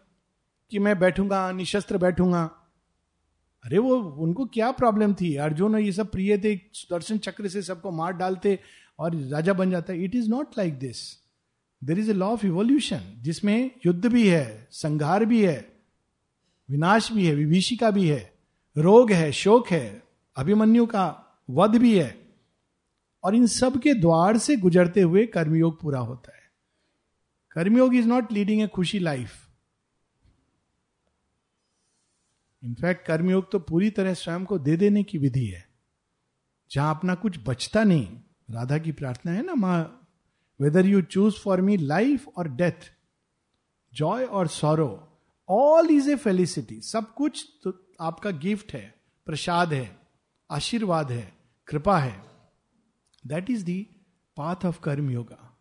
कि 0.69 0.79
मैं 0.79 0.99
बैठूँगा, 0.99 1.51
निशस्त्र 1.51 1.97
बैठूँगा। 1.97 2.43
अरे 3.63 3.77
वो, 3.77 3.95
उनको 3.95 4.45
क्या 4.45 4.71
प्रॉब्लम 4.71 5.13
थी? 5.13 5.35
अर्जुन 5.35 5.77
ये 5.77 5.91
सब 5.91 6.11
प्रिय 6.11 6.37
थे 6.37 6.55
दर्शन 6.55 7.17
चक्र 7.17 7.47
से 7.47 7.61
सबको 7.61 7.91
मार 7.91 8.13
डालते 8.13 8.59
और 8.99 9.15
राजा 9.15 9.53
बन 9.53 9.71
जाता। 9.71 9.93
है 9.93 10.03
it 10.03 10.15
is 10.15 10.29
not 10.29 10.57
like 10.57 10.79
this 10.79 11.23
there 11.83 11.99
is 11.99 12.09
a 12.09 12.13
law 12.13 12.27
of 12.27 12.45
evolution 12.45 13.01
जिसमें 13.21 13.71
युद्ध 13.85 14.05
भी 14.05 14.27
है, 14.27 14.67
संघार 14.71 15.25
भी 15.25 15.45
है, 15.45 15.73
विनाश 16.69 17.11
भी 17.11 17.25
है, 17.25 17.35
विभीषिका 17.35 17.91
भी 17.91 18.07
है, 18.07 18.33
रोग 18.77 19.11
है, 19.11 19.31
शोक 19.31 19.67
है, 19.67 20.03
अभिमन्यु 20.35 20.85
का 20.85 21.37
वध 21.49 21.75
भी 21.75 21.99
है। 21.99 22.27
और 23.23 23.35
इन 23.35 23.47
सब 23.47 23.79
के 23.79 23.93
द्वार 23.93 24.37
से 24.37 24.55
गुजरते 24.55 25.01
हुए 25.01 25.25
कर्मयोग 25.25 25.81
पूरा 25.81 25.99
होता 25.99 26.35
है। 26.35 26.43
कर्मयोग 27.51 27.95
इज़ 27.95 28.07
नॉट 28.07 28.31
लीडिंग 28.31 28.61
ए 28.61 28.67
खुशी 28.67 28.99
लाइफ 28.99 29.42
इनफैक्ट 32.63 33.05
कर्मयोग 33.07 33.51
तो 33.51 33.59
पूरी 33.59 33.89
तरह 33.89 34.13
स्वयं 34.13 34.45
को 34.45 34.57
दे 34.59 34.75
देने 34.77 35.03
की 35.03 35.17
विधि 35.17 35.45
है। 35.45 35.65
जहाँ 36.71 36.95
अपना 36.95 37.15
कुछ 37.15 37.39
बचता 37.47 37.83
नहीं, 37.83 38.07
राधा 38.51 38.77
की 38.77 38.91
प्रार्थना 38.91 39.31
है 39.31 39.45
ना, 39.45 39.55
माँ 39.55 39.99
whether 40.59 40.85
you 40.85 41.01
choose 41.01 41.39
for 41.39 41.61
me 41.61 41.77
life 41.77 42.27
और 42.27 42.47
डेथ 42.47 42.91
जॉय 43.93 44.23
और 44.23 44.47
sorrow 44.47 44.89
all 45.49 45.91
is 45.91 46.09
a 46.11 46.15
felicity 46.15 46.79
सब 46.81 47.13
कुछ 47.13 47.45
तो 47.63 47.73
आपका 48.01 48.31
गिफ्ट 48.31 48.73
है, 48.73 48.93
प्रसाद 49.27 49.73
है, 49.73 49.95
आशीर्वाद 50.49 51.11
है, 51.11 51.33
कृपा 51.67 51.97
है। 51.99 52.21
That 53.23 53.49
is 53.49 53.63
the 53.65 53.81
path 54.37 54.65
of 54.65 54.79
karma 54.81 55.09
yoga 55.11 55.57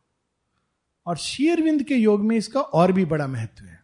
और 1.06 1.16
शेयरविंद 1.16 1.82
के 1.82 1.94
योग 1.94 2.20
में 2.20 2.36
इसका 2.36 2.60
और 2.60 2.92
भी 2.92 3.04
बड़ा 3.04 3.26
महत्व 3.26 3.64
है। 3.64 3.81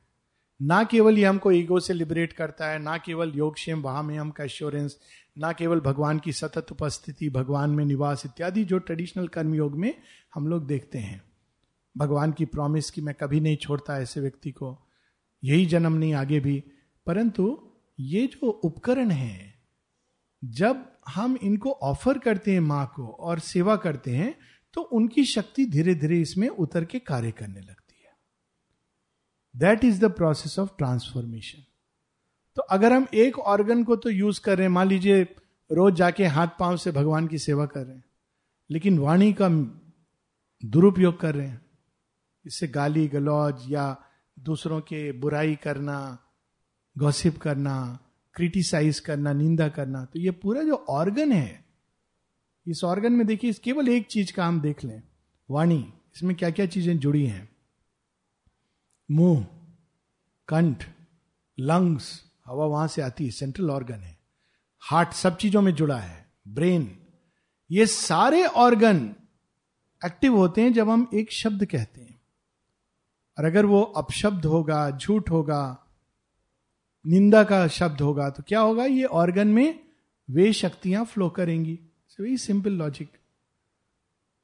ना 0.61 0.83
केवल 0.85 1.19
ये 1.19 1.25
हमको 1.25 1.53
ईगो 1.53 1.81
से 1.81 1.95
लिबरेट 1.95 2.33
करता 2.33 2.67
है, 2.67 2.79
ना 2.79 2.97
केवल 2.99 3.33
योगक्षेम 3.35 3.83
वहाँ 3.83 4.03
में 4.03 4.17
हम 4.19 4.31
का 4.31 4.45
एश्योरेंस 4.45 4.97
ना 5.39 5.53
केवल 5.53 5.81
भगवान 5.81 6.19
की 6.19 6.33
सतत 6.33 6.73
उपस्थिति, 6.73 7.31
भगवान 7.31 7.71
में 7.71 7.85
निवास 7.85 8.23
इत्यादि 8.27 8.65
जो 8.65 8.79
ट्रेडिशनल 8.79 9.29
कर्म 9.29 9.55
योग 9.55 9.77
में 9.77 9.95
हम 10.35 10.49
लोग 10.49 10.67
देखते 10.67 10.99
हैं। 10.99 11.23
भगवान 11.97 12.33
की 12.33 12.45
प्रॉमिस 12.45 12.91
की 12.91 13.01
मैं 13.01 13.15
कभी 13.15 13.41
नहीं 13.41 13.57
छोड़ता 13.57 13.99
ऐसे 13.99 14.21
व्यक्ति 14.21 14.51
को, 14.51 14.77
यही 15.43 15.67
जन्म 15.67 15.93
नहीं, 15.93 16.15
आगे 16.15 16.41
भी। 16.41 16.63
परंतु 17.07 17.59
ये 17.99 18.27
जो 18.27 18.51
उपकरण 18.51 19.11
है, 19.11 19.55
जब 20.43 20.85
हम 21.09 21.39
इनको 21.43 21.71
ऑफ़र 21.73 22.19
करते 22.19 22.53
हैं 22.53 22.61
माँ 22.61 22.87
को 22.97 23.07
और 23.07 23.39
सेवा 23.39 23.77
करते 23.77 24.11
हैं 24.11 24.35
तो 24.75 24.81
उनकी 24.81 25.25
शक्ति 25.25 25.65
धीरे 25.67 25.95
धीरे 25.95 26.21
इसमें 26.21 26.49
उतर 26.49 26.85
के 26.85 26.99
कार्य 26.99 27.31
करने 27.31 27.61
लगती 27.61 27.78
that 29.59 29.85
is 29.85 30.01
the 30.01 30.11
process 30.13 30.59
of 30.59 30.71
transformation 30.79 31.65
तो 32.57 32.63
अगर 32.71 32.93
हम 32.93 33.07
एक 33.15 33.39
ऑर्गन 33.39 33.83
को 33.85 33.97
तो 33.97 34.11
यूज़ 34.11 34.41
कर 34.41 34.57
रहे 34.57 34.67
हैं, 34.67 34.73
मान 34.73 34.89
लीजिए 34.89 35.23
रोज 35.71 35.95
जाके 35.95 36.27
हाथ 36.27 36.49
पाँव 36.59 36.77
से 36.77 36.93
भगवान 36.93 37.27
की 37.29 37.39
सेवा 37.39 37.67
कर 37.67 37.81
रहे 37.81 37.95
हैं, 37.95 38.05
लेकिन 38.71 38.99
वाणी 38.99 39.33
का 39.33 39.49
दुरुपयोग 40.63 41.19
कर 41.21 41.35
रहे 41.35 41.47
हैं, 41.47 41.61
इससे 42.45 42.69
गाली 42.69 43.07
गलौज 43.09 43.65
या 43.69 43.97
दूसरों 44.37 44.81
के 44.81 45.11
बुराई 45.15 45.55
करना 45.55 45.97
गॉसिप 46.97 47.39
करना 47.39 47.77
क्रिटिसाइज 48.37 49.01
करना, 49.01 49.33
निंदा 49.33 49.69
करना 49.69 50.05
तो 50.05 50.19
ये 50.19 50.31
पूरा 50.33 50.63
जो 50.63 50.75
ऑर्गन 50.91 51.33
है, 51.33 51.65
इस 52.67 52.83
ऑर्गन 52.85 53.13
में 53.13 53.27
देखिए 53.27 53.53
केवल 53.65 53.89
एक 53.89 54.07
चीज़ 54.07 54.33
का 54.33 54.47
हम 54.47 54.61
देख 54.61 54.85
लें, 54.85 55.03
वाणी, 55.49 55.85
इसमें 56.17 56.35
क्या 56.37 56.51
क्या 56.51 56.67
चीज़ें 56.67 56.99
जुड़ी 56.99 57.25
हैं। 57.27 57.49
मुँह, 59.09 59.47
कंठ 60.49 60.85
लंग्स 61.59 62.25
हवा 62.47 62.67
वहाँ 62.67 62.89
से 62.89 63.03
आती 63.03 63.25
है 63.25 63.31
सेंट्रल 63.31 63.71
ऑर्गन 63.71 63.95
है। 63.95 64.17
हार्ट 64.83 65.13
सब 65.13 65.37
चीज़ों 65.37 65.63
में 65.63 65.75
जुड़ा 65.75 65.99
है। 65.99 66.27
ब्रेन 66.49 66.99
ये 67.71 67.87
सारे 67.87 68.45
ऑर्गन 68.47 69.15
एक्टिव 70.03 70.37
होते 70.37 70.63
हैं 70.63 70.73
जब 70.73 70.89
हम 70.89 71.09
एक 71.15 71.33
शब्द 71.33 71.65
कहते 71.65 72.01
हैं। 72.01 72.21
और 73.39 73.45
अगर 73.45 73.67
वो 73.67 73.83
अपशब्द 73.83 74.45
होगा, 74.45 74.91
झूठ 74.91 75.31
होगा, 75.31 75.87
निंदा 77.05 77.45
का 77.45 77.67
शब्द 77.69 78.01
होगा 78.01 78.31
तो 78.31 78.43
क्या 78.43 78.61
होगा? 78.61 78.85
ये 78.85 79.05
ऑर्गन 79.05 79.49
में 79.49 79.79
वे 80.29 80.53
शक्तियाँ 80.53 81.05
फ्लो 81.05 81.29
करेंगी। 81.31 81.79
वेरी 82.21 82.37
सिंपल 82.37 82.73
लॉजिक 82.73 83.09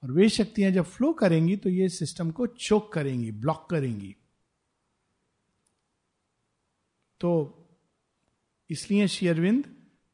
और 0.02 0.12
वे 0.12 0.28
शक्तियाँ 0.28 0.70
जब 0.70 0.84
फ्लो 0.84 1.12
करेंगी 1.12 1.56
तो 1.56 1.70
ये 1.70 1.88
सिस्टम 1.88 2.30
को 2.30 2.46
चोक 2.46 2.92
करेंगी 2.92 3.30
ब्लॉक 3.32 3.66
करेंगी। 3.70 4.14
तो 7.20 7.30
इसलिए 8.70 9.08
शेयरविंद 9.08 9.64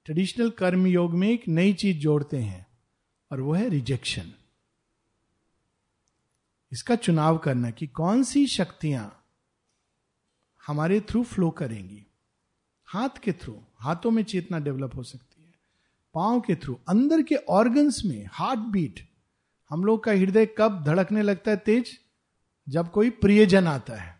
ट्रेडिशनल 0.04 0.50
कर्म 0.50 0.86
योग 0.86 1.14
में 1.14 1.28
एक 1.28 1.48
नई 1.48 1.72
चीज़ 1.72 1.98
जोड़ते 1.98 2.36
हैं 2.36 2.66
और 3.32 3.40
वो 3.40 3.52
है 3.52 3.68
रिजेक्शन 3.68 4.32
इसका 6.72 6.94
चुनाव 6.94 7.38
करना 7.38 7.70
कि 7.70 7.86
कौन 7.86 8.22
सी 8.24 8.46
शक्तियाँ 8.46 9.24
हमारे 10.66 11.00
थ्रू 11.00 11.22
फ्लो 11.22 11.50
करेंगी। 11.50 12.06
हाथ 12.84 13.18
के 13.22 13.32
थ्रू 13.32 13.58
हाथों 13.76 14.10
में 14.10 14.22
चेतना 14.22 14.58
डेवलप 14.58 14.94
हो 14.96 15.02
सकती 15.02 15.44
है, 15.44 15.54
पाँव 16.14 16.40
के 16.40 16.54
थ्रू 16.54 16.78
अंदर 16.88 17.22
के 17.22 17.34
ऑर्गन्स 17.34 18.04
में 18.04 18.28
हार्ट 18.32 18.60
बीट 18.60 19.08
हम 19.70 19.84
लोग 19.84 20.04
का 20.04 20.12
हृदय 20.12 20.46
कब 20.46 20.84
धड़कने 20.84 21.22
लगता 21.22 21.50
है 21.50 21.56
तेज? 21.56 21.98
जब 22.68 22.90
कोई 22.90 23.10
प्रियजन 23.10 23.66
आता 23.66 23.96
है। 23.96 24.19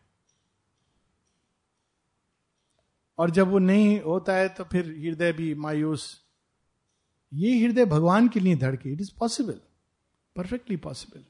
और 3.21 3.31
जब 3.31 3.49
वो 3.49 3.59
नहीं 3.59 4.01
होता 4.01 4.35
है 4.35 4.49
तो 4.49 4.65
फिर 4.65 4.87
हृदय 4.99 5.33
भी 5.33 5.55
मायूस। 5.55 6.05
ये 7.33 7.59
हृदय 7.65 7.85
भगवान 7.87 8.29
के 8.29 8.41
लिए 8.41 8.57
धड़के 8.57 8.93
it 8.93 9.01
is 9.01 9.11
possible 9.19 9.61
perfectly 10.37 10.77
possible 10.77 11.25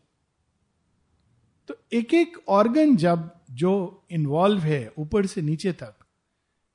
तो 1.69 1.75
एक 1.93 2.15
एक 2.15 2.37
ऑर्गन 2.49 2.97
जब, 2.97 3.31
जो 3.51 4.05
इन्वॉल्व 4.11 4.61
है, 4.61 4.93
ऊपर 4.99 5.27
से 5.27 5.43
नीचे 5.43 5.73
तक, 5.73 5.95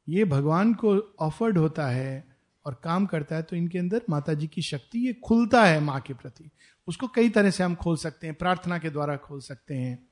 ये 0.07 0.25
भगवान 0.25 0.73
को 0.73 0.95
ऑफर्ड 1.19 1.57
होता 1.57 1.87
है 1.87 2.35
और 2.65 2.79
काम 2.83 3.05
करता 3.05 3.35
है 3.35 3.43
तो 3.43 3.55
इनके 3.55 3.79
अंदर 3.79 4.01
माता 4.09 4.33
जी 4.33 4.47
की 4.47 4.61
शक्ति, 4.61 4.99
ये 4.99 5.13
खुलता 5.13 5.63
है 5.65 5.79
माँ 5.79 5.99
के 6.01 6.13
प्रति। 6.13 6.49
उसको 6.87 7.07
कई 7.07 7.29
तरह 7.29 7.51
से 7.51 7.63
हम 7.63 7.75
खोल 7.75 7.97
सकते 7.97 8.27
हैं, 8.27 8.35
प्रार्थना 8.35 8.77
के 8.77 8.89
द्वारा 8.89 9.15
खोल 9.17 9.39
सकते 9.41 9.73
हैं 9.73 10.07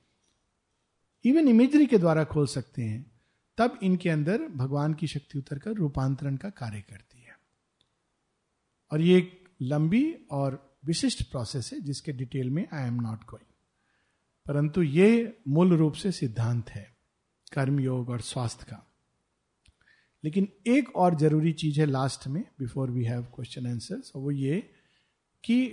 इवन 1.26 1.48
इमेजरी 1.48 1.86
के 1.86 1.98
द्वारा 1.98 2.24
खोल 2.24 2.48
सकते 2.48 2.82
हैं। 2.82 3.13
तब 3.58 3.80
इनके 3.84 4.10
अंदर 4.10 4.42
भगवान 4.42 4.94
की 4.94 5.08
शक्ति 5.08 5.38
उतरकर 5.38 5.72
रूपांतरण 5.72 6.38
का 6.38 6.50
कार्य 6.50 6.82
करती 6.82 7.22
है। 7.22 7.40
और 8.92 9.02
ये 9.02 9.18
एक 9.18 9.50
लंबी 9.62 10.14
और 10.32 10.78
विशिष्ट 10.86 11.32
प्रोसेस 11.32 11.74
है, 11.74 11.80
जिसके 11.80 12.12
डिटेल 12.12 12.50
में 12.50 12.68
आई 12.74 12.88
एम 12.88 13.02
नॉट 13.02 13.24
गोइंग 13.24 13.50
परंतु 14.48 14.82
ये 14.82 15.42
मूल 15.48 15.74
रूप 15.74 15.94
से 15.94 16.12
सिद्धांत 16.12 16.70
है 16.70 16.98
कर्मयोग 17.54 18.10
और 18.10 18.22
स्वास्थ्य 18.22 18.66
का। 18.70 18.94
लेकिन 20.24 20.48
एक 20.68 20.96
और 20.96 21.16
ज़रूरी 21.16 21.54
चीज़ 21.54 21.80
है 21.80 21.86
लास्ट 21.86 22.28
में 22.28 22.44
before 22.60 22.92
we 22.92 23.04
have 23.04 23.24
question 23.24 23.68
answer 23.68 24.02
वो 24.16 24.32
ये 24.32 24.74
कि 25.44 25.68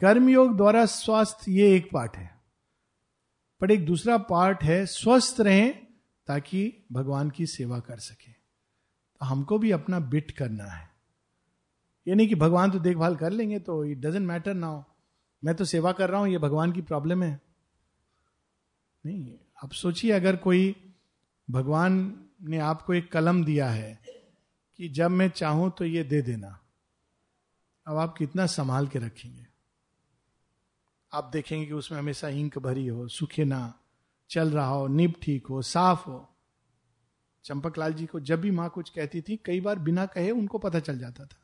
कर्मयोग 0.00 0.56
द्वारा 0.56 0.86
स्वास्थ्य 0.86 1.52
ये 1.52 1.76
एक 1.76 1.90
पार्ट 1.92 2.16
है। 2.16 2.40
पर 3.60 3.70
एक 3.70 3.86
दूसरा 3.86 4.18
पार्ट 4.18 4.62
है, 4.62 4.86
स्वस्थ 4.86 5.40
रहें 5.40 5.89
ताकि 6.30 6.86
भगवान 6.92 7.30
की 7.30 7.46
सेवा 7.46 7.78
कर 7.80 7.98
सके। 7.98 8.32
तो 8.32 9.26
हमको 9.26 9.58
भी 9.58 9.70
अपना 9.70 10.00
बिट 10.00 10.30
करना 10.30 10.64
है। 10.64 10.88
ये 12.06 12.14
नहीं 12.14 12.28
कि 12.28 12.34
भगवान 12.34 12.70
तो 12.70 12.78
देखभाल 12.78 13.16
कर 13.16 13.30
लेंगे 13.30 13.58
तो 13.58 13.84
इट 13.84 13.98
डजेंट 13.98 14.26
मैटर 14.26 14.54
नाउ 14.54 14.82
मैं 15.42 15.54
तो 15.54 15.64
सेवा 15.64 15.92
कर 15.92 16.10
रहा 16.10 16.20
हूँ, 16.20 16.28
ये 16.28 16.38
भगवान 16.38 16.72
की 16.72 16.82
प्रॉब्लम 16.82 17.22
है। 17.22 17.40
नहीं 19.04 19.32
अब 19.62 19.70
सोचिए, 19.70 20.10
अगर 20.12 20.36
कोई 20.36 20.74
भगवान 21.48 21.92
ने 22.42 22.58
आपको 22.58 22.94
एक 22.94 23.10
कलम 23.12 23.44
दिया 23.44 23.68
है 23.70 24.00
कि 24.78 24.88
जब 24.88 25.10
मैं 25.10 25.28
चाहूँ 25.30 25.70
तो 25.78 25.84
ये 25.84 26.04
दे 26.04 26.20
देना। 26.22 26.58
अब 27.86 27.96
आप 27.96 28.14
कितना 28.18 28.46
संभाल 28.46 28.88
के 28.88 28.98
रखेंगे। 28.98 29.46
आप 31.12 31.30
देखेंगे 31.32 31.66
कि 31.66 31.72
उसमें 31.72 31.98
हमेशा 31.98 32.28
इंक 32.28 32.58
भरी 32.58 32.86
हो, 32.86 33.08
सूखे 33.08 33.44
ना 33.44 33.79
चल 34.30 34.50
रहा 34.50 34.66
हो, 34.66 34.86
निब 34.86 35.14
ठीक 35.22 35.46
हो, 35.46 35.62
साफ़ 35.62 36.08
हो। 36.08 36.26
चंपक 37.44 37.78
लाल 37.78 37.92
जी 37.92 38.06
को 38.06 38.20
जब 38.20 38.40
भी 38.40 38.50
माँ 38.50 38.68
कुछ 38.70 38.90
कहती 38.90 39.20
थी, 39.20 39.36
कई 39.36 39.60
बार 39.60 39.78
बिना 39.78 40.06
कहे 40.06 40.30
उनको 40.30 40.58
पता 40.58 40.80
चल 40.80 40.98
जाता 40.98 41.24
था। 41.24 41.36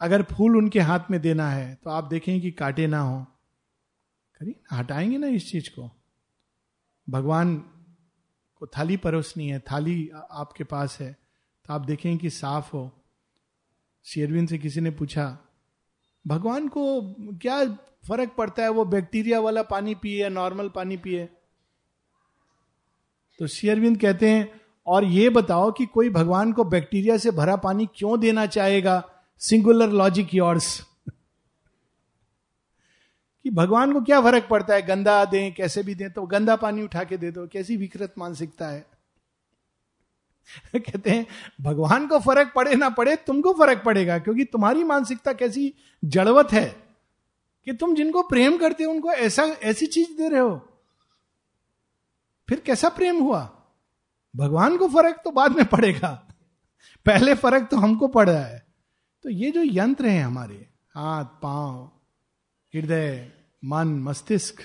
अगर 0.00 0.22
फूल 0.22 0.56
उनके 0.56 0.80
हाथ 0.80 1.10
में 1.10 1.20
देना 1.20 1.48
है 1.50 1.74
तो 1.74 1.90
आप 1.90 2.04
देखेंगे 2.04 2.40
कि 2.40 2.50
काटे 2.50 2.86
ना 2.86 3.00
हो। 3.00 3.22
करिए 4.40 4.60
हटाएँगे 4.72 5.18
ना 5.18 5.26
इस 5.26 5.50
चीज़ 5.50 5.70
को। 5.70 5.90
भगवान 7.08 7.56
को 8.54 8.66
थाली 8.66 8.96
परोसनी 8.96 9.48
है, 9.48 9.58
थाली 9.60 10.10
आपके 10.30 10.64
पास 10.64 10.98
है 11.00 11.12
तो 11.66 11.74
आप 11.74 11.80
देखें 11.80 12.16
कि 12.18 12.30
साफ़ 12.30 12.70
हो। 12.72 12.90
शेरविन 14.04 14.46
से 14.46 14.58
किसी 14.58 14.80
ने 14.80 14.90
पूछा, 14.90 15.38
भगवान 16.24 16.68
को 16.68 16.84
क्या 17.34 17.64
फ़र्क 18.08 18.34
पड़ता 18.38 18.62
है, 18.62 18.68
वो 18.68 18.84
बैक्टीरिया 18.84 19.40
वाला 19.40 19.62
पानी 19.62 19.94
पिए 19.94 20.22
या 20.22 20.28
नॉर्मल 20.28 20.68
पानी 20.68 20.96
पिए? 20.96 21.28
तो 23.40 23.46
शेयरविंद 23.46 24.00
कहते 24.00 24.28
हैं, 24.28 24.60
और 24.86 25.04
ये 25.04 25.30
बताओ 25.30 25.72
कि 25.72 25.86
कोई 25.86 26.10
भगवान 26.10 26.52
को 26.52 26.64
बैक्टीरिया 26.64 27.16
से 27.16 27.30
भरा 27.30 27.56
पानी 27.56 27.88
क्यों 27.96 28.20
देना 28.20 28.46
चाहेगा? 28.46 29.10
सिंगुलर 29.38 29.88
लॉजिक 29.88 30.34
योर्स 30.34 30.86
कि 33.44 33.50
भगवान 33.50 33.92
को 33.92 34.00
क्या 34.00 34.20
फ़र्क 34.20 34.46
पड़ता 34.50 34.74
है? 34.74 34.82
गंदा 34.82 35.24
दें, 35.24 35.54
कैसे 35.54 35.82
भी 35.82 35.94
दें 35.94 36.10
तो 36.10 36.22
गंदा 36.22 36.56
पानी 36.56 36.82
उठा 36.82 37.04
के 37.04 37.16
दे 37.16 37.30
दो, 37.30 37.46
कैसी 37.46 37.76
विकृत 37.76 38.14
मानसिकता 38.18 38.68
है? 38.68 38.86
कहते 40.76 41.10
हैं, 41.10 41.26
भगवान 41.60 42.06
को 42.06 42.18
फ़र्क 42.18 42.52
पड़े 42.56 42.74
ना 42.74 42.88
पड़े, 42.88 43.16
तुमको 43.16 43.52
फ़र्क 43.52 43.82
पड़ेगा, 43.84 44.18
क्योंकि 44.18 44.44
तुम्हारी 44.44 44.84
मानसिकता 44.84 45.32
कैसी 45.32 45.74
जड़वत 46.04 46.52
है 46.52 46.76
कि 47.64 47.72
तुम 47.72 47.94
जिनको 47.94 48.22
प्रेम 48.22 48.58
करते 48.58 48.84
हो, 48.84 48.90
उनको 48.90 49.12
ऐसा, 49.12 49.42
ऐसी 49.42 49.86
चीज़ 49.86 50.18
दे 50.18 50.28
रहे 50.28 50.40
हो। 50.40 50.66
फिर 52.50 52.60
कैसा 52.60 52.88
प्रेम 52.88 53.16
हुआ? 53.16 53.62
भगवान 54.36 54.78
को 54.78 54.88
फ़र्क 54.88 55.20
तो 55.24 55.30
बाद 55.30 55.56
में 55.56 55.64
पड़ेगा। 55.64 56.28
पहले 57.06 57.34
फ़र्क 57.34 57.68
तो 57.70 57.76
हमको 57.76 58.08
पड़ 58.08 58.30
रहा 58.30 58.44
है। 58.44 58.66
तो 59.22 59.28
ये 59.28 59.50
जो 59.50 59.62
यंत्र 59.64 60.06
हैं 60.06 60.24
हमारे, 60.24 60.70
हाथ, 60.90 61.24
पाँव, 61.24 62.00
हृदय, 62.74 63.32
मन, 63.64 63.88
मस्तिष्क 63.88 64.56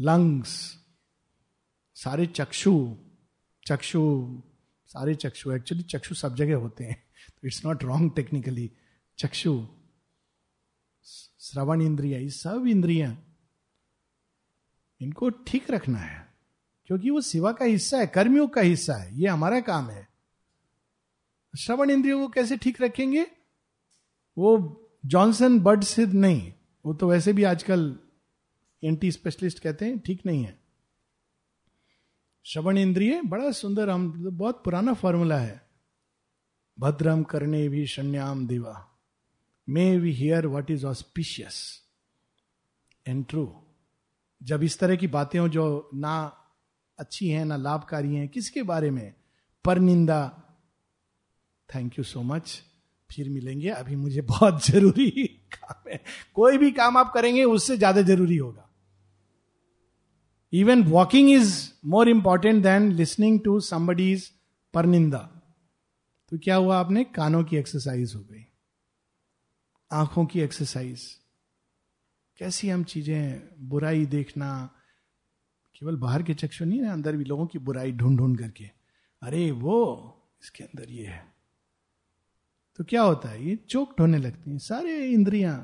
लंग्स 0.00 0.78
सारे 1.94 2.26
चक्षु 2.26 2.96
चक्षु, 3.66 4.42
सारे 4.86 5.14
चक्षु 5.14 5.52
एक्चुअली 5.52 5.82
चक्षु 5.82 6.14
सब 6.14 6.34
जगह 6.34 6.56
होते 6.56 6.84
हैं। 6.84 7.02
तो 7.30 7.48
इट्स 7.48 7.66
नॉट 7.66 7.84
रॉन्ग 7.84 8.14
टेक्निकली 8.16 8.72
चक्षु, 9.18 9.66
श्रवण 11.40 11.82
इंद्रिया, 11.82 12.18
ये 12.18 12.30
सब 12.30 12.66
इंद्रिया, 12.66 13.16
इनको 15.00 15.30
ठीक 15.30 15.70
रखना 15.70 15.98
है। 15.98 16.21
क्योंकि 16.92 17.10
वो 17.10 17.20
सेवा 17.20 17.52
का 17.52 17.64
हिस्सा 17.64 17.98
है, 17.98 18.06
कर्मियों 18.06 18.48
का 18.48 18.60
हिस्सा 18.60 18.94
है, 18.94 19.20
ये 19.20 19.28
हमारा 19.28 19.60
काम 19.60 19.90
है। 19.90 20.08
श्रवण 21.58 21.90
इंद्रियों 21.90 22.20
को 22.20 22.28
कैसे 22.28 22.56
ठीक 22.56 22.82
रखेंगे? 22.82 23.26
वो 24.38 24.80
जॉनसन 25.06 25.60
बर्ड 25.60 25.84
सिद्ध 25.84 26.14
नहीं, 26.14 26.52
वो 26.86 26.94
तो 26.94 27.08
वैसे 27.08 27.32
भी 27.32 27.44
आजकल 27.44 27.98
एंटी 28.84 29.12
स्पेशलिस्ट 29.12 29.58
कहते 29.58 29.84
हैं, 29.84 29.98
ठीक 29.98 30.26
नहीं 30.26 30.44
है। 30.44 30.60
श्रवण 32.44 32.78
इंद्रिय, 32.78 33.22
बड़ा 33.22 33.52
सुंदर, 33.52 33.90
हम 33.90 34.30
बहुत 34.36 34.64
पुराना 34.64 34.94
फॉर्मूला 34.94 35.38
है। 35.38 35.68
भद्रम 36.78 37.22
करने 37.22 37.68
भी 37.68 37.86
शन्याम 37.86 38.46
देवा। 38.46 38.88
May 39.68 39.98
we 39.98 40.12
hear 40.12 40.46
what 40.46 40.70
is 40.70 40.86
auspicious 40.86 41.82
and 43.06 43.26
true 43.26 43.62
जब 44.42 44.62
इस 44.62 44.78
तरह 44.78 44.96
की 44.96 45.06
बातें 45.06 45.38
हो 45.38 45.48
जो 45.48 45.90
ना 45.94 46.41
अच्छी 46.98 47.28
हैं, 47.28 47.44
ना 47.44 47.56
लाभकारी 47.56 48.14
हैं, 48.14 48.28
किसके 48.28 48.62
बारे 48.62 48.90
में? 48.90 49.14
पर 49.64 49.78
निंदा 49.78 50.28
थैंक 51.74 51.98
यू 51.98 52.04
सो 52.04 52.22
मच 52.22 52.62
फिर 53.10 53.28
मिलेंगे। 53.28 53.68
अभी 53.68 53.96
मुझे 53.96 54.20
बहुत 54.20 54.64
ज़रूरी 54.66 55.10
काम 55.52 55.90
है। 55.90 56.04
कोई 56.34 56.58
भी 56.58 56.70
काम 56.70 56.96
आप 56.96 57.12
करेंगे, 57.12 57.44
उससे 57.44 57.76
ज़्यादा 57.76 58.02
ज़रूरी 58.02 58.36
होगा। 58.36 58.68
Even 60.52 60.82
walking 60.84 61.30
is 61.30 61.70
more 61.84 62.08
important 62.08 62.62
than 62.62 62.92
listening 62.92 63.40
to 63.40 63.60
somebody's 63.60 64.30
पर 64.74 64.86
निंदा 64.86 65.28
तो 66.30 66.38
क्या 66.38 66.56
हुआ 66.56 66.78
आपने? 66.78 67.04
कानों 67.04 67.44
की 67.44 67.56
एक्सरसाइज 67.56 68.14
हो 68.14 68.20
गई। 68.20 68.44
आँखों 69.92 70.26
की 70.26 70.40
एक्सरसाइज 70.40 71.18
कैसी 72.38 72.68
हम 72.68 72.84
चीज़ें 72.84 73.42
बुराई 73.68 74.06
देखना 74.06 74.70
केवल 75.82 75.96
बाहर 75.96 76.22
के 76.22 76.34
चक्षु 76.34 76.64
नहीं 76.64 76.80
ना 76.80 76.92
अंदर 76.92 77.16
भी 77.16 77.24
लोगों 77.24 77.46
की 77.46 77.58
बुराई 77.58 77.92
ढूंढ 77.92 78.18
ढूंढ 78.18 78.38
करके। 78.38 78.64
अरे 79.22 79.50
वो 79.52 79.78
इसके 80.42 80.64
अंदर 80.64 80.90
ये 80.90 81.06
है। 81.06 81.24
तो 82.78 82.84
क्या 82.84 83.02
होता 83.02 83.28
है? 83.28 83.46
ये 83.46 83.56
चोक्ड 83.68 84.00
होने 84.00 84.18
लगती 84.18 84.50
हैं, 84.50 84.58
सारे 84.58 84.96
इंद्रियाँ। 85.06 85.56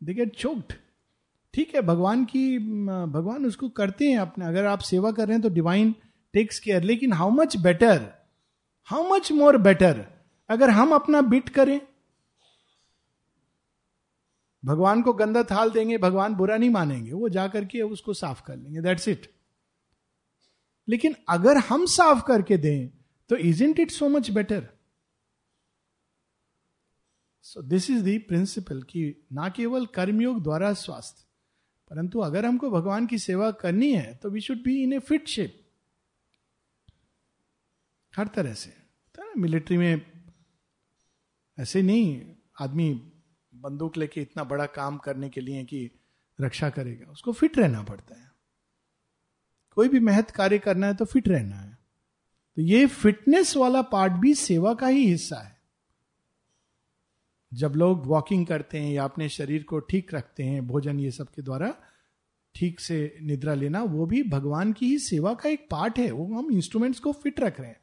दे 0.00 0.14
गेट 0.14 0.34
चोक्ड 0.36 0.72
ठीक 1.54 1.74
है, 1.74 1.82
भगवान 1.82 2.24
की, 2.24 2.58
भगवान 2.58 3.46
उसको 3.46 3.68
करते 3.70 4.08
हैं 4.08 4.18
अपने। 4.18 4.44
अगर 4.46 4.66
आप 4.66 4.78
सेवा 4.80 5.12
कर 5.12 5.26
रहे 5.26 5.34
हैं 5.34 5.42
तो 5.42 5.50
डिवाइन 5.50 5.94
टेक्स 6.34 6.58
केयर 6.60 6.82
लेकिन 6.82 7.12
how 7.12 7.30
much 7.30 7.56
better 7.56 8.06
how 8.88 9.08
much 9.10 9.32
more 9.32 9.56
better 9.58 10.04
अगर 10.50 10.70
हम 10.70 10.94
अपना 10.94 11.20
बिट 11.22 11.48
करें। 11.48 11.80
भगवान 14.62 15.02
को 15.02 15.12
गंदा 15.14 15.42
थाल 15.44 15.70
देंगे, 15.70 15.98
भगवान 15.98 16.34
बुरा 16.34 16.56
नहीं 16.56 16.70
मानेंगे। 16.70 17.12
वो 17.12 17.28
जाकर 17.30 17.64
के 17.64 17.82
उसको 17.82 18.14
साफ़ 18.14 18.42
कर 18.46 18.56
लेंगे। 18.56 18.80
दैट्स 18.82 19.08
इट 19.08 19.30
लेकिन 20.88 21.14
अगर 21.28 21.56
हम 21.68 21.86
साफ़ 21.88 22.22
करके 22.26 22.56
दें 22.56 22.88
तो 23.30 23.36
isn't 23.64 23.80
it 23.80 23.90
so 23.90 24.08
much 24.08 24.30
better 24.30 24.68
so 27.44 27.62
this 27.64 27.90
is 27.90 28.02
the 28.04 28.18
principle 28.20 28.82
कि 28.82 29.04
ना 29.32 29.48
केवल 29.48 29.86
कर्मयोग 29.94 30.42
द्वारा 30.42 30.72
स्वास्थ्य, 30.74 31.24
परंतु 31.90 32.18
अगर 32.20 32.46
हमको 32.46 32.70
भगवान 32.70 33.06
की 33.06 33.18
सेवा 33.18 33.50
करनी 33.60 33.92
है 33.92 34.14
तो 34.14 34.30
we 34.30 34.40
should 34.40 34.62
be 34.64 34.82
in 34.82 34.92
a 34.92 34.98
fit 35.00 35.28
shape 35.28 35.60
हर 38.14 38.26
तरह 38.26 38.54
से। 38.54 38.70
तो 39.14 39.32
मिलिट्री 39.40 39.76
में 39.76 40.02
ऐसे 41.58 41.82
नहीं, 41.82 42.34
आदमी 42.60 42.92
बंदूक 43.52 43.96
लेके 43.96 44.20
इतना 44.20 44.44
बड़ा 44.44 44.66
काम 44.66 44.98
करने 44.98 45.28
के 45.28 45.40
लिए 45.40 45.64
कि 45.64 45.90
रक्षा 46.38 46.70
करेगा, 46.70 47.10
उसको 47.12 47.32
फिट 47.32 47.58
रहना 47.58 47.82
पड़ता 47.82 48.14
है। 48.14 48.27
कोई 49.78 49.88
भी 49.88 50.00
महत्व 50.00 50.32
कार्य 50.36 50.58
करना 50.58 50.86
है 50.86 50.94
तो 50.94 51.04
फिट 51.04 51.28
रहना 51.28 51.56
है। 51.56 51.78
तो 52.56 52.62
ये 52.62 52.86
फिटनेस 52.86 53.56
वाला 53.56 53.82
पार्ट 53.82 54.12
भी 54.12 54.34
सेवा 54.34 54.74
का 54.74 54.86
ही 54.86 55.06
हिस्सा 55.06 55.36
है। 55.36 55.56
जब 57.54 57.72
लोग 57.72 58.06
वॉकिंग 58.06 58.46
करते 58.46 58.78
हैं 58.78 58.92
या 58.92 59.04
अपने 59.04 59.28
शरीर 59.28 59.62
को 59.62 59.78
ठीक 59.78 60.14
रखते 60.14 60.42
हैं, 60.42 60.66
भोजन 60.66 61.00
ये 61.00 61.10
सब 61.10 61.28
के 61.28 61.42
द्वारा 61.42 61.74
ठीक 62.54 62.80
से 62.80 63.18
निद्रा 63.22 63.54
लेना, 63.54 63.82
वो 63.82 64.06
भी 64.06 64.22
भगवान 64.22 64.72
की 64.72 64.86
ही 64.86 64.98
सेवा 64.98 65.34
का 65.34 65.48
एक 65.48 65.68
पार्ट 65.70 65.98
है। 65.98 66.10
वो 66.10 66.38
हम 66.38 66.50
इंस्ट्रूमेंट्स 66.50 67.00
को 67.00 67.12
फिट 67.12 67.40
रख 67.40 67.60
रहे 67.60 67.68
हैं। 67.68 67.80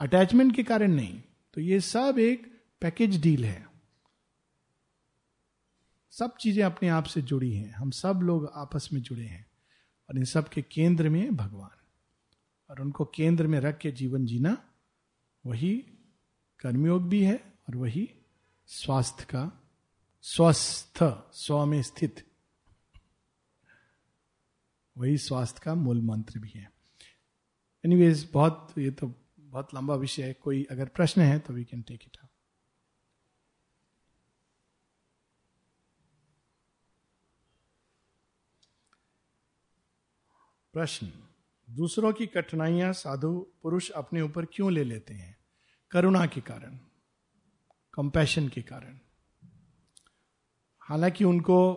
अटैचमेंट 0.00 0.56
के 0.56 0.62
कारण 0.62 0.92
नहीं। 0.92 1.22
तो 1.54 1.60
ये 1.60 1.80
सब 1.80 2.16
एक 2.18 2.60
पैकेज 2.80 3.20
डील 3.22 3.44
है। 3.44 3.66
सब 6.10 6.36
चीज़ें 6.36 6.64
अपने 6.64 6.88
आप 6.88 7.04
से 7.04 7.22
जुड़ी 7.22 7.52
हैं। 7.52 7.70
हम 7.70 7.90
सब 7.90 8.20
लोग 8.22 8.52
आपस 8.54 8.88
में 8.92 9.02
जुड़े 9.02 9.24
हैं। 9.24 9.46
और 10.08 10.16
इन 10.16 10.24
सब 10.24 10.48
के 10.48 10.62
केंद्र 10.62 11.08
में 11.08 11.36
भगवान। 11.36 11.80
और 12.70 12.80
उनको 12.80 13.04
केंद्र 13.04 13.46
में 13.46 13.60
रख 13.60 13.78
के 13.78 13.90
जीवन 13.90 14.26
जीना, 14.26 14.70
वही 15.46 15.76
कर्मयोग 16.60 17.08
भी 17.08 17.24
है 17.24 17.54
और 17.68 17.76
वही 17.76 18.14
स्वास्थ्य 18.66 19.24
का, 19.24 19.70
स्वस्थ 20.22 20.98
स्व 21.32 21.64
में 21.64 21.82
स्थित। 21.82 22.30
वही 24.98 25.18
स्वास्थ्य 25.18 25.60
का 25.64 25.74
मूल 25.74 26.02
मंत्र 26.02 26.38
भी 26.38 26.50
है। 26.50 26.72
एनीवेज 27.84 28.30
बहुत, 28.32 28.74
ये 28.78 28.90
तो 28.90 29.14
बहुत 29.38 29.74
लंबा 29.74 29.94
विषय 29.94 30.22
है। 30.22 30.32
कोई 30.32 30.64
अगर 30.64 30.88
प्रश्न 30.88 31.20
है 31.20 31.38
तो 31.38 31.52
we 31.52 31.64
can 31.64 31.82
take 31.82 32.02
it 32.02 32.16
up 32.16 32.28
प्रश्न, 40.74 41.12
दूसरों 41.70 42.12
की 42.12 42.26
कठिनाइयाँ 42.26 42.92
साधु 42.92 43.46
पुरुष 43.62 43.90
अपने 43.90 44.20
ऊपर 44.20 44.44
क्यों 44.44 44.72
ले 44.72 44.84
लेते 44.84 45.14
हैं? 45.14 45.36
करुणा 45.90 46.26
के 46.26 46.40
कारण 46.40 46.78
कंपैशन 47.94 48.48
के 48.48 48.62
कारण। 48.62 48.98
हालाँकि 50.80 51.24
उनको 51.24 51.72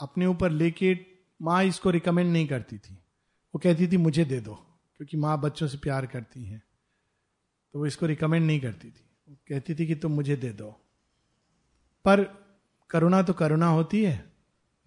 अपने 0.00 0.26
ऊपर 0.26 0.50
लेके 0.50 0.98
माँ 1.42 1.64
इसको 1.64 1.90
रिकमेंड 1.90 2.32
नहीं 2.32 2.46
करती 2.46 2.78
थी। 2.78 2.94
वो 3.54 3.58
कहती 3.58 3.88
थी, 3.88 3.96
मुझे 3.96 4.24
दे 4.24 4.40
दो, 4.40 4.54
क्योंकि 4.96 5.16
माँ 5.16 5.40
बच्चों 5.40 5.68
से 5.68 5.78
प्यार 5.78 6.06
करती 6.06 6.44
है। 6.44 6.62
तो 7.72 7.78
वो 7.78 7.86
इसको 7.86 8.06
रिकमेंड 8.06 8.46
नहीं 8.46 8.60
करती 8.60 8.90
थी। 8.90 9.10
वो 9.28 9.36
कहती 9.48 9.74
थी 9.74 9.86
कि, 9.86 9.94
तुम 9.94 10.12
मुझे 10.12 10.36
दे 10.36 10.50
दो। 10.50 10.70
पर 12.04 12.24
करुणा 12.90 13.22
तो 13.22 13.32
करुणा 13.32 13.66
होती 13.66 14.04
है, 14.04 14.32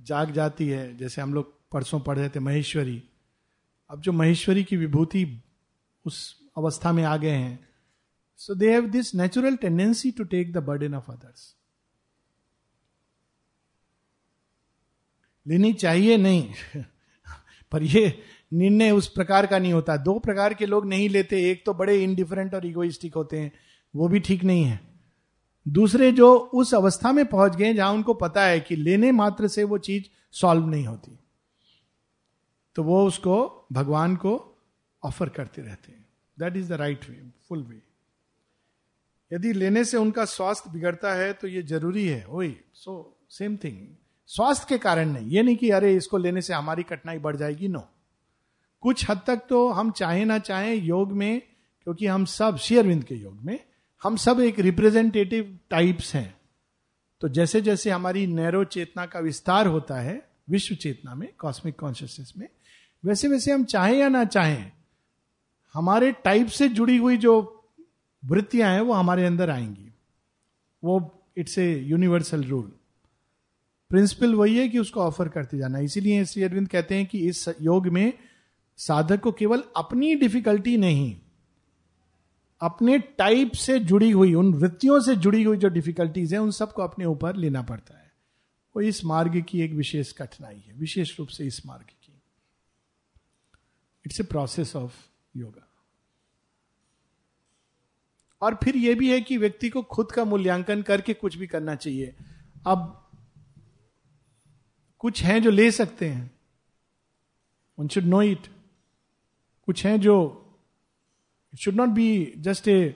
जाग 0.01 0.31
जाती 0.31 0.69
है, 0.69 0.97
जैसे 0.97 1.21
हम 1.21 1.33
लोग 1.33 1.60
परसों 1.71 1.99
पढ़ 1.99 2.19
रहे 2.19 2.29
थे 2.29 2.39
महेश्वरी। 2.39 3.03
अब 3.89 4.01
जो 4.01 4.11
महेश्वरी 4.11 4.63
की 4.63 4.77
विभूति 4.77 5.43
उस 6.05 6.41
अवस्था 6.57 6.91
में 6.91 7.03
आ 7.03 7.17
गए 7.17 7.31
हैं, 7.31 7.71
So 8.41 8.57
they 8.57 8.79
have 8.79 8.95
this 8.95 9.15
natural 9.15 9.57
tendency 9.57 10.17
to 10.17 10.21
take 10.21 10.53
the 10.57 10.65
burden 10.67 10.93
of 10.93 11.11
others 11.11 11.55
लेनी 15.47 15.73
चाहिए 15.73 16.17
नहीं, 16.17 16.53
पर 17.71 17.83
ये 17.83 18.23
निर्णय 18.53 18.91
उस 18.91 19.07
प्रकार 19.07 19.47
का 19.47 19.59
नहीं 19.59 19.73
होता। 19.73 19.97
दो 19.97 20.19
प्रकार 20.19 20.53
के 20.53 20.65
लोग 20.65 20.85
नहीं 20.85 21.09
लेते, 21.09 21.51
एक 21.51 21.65
तो 21.65 21.73
बड़े 21.73 22.03
इनडिफरेंट 22.03 22.53
और 22.53 22.65
इगोइस्टिक 22.65 23.15
होते 23.15 23.39
हैं, 23.39 23.51
वो 23.95 24.07
भी 24.07 24.19
ठीक 24.19 24.43
नहीं 24.43 24.63
है। 24.63 24.79
दूसरे 25.67 26.11
जो 26.11 26.35
उस 26.35 26.73
अवस्था 26.73 27.11
में 27.11 27.25
पहुँच 27.25 27.55
गए 27.55 27.73
जहाँ 27.73 27.93
उनको 27.93 28.13
पता 28.13 28.45
है 28.45 28.59
कि 28.59 28.75
लेने 28.75 29.11
मात्र 29.11 29.47
से 29.47 29.63
वो 29.63 29.77
चीज़ 29.77 30.03
सॉल्व 30.31 30.65
नहीं 30.65 30.85
होती। 30.85 31.19
तो 32.75 32.83
वो 32.83 33.05
उसको 33.07 33.67
भगवान 33.71 34.15
को 34.15 34.33
ऑफ़र 35.03 35.29
करते 35.29 35.61
रहते 35.61 35.91
हैं। 35.91 36.05
That 36.39 36.57
is 36.57 36.69
the 36.69 36.71
right 36.71 37.09
way 37.09 37.21
full 37.49 37.63
way 37.63 37.81
यदि 39.33 39.53
लेने 39.53 39.83
से 39.85 39.97
उनका 39.97 40.25
स्वास्थ्य 40.25 40.69
बिगड़ता 40.71 41.13
है 41.13 41.33
तो 41.33 41.47
ये 41.47 41.61
ज़रूरी 41.61 42.07
है। 42.07 42.25
सो 42.73 43.17
सेम 43.29 43.57
थिंग 43.57 43.87
स्वास्थ्य 44.27 44.65
के 44.69 44.77
कारण 44.77 45.09
नहीं। 45.09 45.27
ये 45.27 45.43
नहीं 45.43 45.55
कि, 45.55 45.69
अरे, 45.69 45.95
इसको 45.95 46.17
लेने 46.17 46.41
से 46.41 46.53
हमारी 46.53 46.83
कठिनाई 46.83 47.19
बढ़ 47.19 47.35
जाएगी 47.35 47.67
नो 47.67 47.87
कुछ 48.81 49.09
हद 49.09 49.21
तक 49.27 49.41
तो 49.49 49.69
हम 49.71 49.91
चाहे 49.91 50.25
ना 50.25 50.39
चाहे 50.39 50.75
योग 50.75 51.11
में, 51.11 51.41
क्योंकि 51.83 52.07
हम 52.07 52.25
सब 52.25 52.57
शेयरविंद 52.57 53.03
के 53.03 53.15
योग 53.15 53.41
में, 53.41 53.59
हम 54.03 54.15
सब 54.15 54.39
एक 54.39 54.59
रिप्रेजेंटेटिव 54.59 55.59
टाइप्स 55.69 56.13
हैं। 56.15 56.39
तो 57.21 57.29
जैसे 57.29 57.61
जैसे 57.61 57.89
हमारी 57.89 58.27
नैरो 58.27 58.63
चेतना 58.63 59.05
का 59.05 59.19
विस्तार 59.19 59.67
होता 59.67 59.95
है, 59.95 60.29
विश्व 60.49 60.75
चेतना 60.75 61.15
में 61.15 61.33
कॉस्मिक 61.37 61.79
कॉन्शियसनेस 61.79 62.33
में 62.37 62.47
वैसे 63.03 63.27
वैसे 63.27 63.51
हम 63.51 63.63
चाहें 63.63 63.97
या 63.97 64.09
ना 64.09 64.23
चाहें, 64.25 64.71
हमारे 65.75 66.11
टाइप 66.11 66.47
से 66.47 66.67
जुड़ी 66.69 66.97
हुई 66.97 67.17
जो 67.17 67.33
वृत्तियाँ 68.23 68.73
हैं, 68.73 68.81
वो 68.81 68.93
हमारे 68.93 69.25
अंदर 69.25 69.49
आएँगी। 69.49 69.89
वो 70.83 71.23
it's 71.37 71.57
a 71.57 71.73
universal 71.79 72.43
rule 72.43 72.71
principle 73.91 74.35
वही 74.35 74.57
है 74.57 74.67
कि 74.69 74.79
उसको 74.79 75.01
ऑफ़र 75.01 75.29
करते 75.29 75.57
जाना। 75.57 75.79
इसीलिए 75.79 76.25
श्री 76.25 76.43
अरविंद 76.43 76.67
कहते 76.67 76.95
हैं 76.95 77.05
कि 77.05 77.19
इस 77.19 77.47
योग 77.61 77.87
में 77.87 78.13
साधक 78.79 79.19
को 79.19 79.31
केवल 79.31 79.63
अपनी 79.75 80.15
डिफिकल्टी 80.15 80.77
नहीं, 80.77 81.15
अपने 82.61 82.97
टाइप 82.99 83.51
से 83.51 83.79
जुड़ी 83.79 84.11
हुई, 84.11 84.33
उन 84.33 84.53
वृत्तियों 84.53 84.99
से 84.99 85.15
जुड़ी 85.15 85.43
हुई 85.43 85.57
जो 85.57 85.69
डिफिकल्टीज 85.69 86.33
है, 86.33 86.39
उन 86.39 86.51
सबको 86.51 86.81
अपने 86.81 87.05
ऊपर 87.05 87.35
लेना 87.35 87.61
पड़ता 87.61 87.97
है। 87.97 88.11
वो 88.75 88.81
इस 88.81 89.03
मार्ग 89.05 89.41
की 89.41 89.61
एक 89.61 89.73
विशेष 89.73 90.11
कठिनाई 90.11 90.63
है, 90.67 90.73
विशेष 90.73 91.17
रूप 91.19 91.27
से 91.27 91.45
इस 91.45 91.65
मार्ग 91.65 91.83
की। 91.83 92.00
It's 94.05 94.19
a 94.19 94.23
process 94.23 94.75
of 94.75 94.93
yoga 95.35 95.67
और 98.41 98.55
फिर 98.55 98.77
यह 98.77 98.95
भी 98.95 99.11
है 99.11 99.21
कि 99.21 99.37
व्यक्ति 99.37 99.69
को 99.69 99.81
खुद 99.81 100.11
का 100.11 100.25
मूल्यांकन 100.25 100.81
करके 100.81 101.13
कुछ 101.13 101.35
भी 101.35 101.47
करना 101.47 101.75
चाहिए। 101.75 102.15
अब 102.67 103.09
कुछ 104.99 105.23
हैं 105.23 105.41
जो 105.43 105.49
ले 105.49 105.71
सकते 105.71 106.09
हैं। 106.09 106.31
उन 107.77 107.87
शुड 107.87 108.03
नो 108.03 108.21
इट 108.21 108.47
कुछ 109.65 109.85
हैं 109.85 109.99
जो 109.99 110.15
it 111.53 111.59
should 111.59 111.73
not 111.73 111.89
be 111.89 112.33
just 112.37 112.67
a 112.67 112.89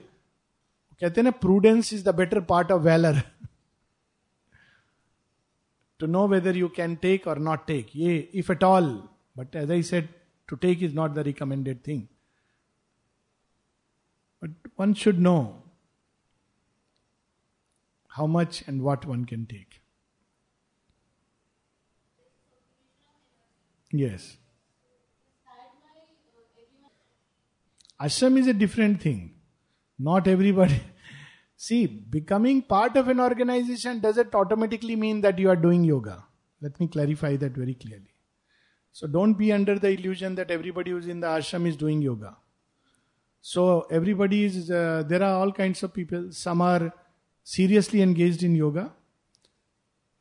कहते 1.00 1.20
हैं 1.20 1.22
ना 1.22 1.30
prudence 1.30 1.92
is 1.92 2.04
the 2.04 2.14
better 2.14 2.40
part 2.40 2.70
of 2.70 2.82
valour 2.82 3.22
to 5.98 6.06
know 6.06 6.28
whether 6.28 6.56
you 6.56 6.68
can 6.68 6.96
take 6.96 7.26
और 7.26 7.38
नॉट 7.38 7.66
टेक 7.66 7.86
ये 7.96 8.18
if 8.34 8.52
at 8.52 8.64
all 8.64 9.08
but 9.38 9.56
as 9.56 9.70
I 9.70 9.82
said 9.82 10.25
To 10.48 10.56
take 10.56 10.82
is 10.82 10.94
not 10.94 11.14
the 11.14 11.24
recommended 11.24 11.82
thing. 11.82 12.08
But 14.40 14.50
one 14.76 14.94
should 14.94 15.18
know 15.18 15.62
how 18.08 18.26
much 18.26 18.62
and 18.66 18.82
what 18.82 19.04
one 19.04 19.24
can 19.24 19.46
take. 19.46 19.82
Yes. 23.92 24.36
Ashram 28.00 28.38
is 28.38 28.46
a 28.46 28.52
different 28.52 29.00
thing. 29.00 29.34
Not 29.98 30.28
everybody. 30.28 30.80
See, 31.56 31.86
becoming 31.86 32.60
part 32.62 32.96
of 32.96 33.08
an 33.08 33.20
organization 33.20 34.00
doesn't 34.00 34.34
automatically 34.34 34.96
mean 34.96 35.22
that 35.22 35.38
you 35.38 35.48
are 35.48 35.56
doing 35.56 35.82
yoga. 35.84 36.24
Let 36.60 36.78
me 36.78 36.88
clarify 36.88 37.36
that 37.36 37.52
very 37.52 37.74
clearly. 37.74 38.15
So 38.96 39.06
don't 39.06 39.34
be 39.34 39.52
under 39.52 39.78
the 39.78 39.88
illusion 39.88 40.36
that 40.36 40.50
everybody 40.50 40.90
who's 40.90 41.06
in 41.06 41.20
the 41.20 41.26
ashram 41.26 41.66
is 41.66 41.76
doing 41.76 42.00
yoga. 42.00 42.34
So 43.42 43.82
everybody 43.90 44.44
is, 44.44 44.70
uh, 44.70 45.02
there 45.06 45.22
are 45.22 45.34
all 45.34 45.52
kinds 45.52 45.82
of 45.82 45.92
people. 45.92 46.32
Some 46.32 46.62
are 46.62 46.90
seriously 47.44 48.00
engaged 48.00 48.42
in 48.42 48.54
yoga. 48.54 48.90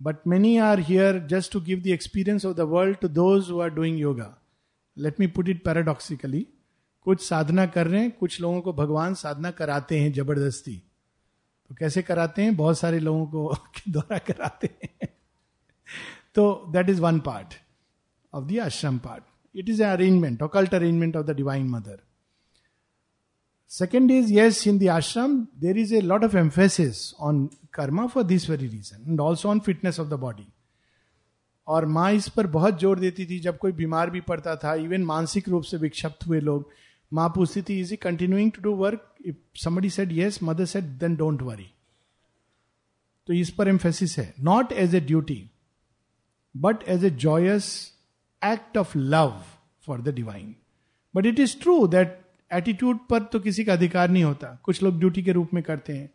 But 0.01 0.25
many 0.25 0.59
are 0.59 0.75
here 0.75 1.19
just 1.21 1.53
to 1.53 1.61
give 1.61 1.83
the 1.83 1.93
experience 1.93 2.43
of 2.43 2.57
the 2.57 2.67
world 2.67 2.99
to 2.99 3.07
those 3.07 3.47
who 3.47 3.61
are 3.61 3.69
doing 3.69 3.97
yoga. 3.97 4.35
Let 4.97 5.19
me 5.19 5.27
put 5.39 5.47
it 5.47 5.63
paradoxically. 5.63 6.45
कुछ 7.01 7.21
साधना 7.21 7.65
कर 7.71 7.87
रहे 7.87 8.01
हैं 8.01 8.11
कुछ 8.19 8.39
लोगों 8.41 8.61
को 8.61 8.73
भगवान 8.73 9.13
साधना 9.15 9.51
कराते 9.51 9.99
हैं 9.99 10.13
ज़बरदस्ती 10.13 10.81
तो 11.69 11.75
कैसे 11.79 12.01
कराते 12.01 12.43
हैं 12.43 12.55
बहुत 12.55 12.79
सारे 12.79 12.99
लोगों 12.99 13.25
को 13.25 13.57
द्वारा 13.95 14.17
कराते 14.29 14.69
हैं 14.83 15.07
तो 16.35 16.53
that 16.73 16.89
is 16.89 17.01
one 17.01 17.19
part 17.27 17.53
of 18.35 18.45
the 18.45 18.59
ashram 18.59 18.97
part 18.97 19.23
it 19.55 19.69
is 19.69 19.83
arrangement 19.83 20.41
occult 20.41 20.73
arrangement 20.73 21.15
of 21.15 21.25
the 21.25 21.35
divine 21.35 21.69
Mother 21.69 21.99
second 23.69 24.11
is 24.11 24.33
yes 24.33 24.67
in 24.67 24.79
the 24.79 24.87
ashram 24.87 25.47
there 25.59 25.77
is 25.77 25.95
a 25.95 26.01
lot 26.01 26.23
of 26.23 26.37
emphasis 26.37 27.13
on 27.19 27.49
karma 27.73 28.07
for 28.07 28.23
this 28.23 28.49
very 28.49 28.67
reason 28.67 29.11
and 29.11 29.21
also 29.21 29.49
on 29.49 29.59
fitness 29.59 29.99
of 29.99 30.07
the 30.07 30.13
body 30.13 30.47
और 31.67 31.85
माँ 31.85 32.11
इस 32.11 32.29
पर 32.29 32.47
बहुत 32.47 32.79
ज़ोर 32.79 32.99
देती 32.99 33.25
थी, 33.25 33.39
जब 33.39 33.57
कोई 33.57 33.71
बीमार 33.71 34.09
भी 34.09 34.21
पड़ता 34.21 34.55
था 34.55 34.73
इवन 34.73 35.03
मानसिक 35.03 35.49
रूप 35.49 35.63
से 35.63 35.77
विक्षिप्त 35.77 36.27
हुए 36.27 36.39
लोग, 36.39 36.69
माँ 37.13 37.29
पूछती 37.29 37.61
थी 37.61 37.79
is 37.79 37.95
continuing 37.95 38.51
to 38.51 38.61
do 38.61 38.75
work 38.75 39.15
if 39.25 39.35
somebody 39.63 39.89
said 39.89 40.11
yes 40.11 40.39
Mother 40.43 40.65
said 40.65 40.83
then 40.83 41.15
don't 41.15 41.41
worry 41.41 41.69
तो 43.27 43.33
इस 43.33 43.49
पर 43.49 43.67
एम्फेसिस 43.67 44.17
है 44.19 44.33
not 44.39 44.71
as 44.71 44.95
a 44.95 44.99
duty 44.99 45.51
but 46.57 46.83
as 46.87 47.05
a 47.05 47.09
joyous 47.09 47.94
act 48.45 48.77
of 48.77 48.97
love 48.97 49.43
for 49.85 50.01
the 50.01 50.09
divine 50.09 50.55
but 51.15 51.25
it 51.25 51.39
is 51.39 51.61
true 51.61 51.87
that 51.87 52.21
attitude 52.53 52.99
पर 53.09 53.23
तो 53.23 53.39
किसी 53.39 53.65
का 53.65 53.73
अधिकार 53.73 54.09
नहीं 54.09 54.23
होता। 54.23 54.59
कुछ 54.63 54.83
लोग 54.83 54.99
ड्यूटी 54.99 55.23
के 55.23 55.31
रूप 55.31 55.53
में 55.53 55.63
करते 55.63 55.93
हैं। 55.97 56.09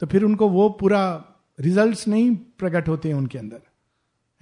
तो 0.00 0.06
फिर 0.06 0.24
उनको 0.24 0.48
वो 0.48 0.68
पूरा 0.68 1.24
रिजल्ट्स 1.60 2.08
नहीं 2.08 2.36
प्रकट 2.36 2.88
होते 2.88 3.08
हैं 3.08 3.14
उनके 3.14 3.38
अंदर। 3.38 3.60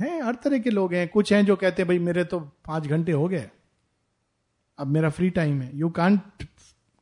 हैं? 0.01 0.22
हर 0.22 0.35
तरह 0.35 0.59
के 0.59 0.70
लोग 0.70 0.95
हैं। 0.95 1.09
कुछ 1.09 1.33
हैं 1.33 1.47
जो 1.47 1.57
कहते 1.57 1.83
हैं, 1.83 1.89
भाई, 1.89 1.99
मेरे 1.99 2.24
तो 2.24 2.41
पाँच 2.41 2.87
घंटे 2.87 3.12
हो 3.12 3.28
गए। 3.28 3.51
अब 4.78 4.87
मेरा 4.87 5.11
फ्री 5.11 5.30
टाइम 5.30 5.62
है। 5.62 5.70
You 5.78 5.91
can't 5.91 6.43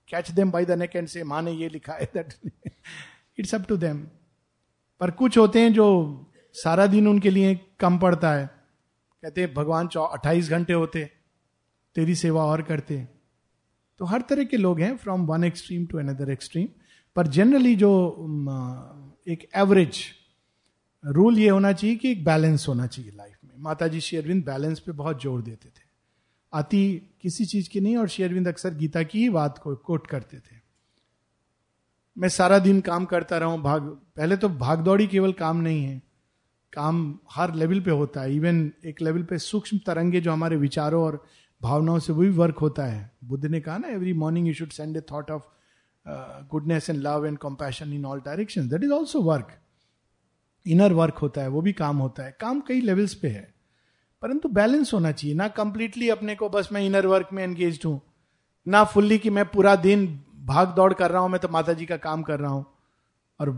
catch 0.08 0.30
them 0.30 0.50
by 0.50 0.64
the 0.64 0.70
neck 0.70 0.96
and 0.96 1.08
से 1.08 1.24
माँ 1.24 1.42
ने 1.42 1.52
ये 1.52 1.68
लिखा 1.68 1.92
है 1.92 2.10
that 2.14 2.34
it's 3.38 3.54
up 3.54 3.66
to 3.68 3.76
them 3.76 3.98
पर 5.00 5.10
कुछ 5.10 5.38
होते 5.38 5.60
हैं 5.60 5.72
जो 5.72 5.86
सारा 6.52 6.86
दिन 6.86 7.08
उनके 7.08 7.30
लिए 7.30 7.60
कम 7.80 7.98
पड़ता 7.98 8.32
है। 8.32 8.59
कहते 9.22 9.40
हैं, 9.40 9.52
भगवान 9.54 9.88
चौ 9.88 10.02
अट्ठाईस 10.04 10.50
घंटे 10.50 10.72
होते, 10.72 11.04
तेरी 11.96 12.14
सेवा 12.16 12.44
और 12.44 12.62
करते। 12.62 13.06
तो 14.00 14.04
हर 14.04 14.20
तरह 14.20 14.44
के 14.44 14.56
लोग 14.56 14.80
हैं 14.80 14.96
from 14.96 15.26
one 15.26 15.44
extreme 15.44 15.84
to 15.86 15.98
another 15.98 16.30
extreme 16.30 16.68
पर 17.16 17.26
जनरली 17.28 17.74
जो 17.76 17.90
एक 19.26 19.48
एवरेज 19.56 20.02
रूल 21.04 21.38
ये 21.38 21.48
होना 21.48 21.72
चाहिए 21.72 21.96
कि 21.96 22.10
एक 22.10 22.24
बैलेंस 22.24 22.66
होना 22.68 22.86
चाहिए 22.86 23.10
लाइफ 23.10 23.36
में। 23.44 23.52
माता 23.58 23.88
जी 23.88 24.00
श्री 24.00 24.18
अरविंद 24.18 24.44
बैलेंस 24.44 24.80
पे 24.80 24.92
बहुत 24.92 25.22
ज़ोर 25.22 25.42
देते 25.42 25.68
थे। 25.68 25.88
अति 26.52 27.10
किसी 27.22 27.44
चीज़ 27.46 27.68
की 27.70 27.80
नहीं, 27.80 27.96
और 27.96 28.08
शेयरविंद 28.08 28.48
अक्सर 28.48 28.74
गीता 28.74 29.02
की 29.02 29.18
ही 29.18 29.28
बात 29.30 29.58
को 29.58 29.74
कोट 29.76 30.06
करते 30.06 30.38
थे। 30.38 30.58
मैं 32.16 32.28
सारा 32.28 32.58
दिन 32.58 32.80
काम 32.80 33.04
करता 33.04 33.38
रहा 33.38 33.48
हूँ, 33.48 33.60
भाग 33.62 33.82
पहले 34.16 34.36
तो 34.36 34.48
भागदौड़ी 34.48 35.06
केवल 35.06 35.32
काम 35.34 35.56
नहीं 35.58 35.84
है। 35.84 36.00
काम 36.72 37.18
हर 37.32 37.54
लेवल 37.54 37.80
पे 37.80 37.90
होता 37.90 38.20
है. 38.20 38.34
इवन 38.34 38.70
एक 38.84 39.00
लेवल 39.02 39.22
पे 39.22 39.38
सूक्ष्म 39.38 39.78
तरंगे 39.86 40.20
जो 40.20 40.32
हमारे 40.32 40.56
विचारों 40.56 41.02
और 41.04 41.24
भावनाओं 41.60 41.98
से 41.98 42.12
वो 42.12 42.20
भी 42.20 42.28
वर्क 42.30 42.58
होता 42.58 42.84
है. 42.84 43.10
बुद्ध 43.24 43.44
ने 43.46 43.60
कहा 43.60 43.78
ना 43.78 43.88
every 43.88 44.12
morning 44.14 44.46
you 44.48 44.54
should 44.54 44.70
send 44.72 44.96
a 44.96 45.00
thought 45.12 45.30
of 45.30 45.42
goodness 46.50 46.90
and 46.90 47.00
love 47.02 47.26
and 47.26 47.38
compassion 47.38 47.92
in 47.92 48.04
all 48.06 48.20
direction 48.20 48.68
that 48.68 48.84
is 48.84 48.92
also 48.92 49.22
work 49.22 49.56
inner 50.66 50.92
work 50.92 51.18
होता 51.18 51.40
है, 51.40 51.48
वो 51.48 51.60
भी 51.62 51.72
काम 51.72 51.98
होता 51.98 52.22
है. 52.22 52.36
काम 52.40 52.60
कई 52.60 52.80
लेवल्स 52.80 53.14
पे 53.14 53.28
है. 53.28 53.42
परंतु 54.22 54.48
बैलेंस 54.50 54.92
होना 54.94 55.12
चाहिए. 55.12 55.36
ना 55.36 55.48
कंप्लीटली 55.48 56.08
अपने 56.08 56.34
को 56.34 56.48
बस 56.48 56.68
मैं 56.72 56.80
इनर 56.82 57.06
वर्क 57.06 57.28
में 57.32 57.42
एंगेज 57.44 57.80
हूँ. 57.84 58.00
ना 58.66 58.82
फुल्ली 58.84 59.18
कि 59.18 59.30
मैं 59.30 59.44
पूरा 59.44 59.74
दिन 59.76 60.06
भाग 60.46 60.74
दौड़ 60.76 60.92
कर 60.94 61.10
रहा 61.10 61.22
हूँ, 61.22 61.30
मैं 61.30 61.40
तो 61.40 61.48
माता 61.48 61.72
जी 61.72 61.86
का 61.86 61.96
काम 61.98 62.22
कर 62.22 62.40
रहा 62.40 62.50
हूँ. 62.50 62.66
और 63.40 63.50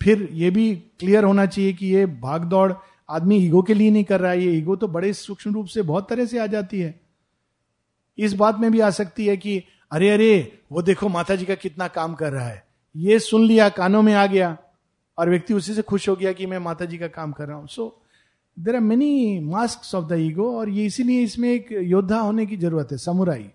फिर 0.00 0.28
ये 0.32 0.50
भी 0.50 0.74
क्लियर 1.00 1.24
होना 1.24 1.46
चाहिए 1.46 1.72
कि 1.72 1.86
ये 1.86 2.06
भाग 2.06 2.44
दौड़ 2.44 2.72
आदमी 3.08 3.36
ईगो 3.36 3.62
के 3.62 3.74
लिए 3.74 3.90
नहीं 3.90 4.04
कर 4.04 4.20
रहा 4.20 4.30
है। 4.32 4.42
ये 4.42 4.52
ईगो 4.52 4.76
तो 4.76 4.88
बड़े 4.88 5.12
सूक्ष्म 5.12 5.52
रूप 5.54 5.66
से 5.66 5.82
बहुत 5.82 6.08
तरह 6.08 6.26
से 6.26 6.38
आ 6.38 6.46
जाती 6.46 6.80
है। 6.80 7.00
इस 8.18 8.32
बात 8.34 8.58
में 8.58 8.70
भी 8.72 8.80
आ 8.80 8.90
सकती 8.90 9.26
है 9.26 9.36
कि 9.36 9.62
अरे 9.92 10.10
अरे, 10.10 10.60
वो 10.72 10.82
देखो 10.82 11.08
माता 11.08 11.34
जी 11.34 11.44
का 11.44 11.54
कितना 11.54 11.88
काम 11.88 12.14
कर 12.14 12.32
रहा 12.32 12.46
है। 12.46 12.64
ये 12.94 13.18
सुन 13.18 13.46
लिया, 13.46 13.68
कानों 13.68 14.02
में 14.02 14.12
आ 14.14 14.26
गया 14.26 14.56
और 15.18 15.30
व्यक्ति 15.30 15.54
उसी 15.54 15.74
से 15.74 15.82
खुश 15.82 16.08
हो 16.08 16.14
गया 16.16 16.32
कि 16.32 16.46
मैं 16.46 16.58
माता 16.58 16.84
जी 16.84 16.98
का 16.98 17.08
काम 17.08 17.32
कर 17.32 17.46
रहा 17.48 17.56
हूँ। 17.56 17.68
So 17.68 17.96
there 18.56 18.74
are 18.74 18.80
many 18.80 19.38
mask 19.40 19.94
of 19.94 20.04
the 20.04 20.16
ego 20.20 20.50
और 20.58 20.68
ये 20.68 20.84
इसीलिए 20.86 21.22
इसमें 21.22 21.48
एक 21.50 21.72
योद्धा 21.72 22.18
होने 22.18 22.46
की 22.46 22.56
ज़रूरत 22.56 22.88
है, 22.92 22.98
samurai. 22.98 23.50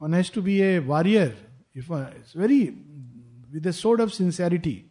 One 0.00 0.14
has 0.14 0.32
to 0.34 0.42
be 0.42 0.58
a 0.60 0.78
warrior 0.80 1.36
if 1.76 1.92
very 2.38 2.60
with 3.52 3.70
sword 3.72 4.00
of 4.00 4.10
sincerity 4.10 4.82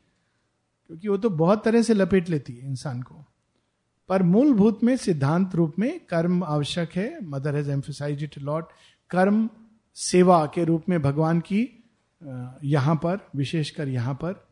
क्योंकि 0.93 1.07
वो 1.07 1.17
तो 1.17 1.29
बहुत 1.29 1.63
तरह 1.65 1.81
से 1.81 1.93
लपेट 1.93 2.29
लेती 2.29 2.53
है 2.53 2.67
इंसान 2.67 3.01
को। 3.01 3.25
पर 4.09 4.23
मूलभूत 4.23 4.83
में, 4.83 4.97
सिद्धांत 4.97 5.55
रूप 5.55 5.73
में, 5.79 5.99
कर्म 5.99 6.43
आवश्यक 6.43 6.91
है। 6.95 7.25
Mother 7.25 7.55
has 7.55 7.71
emphasise 7.71 8.23
it 8.23 8.37
lot 8.39 8.67
कर्म 9.09 9.49
सेवा 9.95 10.45
के 10.45 10.63
रूप 10.63 10.83
में 10.89 11.01
भगवान 11.01 11.39
की 11.39 11.83
यहाँ 12.63 12.95
पर, 12.95 13.19
विशेषकर 13.35 13.87
यहाँ 13.87 14.13
पर, 14.13 14.47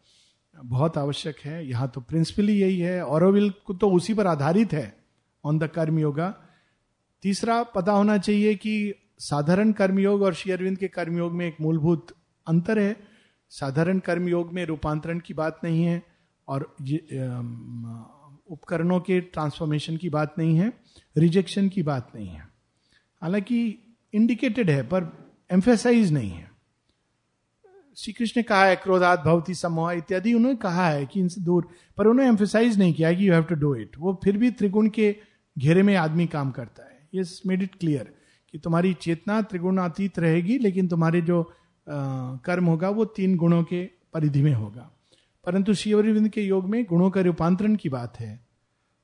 बहुत 0.66 0.98
आवश्यक 0.98 1.40
है। 1.40 1.70
यहाँ 1.70 1.92
तो 1.96 2.02
प्रिंसिपली 2.02 2.62
यही 2.62 2.80
है। 2.80 3.06
और 3.06 3.50
तो 3.50 3.92
उसी 3.92 4.14
पर 4.14 4.28
आधारित 4.28 4.74
है 4.74 4.98
ऑन 5.46 5.60
द 5.60 5.68
कर्म 5.68 6.00
योगा। 6.00 6.36
तीसरा 7.22 7.64
पता 7.64 7.92
होना 7.92 8.18
चाहिए 8.18 8.56
कि 8.56 8.94
साधारण 9.20 9.72
कर्मयोग 9.72 10.22
और 10.22 10.34
शेयरविंद 10.34 10.78
के 10.78 10.88
कर्मयोग 10.88 11.34
में 11.34 11.48
एक 11.48 11.58
मूलभूत 11.62 12.08
अंतर 12.48 12.80
है। 12.80 12.98
साधारण 13.50 14.00
कर्मयोग 14.00 14.54
में 14.54 14.66
रूपांतरण 14.66 15.20
की 15.20 15.34
बात 15.34 15.60
नहीं 15.64 15.84
है। 15.84 16.11
और 16.48 16.76
ये 16.82 16.98
उपकरणों 18.50 19.00
के 19.00 19.20
ट्रांसफॉर्मेशन 19.22 19.98
की 19.98 20.10
बात 20.10 20.36
नहीं 20.38 20.58
है 20.58 20.74
रिजेक्शन 21.18 21.70
की 21.70 21.84
बात 21.84 22.12
नहीं 22.16 22.28
है। 22.28 22.48
हालाँकि 23.22 23.78
इंडिकेटेड 24.14 24.70
है 24.70 24.84
पर 24.84 25.30
एम्फेसाइज 25.52 26.12
नहीं 26.12 26.30
है। 26.30 26.52
श्री 27.98 28.14
कृष्ण 28.14 28.40
ने 28.40 28.44
कहा 28.44 28.66
है 28.66 28.76
क्रोधात 28.76 29.20
भवती 29.20 29.54
समूह 29.54 29.92
इत्यादि 29.92 30.34
उन्होंने 30.34 30.58
कहा 30.58 30.88
है 30.88 31.06
कि 31.06 31.20
इनसे 31.20 31.42
दूर 31.42 31.68
पर 31.98 32.08
उन्होंने 32.08 32.30
एम्फेसाइज 32.30 32.80
नहीं 32.80 32.94
किया 32.94 33.14
कि 33.14 33.30
you 33.30 33.34
have 33.34 33.44
to 33.44 33.56
do 33.56 33.76
it 33.76 33.92
वो 33.98 34.22
फिर 34.24 34.38
भी 34.38 34.52
त्रिगुण 34.52 34.90
के 34.90 35.16
घेरे 35.58 35.84
में 35.84 35.96
आदमी 35.96 36.28
काम 36.28 36.52
करता 36.52 36.84
है। 36.84 37.08
ये 37.14 37.24
मेड 37.48 37.62
इट 37.62 37.76
क्लियर 37.76 38.14
कि 38.52 38.58
तुम्हारी 38.58 38.94
चेतना 38.94 39.42
त्रिगुणातीत 39.42 40.20
रहेगी 40.20 40.58
लेकिन 40.58 40.88
तुम्हारे 40.88 41.22
जो 41.22 41.54
आ, 41.90 42.36
कर्म 42.36 42.66
होगा 42.66 42.90
वो 42.90 43.06
तीन 43.06 43.36
गुणों 43.38 43.64
के 43.64 43.86
परिधि 44.14 44.42
में 44.42 44.54
होगा। 44.54 45.01
परंतु 45.46 45.74
शिवरविंद 45.74 46.30
के 46.30 46.42
योग 46.42 46.70
में 46.70 46.86
गुणों 46.86 47.10
का 47.10 47.22
रूपांतरण 47.22 47.76
की 47.76 47.90
बात 47.90 48.20
है। 48.20 48.48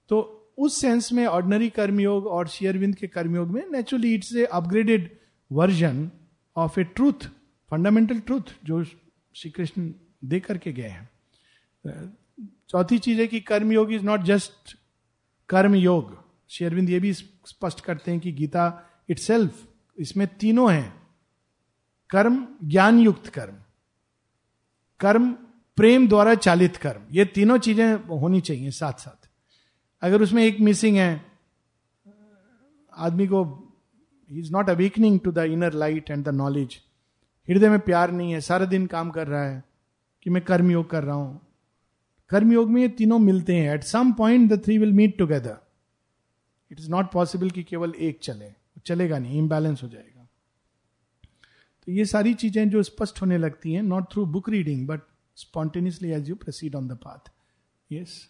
तो 0.09 0.33
उस 0.57 0.81
सेंस 0.81 1.13
में 1.13 1.25
ऑर्डनरी 1.25 1.69
कर्मयोग 1.69 2.27
और 2.27 2.47
शेयरविंद 2.47 2.95
के 2.95 3.07
कर्मयोग 3.07 3.47
में 3.47 3.69
naturally 3.71 4.15
it's 4.15 4.35
a 4.35 4.45
upgraded 4.45 5.19
version 5.51 6.11
of 6.55 6.79
a 6.79 6.83
truth 6.83 7.27
fundamental 7.71 8.19
truth 8.19 8.41
जो 8.65 8.83
श्री 8.83 9.49
कृष्ण 9.49 9.93
दे 10.25 10.39
करके 10.39 10.73
गए 10.73 10.87
हैं। 10.87 11.09
चौथी 12.69 12.97
चीज़ 12.97 13.21
है 13.21 13.27
कि 13.27 13.39
कर्मयोग 13.39 13.93
इज़ 13.93 14.03
नॉट 14.03 14.21
जस्ट 14.21 14.77
कर्म 15.49 15.75
योग 15.75 16.23
शेरविंद 16.49 16.89
ये 16.89 16.99
भी 16.99 17.13
स्पष्ट 17.13 17.81
करते 17.81 18.11
हैं 18.11 18.19
कि 18.19 18.31
गीता 18.31 18.89
इट 19.09 19.19
इसमें 19.99 20.27
तीनों 20.27 20.73
हैं। 20.73 21.07
कर्म 22.09 22.47
ज्ञान 22.63 22.99
युक्त 22.99 23.27
कर्म। 23.27 23.55
कर्म 24.99 25.35
प्रेम 25.77 26.07
द्वारा 26.07 26.33
चालित 26.35 26.77
कर्म। 26.77 27.01
ये 27.11 27.25
तीनों 27.27 27.57
चीज़ें 27.59 27.93
होनी 28.11 28.41
चाहिए 28.41 28.71
साथ 28.71 28.99
साथ 28.99 29.29
अगर 30.01 30.21
उसमें 30.21 30.43
एक 30.43 30.59
मिसिंग 30.59 30.97
है, 30.97 31.25
आदमी 32.93 33.27
को 33.27 33.43
ही 34.29 34.39
is 34.39 34.51
not 34.51 34.69
awakening 34.69 35.19
to 35.19 35.31
the 35.31 35.45
inner 35.47 35.73
light 35.75 36.09
and 36.11 36.23
the 36.25 36.29
knowledge 36.35 36.77
हृदय 37.47 37.69
में 37.69 37.79
प्यार 37.79 38.11
नहीं 38.11 38.31
है, 38.31 38.41
सारा 38.41 38.65
दिन 38.65 38.85
काम 38.87 39.09
कर 39.09 39.27
रहा 39.27 39.43
है 39.43 39.63
कि 40.25 40.29
मैं 40.29 40.43
कर्मयोग 40.43 40.89
कर 40.89 41.03
रहा 41.03 41.15
हूँ। 41.15 41.39
कर्मयोग 42.31 42.69
में 42.69 42.81
ये 42.81 42.87
तीनों 42.89 43.19
मिलते 43.19 43.55
हैं। 43.55 43.73
At 43.73 43.83
some 43.85 44.11
point 44.13 44.49
the 44.51 44.63
three 44.63 44.77
will 44.77 44.91
meet 44.93 45.17
together 45.17 45.57
it 46.71 46.79
is 46.79 46.89
not 46.91 47.11
possible 47.11 47.49
कि 47.49 47.63
केवल 47.63 47.93
एक 47.99 48.19
चले। 48.23 48.51
चलेगा 48.85 49.19
नहीं 49.19 49.37
इम्बैलेंस 49.37 49.83
हो 49.83 49.87
जाएगा। 49.89 50.27
तो 51.87 51.91
ये 51.91 52.05
सारी 52.05 52.33
चीज़ें 52.33 52.69
जो 52.69 52.83
स्पष्ट 52.83 53.21
होने 53.21 53.37
लगती 53.37 53.73
हैं 53.73 53.83
not 53.83 54.11
through 54.11 54.25
book 54.27 54.49
reading 54.49 54.87
but 54.87 55.01
spontaneously 55.37 56.11
as 56.11 56.29
you 56.29 56.35
proceed 56.35 56.75
on 56.75 56.87
the 56.87 56.91
path 56.91 57.31
yes 57.91 58.27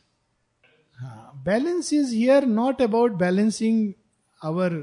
हाँ 0.95 1.43
balance 1.45 1.93
is 1.93 2.15
here 2.15 2.45
not 2.45 2.81
about 2.81 3.11
balancing 3.11 3.93
our 4.43 4.73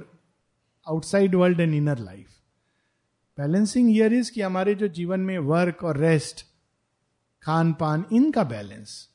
outside 0.89 1.35
world 1.35 1.61
and 1.61 1.75
inner 1.75 1.99
life 1.99 2.29
balancing 3.39 3.89
here 3.89 4.13
is 4.13 4.33
कि 4.33 4.41
हमारे 4.41 4.75
जो 4.75 4.89
जीवन 4.89 5.21
में 5.21 5.39
वर्क 5.39 5.85
और 5.85 5.97
रेस्ट 5.97 6.47
खान 7.43 7.73
पान 7.73 8.05
इनका 8.13 8.45
बैलेंस 8.45 9.09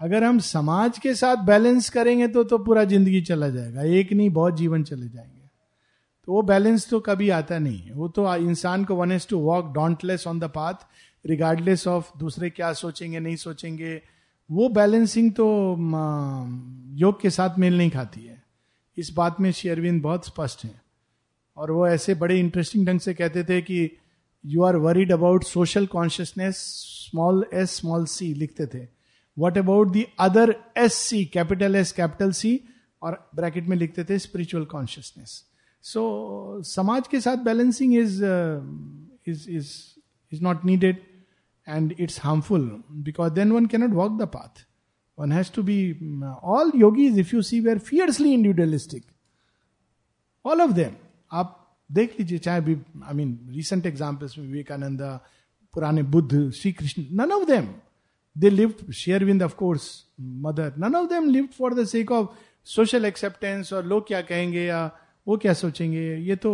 अगर 0.00 0.24
हम 0.24 0.38
समाज 0.38 0.98
के 0.98 1.14
साथ 1.14 1.36
बैलेंस 1.36 1.90
करेंगे 1.90 2.28
तो 2.28 2.44
तो 2.44 2.58
पूरा 2.58 2.84
ज़िंदगी 2.84 3.20
चला 3.22 3.48
जाएगा। 3.48 3.82
एक 3.82 4.12
नहीं, 4.12 4.30
बहुत 4.30 4.56
जीवन 4.56 4.84
चले 4.84 5.08
जाएँगे। 5.08 5.50
तो 6.24 6.32
वो 6.32 6.42
बैलेंस 6.42 6.90
तो 6.90 7.00
कभी 7.00 7.30
आता 7.30 7.58
नहीं 7.58 7.78
है। 7.78 7.92
वो 7.92 8.08
तो 8.08 8.36
इंसान 8.36 8.84
को 8.84 8.94
one 8.94 9.12
has 9.12 9.28
to 9.28 9.38
walk 9.38 9.74
dauntless 9.74 10.26
on 10.26 10.40
the 10.40 10.44
path 10.44 10.74
regardless 11.24 11.86
of 11.86 12.18
दूसरे 12.18 12.50
क्या 12.50 12.72
सोचेंगे, 12.72 13.20
नहीं 13.20 13.36
सोचेंगे, 13.36 14.02
वो 14.50 14.68
बैलेंसिंग 14.68 15.32
तो 15.32 15.76
योग 16.98 17.20
के 17.20 17.30
साथ 17.30 17.58
मेल 17.58 17.78
नहीं 17.78 17.90
खाती 17.90 18.20
है। 18.20 18.42
इस 18.98 19.10
बात 19.10 19.40
में 19.40 19.50
शेयरविंद 19.52 20.02
बहुत 20.02 20.26
स्पष्ट 20.26 20.64
है। 20.64 20.80
और 21.56 21.70
वो 21.70 21.86
ऐसे 21.88 22.14
बड़े 22.14 22.38
इंटरेस्टिंग 22.40 22.86
ढंग 22.86 23.00
से 23.00 23.14
कहते 23.14 23.44
थे 23.44 23.60
कि 23.62 23.90
you 24.44 24.62
are 24.62 24.76
worried 24.76 25.12
about 25.12 25.44
social 25.44 25.86
consciousness 25.86 26.56
small 27.10 27.44
S 27.54 27.76
small 27.76 28.04
C 28.06 28.32
लिखते 28.34 28.66
थे। 28.66 28.86
What 29.36 29.58
about 29.58 29.90
the 29.92 30.06
other 30.20 30.54
S 30.76 30.94
C 30.94 31.24
capital 31.24 31.76
S 31.76 31.92
capital 31.92 32.32
C 32.32 32.60
और 33.02 33.30
ब्रैकेट 33.34 33.66
में 33.68 33.76
लिखते 33.76 34.04
थे 34.04 34.18
स्पिरिचुअल 34.18 34.64
कॉन्शियसनेस 34.64 35.44
सो 35.84 36.62
समाज 36.62 37.08
के 37.08 37.20
साथ 37.20 37.36
balancing 37.36 37.94
is 37.94 38.24
is 39.28 39.50
is 39.50 39.70
is 40.32 40.42
not 40.42 40.64
needed 40.64 41.02
and 41.68 41.94
it's 42.00 42.20
harmful 42.22 42.82
because 42.90 43.32
then 43.32 43.52
one 43.52 43.66
cannot 43.66 43.90
walk 43.90 44.18
the 44.18 44.26
path 44.26 44.64
one 45.18 45.32
has 45.32 45.52
to 45.54 45.62
be 45.62 45.78
all 46.44 46.72
yogis 46.76 47.18
if 47.18 47.34
you 47.34 47.42
see 47.42 47.60
were 47.60 47.78
fiercely 47.78 48.32
individualistic 48.32 49.04
all 50.44 50.60
of 50.60 50.72
them 50.72 50.92
आप 51.32 51.56
देख 51.92 52.14
लीजिए, 52.20 52.38
चाहे 52.38 52.60
भी 52.60 52.76
I 53.04 53.14
mean 53.14 53.38
recent 53.50 53.86
examples 53.86 54.36
में 54.38 54.46
विवेकानंद, 54.46 55.00
पुराने 55.74 56.02
Buddha 56.02 56.50
Shri 56.50 56.72
Krishna 56.72 57.04
none 57.12 57.32
of 57.32 57.44
them 57.46 57.68
they 58.36 58.50
live 58.50 58.74
Sri 58.94 59.24
Aurobindo 59.24 59.42
of 59.42 59.54
course 59.54 59.88
Mother 60.20 60.74
none 60.78 60.94
of 60.94 61.08
them 61.08 61.28
live 61.30 61.48
for 61.58 61.74
the 61.74 61.84
sake 61.84 62.12
of 62.12 62.28
social 62.66 63.04
acceptance 63.04 63.72
और 63.72 63.86
लोग 63.86 64.06
क्या 64.08 64.20
कहेंगे 64.22 64.64
या 64.64 64.84
वो 65.26 65.36
क्या 65.36 65.52
सोचेंगे। 65.52 66.16
ये 66.16 66.36
तो 66.36 66.50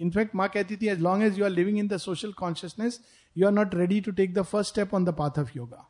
इनफैक्ट 0.00 0.34
माँ 0.36 0.48
कहती 0.48 0.76
थी 0.76 0.88
as 0.88 1.00
long 1.00 1.24
as 1.24 1.38
you 1.38 1.44
are 1.44 1.50
living 1.50 1.78
in 1.78 1.88
the 1.88 1.96
social 1.96 2.32
consciousness 2.32 3.00
you 3.36 3.46
are 3.46 3.52
not 3.52 3.74
ready 3.74 4.00
to 4.00 4.12
take 4.12 4.34
the 4.34 4.42
first 4.42 4.72
step 4.72 4.94
on 4.94 5.04
the 5.04 5.14
path 5.14 5.38
of 5.38 5.50
yoga 5.56 5.88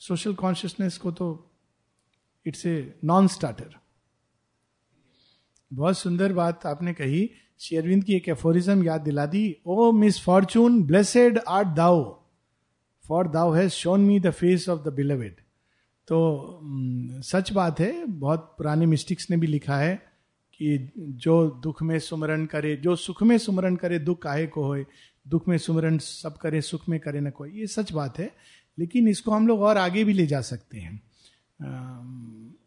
social 0.00 0.34
consciousness 0.34 0.98
को 0.98 1.12
तो 1.12 1.28
इट्स 2.46 2.66
ए 2.66 2.94
नॉन 3.04 3.28
स्टार्टर 3.28 3.74
बहुत 5.70 5.98
सुंदर 5.98 6.32
बात 6.32 6.66
आपने 6.66 6.92
कही। 6.92 7.30
शेरविंद 7.60 8.02
की 8.04 8.14
एक 8.14 8.28
एफोरिज्म 8.28 8.82
याद 8.84 9.00
दिला 9.00 9.24
दी। 9.26 9.56
O 9.66 9.90
misfortune, 10.20 10.82
blessed 10.82 11.38
art 11.38 11.68
thou. 11.68 12.02
For 13.04 13.28
thou 13.28 13.52
has 13.52 13.70
shown 13.70 14.00
me 14.00 14.18
the 14.20 14.30
face 14.30 14.68
of 14.68 14.80
the 14.80 14.88
beloved. 14.88 15.36
तो 16.08 16.60
सच 17.22 17.52
बात 17.52 17.80
है, 17.80 18.04
बहुत 18.06 18.54
पुराने 18.58 18.86
मिस्टिक्स 18.86 19.30
ने 19.30 19.36
भी 19.36 19.46
लिखा 19.46 19.76
है 19.76 19.94
कि 20.52 20.92
जो 20.98 21.50
दुख 21.62 21.82
में 21.82 21.98
सुमरण 21.98 22.46
करे, 22.46 22.76
जो 22.76 22.96
सुख 22.96 23.22
में 23.22 23.38
सुमरण 23.38 23.76
करे, 23.76 23.98
दुख 23.98 24.22
काहे 24.22 24.46
को 24.46 24.64
होए? 24.64 24.86
दुख 25.28 25.48
में 25.48 25.58
सुमरण, 25.58 25.98
सब 25.98 26.36
करे, 26.36 26.60
सुख 26.60 26.88
में 26.88 27.00
करे 27.00 27.20
ना 27.20 27.30
कोई। 27.30 27.50
ये 27.50 27.66
सच 27.66 27.92
बात 27.92 28.18
है, 28.18 28.34
लेकिन 28.78 29.08
इसको 29.08 29.30
हम 29.30 29.46
लोग 29.46 29.62
और 29.62 29.78
आगे 29.78 30.04
भी 30.04 30.12
ले 30.12 30.26
जा 30.26 30.40
सकते 30.40 30.78
हैं। 30.78 31.02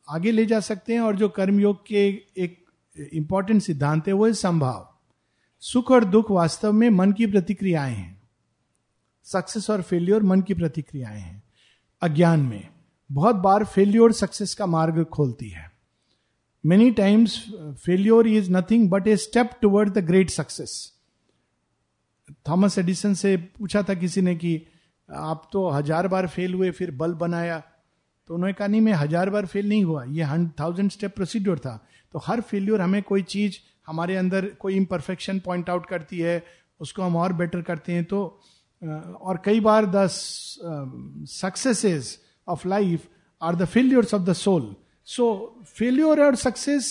आगे 0.09 0.31
ले 0.31 0.45
जा 0.45 0.59
सकते 0.59 0.93
हैं 0.93 1.01
और 1.01 1.15
जो 1.15 1.29
कर्मयोग 1.29 1.85
के 1.87 2.07
एक 2.37 2.65
इंपॉर्टेंट 3.13 3.61
सिद्धांत 3.61 4.07
है, 4.07 4.13
वो 4.13 4.27
है 4.27 4.33
संभाव। 4.33 4.91
सुख 5.59 5.91
और 5.91 6.05
दुख 6.05 6.31
वास्तव 6.31 6.73
में 6.73 6.89
मन 6.89 7.11
की 7.11 7.25
प्रतिक्रियाएँ 7.25 7.95
हैं। 7.95 8.21
सक्सेस 9.23 9.69
और 9.69 9.81
फेल्योर 9.81 10.23
मन 10.23 10.41
की 10.41 10.53
प्रतिक्रियाएँ 10.53 11.19
हैं। 11.19 11.43
अज्ञान 12.01 12.39
में 12.39 12.67
बहुत 13.11 13.35
बार 13.35 13.65
फेल्योर 13.65 14.11
सक्सेस 14.11 14.53
का 14.53 14.65
मार्ग 14.65 15.03
खोलती 15.03 15.49
है। 15.49 15.71
Many 16.65 16.91
times 16.91 17.45
failure 17.85 18.27
is 18.27 18.51
nothing 18.51 18.89
but 18.89 19.07
a 19.07 19.17
step 19.17 19.51
toward 19.61 19.89
the 19.89 19.97
great 19.97 20.29
success 20.29 20.94
Thomas 22.47 22.77
Edison 22.77 23.13
से 23.13 23.35
पूछा 23.37 23.81
था 23.83 23.93
किसी 23.95 24.21
ने 24.21 24.35
कि 24.35 24.61
आप 25.09 25.49
तो 25.53 25.69
हज़ार 25.69 26.07
बार 26.07 26.27
फेल 26.27 26.53
हुए, 26.53 26.71
फिर 26.71 26.91
बल्ब 26.93 27.17
बनाया। 27.17 27.61
तो 28.29 28.33
उन्होंने 28.33 28.53
कहा, 28.53 28.67
नहीं, 28.67 28.81
मैं 28.81 28.93
हज़ार 28.93 29.29
बार 29.29 29.45
फेल 29.45 29.69
नहीं 29.69 29.83
हुआ, 29.83 30.03
ये 30.05 30.25
थाउज़ेंड 30.59 30.91
स्टेप 30.91 31.15
प्रोसीड्योर 31.15 31.59
था। 31.59 31.79
तो 32.13 32.19
हर 32.25 32.41
फेल्यूर 32.41 32.81
हमें 32.81 33.01
कोई 33.03 33.21
चीज़ 33.23 33.57
हमारे 33.87 34.15
अंदर 34.15 34.45
कोई 34.59 34.75
इम्परफेक्शन 34.75 35.39
पॉइंट 35.39 35.69
आउट 35.69 35.85
करती 35.85 36.19
है, 36.19 36.43
उसको 36.81 37.01
हम 37.01 37.15
और 37.15 37.33
बेटर 37.33 37.61
करते 37.61 37.93
हैं। 37.93 38.03
तो 38.05 38.41
और 38.81 39.41
कई 39.45 39.59
बार 39.59 39.85
the 39.85 40.07
successes 41.29 42.17
of 42.47 42.67
life 42.67 43.07
are 43.41 43.55
the 43.55 43.65
failures 43.65 44.13
of 44.13 44.21
the 44.23 44.33
soul 44.35 44.75
so 45.07 45.25
failure 45.67 46.21
और 46.25 46.35
सक्सेस 46.37 46.85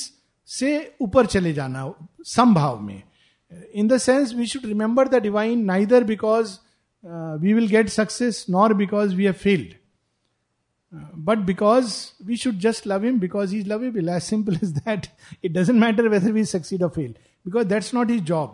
से 0.48 0.96
ऊपर 1.00 1.26
चले 1.26 1.52
जाना, 1.52 1.92
संभाव 2.26 2.80
में। 2.80 3.02
In 3.74 3.88
the 3.88 3.96
sense 3.98 4.34
we 4.34 4.46
should 4.46 4.66
remember 4.66 5.08
the 5.08 5.22
divine 5.22 5.64
neither 5.64 6.04
because 6.04 6.58
we 7.40 7.52
will 7.52 7.68
get 7.68 7.88
success 7.88 8.44
nor 8.50 8.74
because 8.74 9.14
we 9.14 9.24
have 9.24 9.34
failed 9.42 9.74
but 11.14 11.44
because 11.46 12.14
we 12.24 12.36
should 12.36 12.58
just 12.58 12.84
love 12.86 13.04
him 13.04 13.18
because 13.18 13.50
he's 13.50 13.66
lovable 13.66 14.10
as 14.10 14.24
simple 14.24 14.54
as 14.62 14.72
that 14.74 15.08
it 15.42 15.52
doesn't 15.52 15.78
matter 15.78 16.08
whether 16.08 16.32
we 16.32 16.44
succeed 16.44 16.82
or 16.82 16.90
fail 16.90 17.12
because 17.46 17.66
that's 17.66 17.92
not 17.92 18.08
his 18.08 18.20
job 18.22 18.52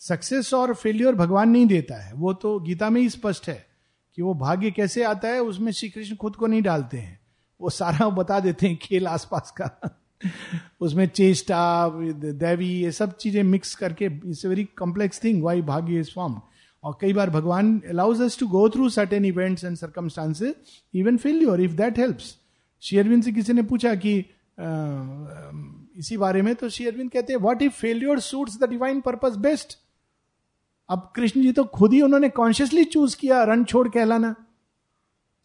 success 0.00 0.52
और 0.54 0.74
failure 0.74 1.14
भगवान 1.14 1.50
नहीं 1.50 1.66
देता 1.66 1.96
है 1.96 2.12
वो 2.14 2.32
तो 2.32 2.58
गीता 2.60 2.88
में 2.90 3.00
ही 3.00 3.08
स्पष्ट 3.10 3.48
है 3.48 3.66
कि 4.14 4.22
वो 4.22 4.34
भाग्य 4.34 4.70
कैसे 4.70 5.02
आता 5.02 5.28
है 5.28 5.40
उसमें 5.42 5.70
श्री 5.72 5.88
कृष्ण 5.90 6.16
खुद 6.16 6.36
को 6.36 6.46
नहीं 6.46 6.62
डालते 6.62 6.98
हैं 6.98 7.18
वो 7.60 7.70
सारा 7.70 8.08
बता 8.08 8.40
देते 8.40 8.66
हैं 8.66 8.76
खेल 8.76 9.06
आसपास 9.06 9.50
का 9.50 9.70
उसमें 10.80 11.06
चेष्टा 11.06 11.88
दैवी 11.92 12.68
ये 12.68 12.92
सब 12.92 13.16
चीज़ें 13.16 13.42
मिक्स 13.42 13.74
करके 13.74 14.04
it's 14.04 14.44
very 14.46 14.64
complex 14.64 15.24
thing 15.24 15.42
why 15.42 15.62
भाग्य 15.62 16.00
इज़ 16.00 16.10
फॉर्म 16.14 16.40
और 16.84 16.98
कई 17.00 17.12
बार 17.12 17.30
भगवान 17.30 17.80
allows 17.88 18.22
us 18.22 18.38
to 18.38 18.46
go 18.46 18.68
through 18.68 18.88
certain 18.88 19.24
events 19.24 19.64
and 19.64 19.76
circumstances 19.76 20.54
even 20.94 21.16
failure 21.16 21.60
if 21.60 21.72
that 21.72 21.98
helps 21.98 22.36
Sri Aurobindo 22.82 23.22
से 23.22 23.32
किसी 23.32 23.52
ने 23.52 23.62
पूछा 23.62 23.94
कि 23.94 24.20
आ, 24.20 24.64
इसी 25.96 26.16
बारे 26.16 26.42
में 26.42 26.54
तो 26.54 26.68
शेयरविंद 26.68 27.10
कहते 27.10 27.32
हैं 27.32 27.40
what 27.40 27.62
if 27.62 27.72
failure 27.72 28.20
suits 28.20 28.60
the 28.60 28.68
divine 28.70 29.00
purpose 29.00 29.36
best 29.36 29.78
अब 30.90 31.12
कृष्ण 31.16 31.42
जी 31.42 31.52
तो 31.52 31.64
खुद 31.64 31.92
ही 31.92 32.00
उन्होंने 32.02 32.28
कॉन्शियसली 32.28 32.84
चूज़ 32.84 33.16
किया 33.16 33.42
रन 33.44 33.64
छोड़ 33.64 33.88
कहलाना. 33.88 34.34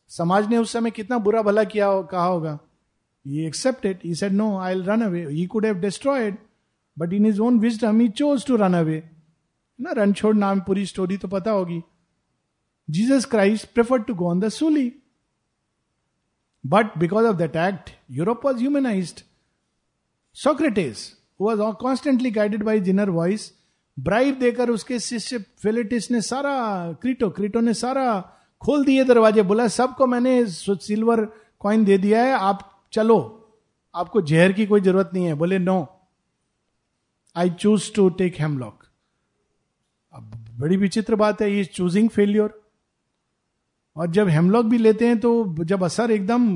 समाज 0.07 0.47
ने 0.49 0.57
उस 0.57 0.73
समय 0.73 0.91
कितना 0.91 1.17
बुरा 1.17 1.41
भला 1.41 1.63
किया 1.63 2.01
कहा 2.01 2.25
होगा। 2.25 2.59
Accepted 3.25 3.99
he 4.03 4.13
said 4.15 4.33
no 4.33 4.55
I 4.57 4.73
will 4.75 4.83
run 4.83 5.01
away 5.01 5.25
he 5.25 5.45
could 5.45 5.65
have 5.65 5.79
destroyed 5.79 6.37
but 6.97 7.13
in 7.13 7.25
his 7.25 7.41
own 7.41 7.59
wisdom 7.59 7.99
he 7.99 8.07
chose 8.09 8.45
to 8.45 8.55
run 8.55 8.73
away 8.73 9.03
ना 9.79 9.91
रणछोड़ 9.91 10.35
नाम 10.35 10.59
पूरी 10.59 10.85
स्टोरी 10.85 11.17
तो 11.17 11.27
पता 11.27 11.51
होगी 11.51 11.81
Jesus 12.89 13.25
Christ 13.25 13.73
prefer 13.73 14.01
to 14.01 14.13
go 14.15 14.29
on 14.29 14.39
the 14.39 14.49
सूली 14.49 14.91
but 16.63 16.97
because 16.97 17.25
of 17.25 17.37
that 17.37 17.55
act 17.57 17.89
Europe 18.11 18.45
was 18.45 18.57
humanise 18.57 19.23
Socrates 20.37 21.11
was 21.41 21.61
constantly 21.81 22.31
guided 22.31 22.63
by 22.63 22.79
inner 22.79 23.09
voice 23.09 23.51
bribe 23.97 24.39
देकर 24.39 24.69
उसके 24.69 24.99
शिष्य 24.99 25.37
फिलिटिस 25.61 26.11
ने 26.11 26.21
सारा 26.21 26.51
क्रीटो 27.01 27.29
क्रीटो 27.29 27.61
ने 27.61 27.73
सारा 27.73 28.19
खोल 28.61 28.85
दिए 28.85 29.03
दरवाजे 29.03 29.41
बोला 29.41 29.67
सबको 29.67 30.05
मैंने 30.07 30.45
सिल्वर 30.47 31.25
कॉइन 31.61 31.83
दे 31.85 31.97
दिया 31.97 32.23
है 32.23 32.33
आप 32.33 32.70
चलो, 32.93 33.17
आपको 33.95 34.21
जहर 34.21 34.51
की 34.51 34.65
कोई 34.65 34.81
ज़रूरत 34.81 35.09
नहीं 35.13 35.25
है। 35.25 35.33
बोले 35.33 35.59
no 35.59 35.75
I 37.35 37.49
choose 37.49 37.91
to 37.93 38.07
take 38.11 38.39
hemlock 38.39 38.83
अब 40.13 40.31
बड़ी 40.59 40.77
विचित्र 40.77 41.15
बात 41.15 41.41
है 41.41 41.51
ये 41.51 41.63
चूजिंग 41.65 42.09
फेल्योर 42.09 42.59
और 43.95 44.11
जब 44.11 44.27
हेमलॉक 44.27 44.65
भी 44.65 44.77
लेते 44.77 45.07
हैं 45.07 45.19
तो 45.19 45.31
जब 45.63 45.83
असर 45.83 46.11
एकदम 46.11 46.49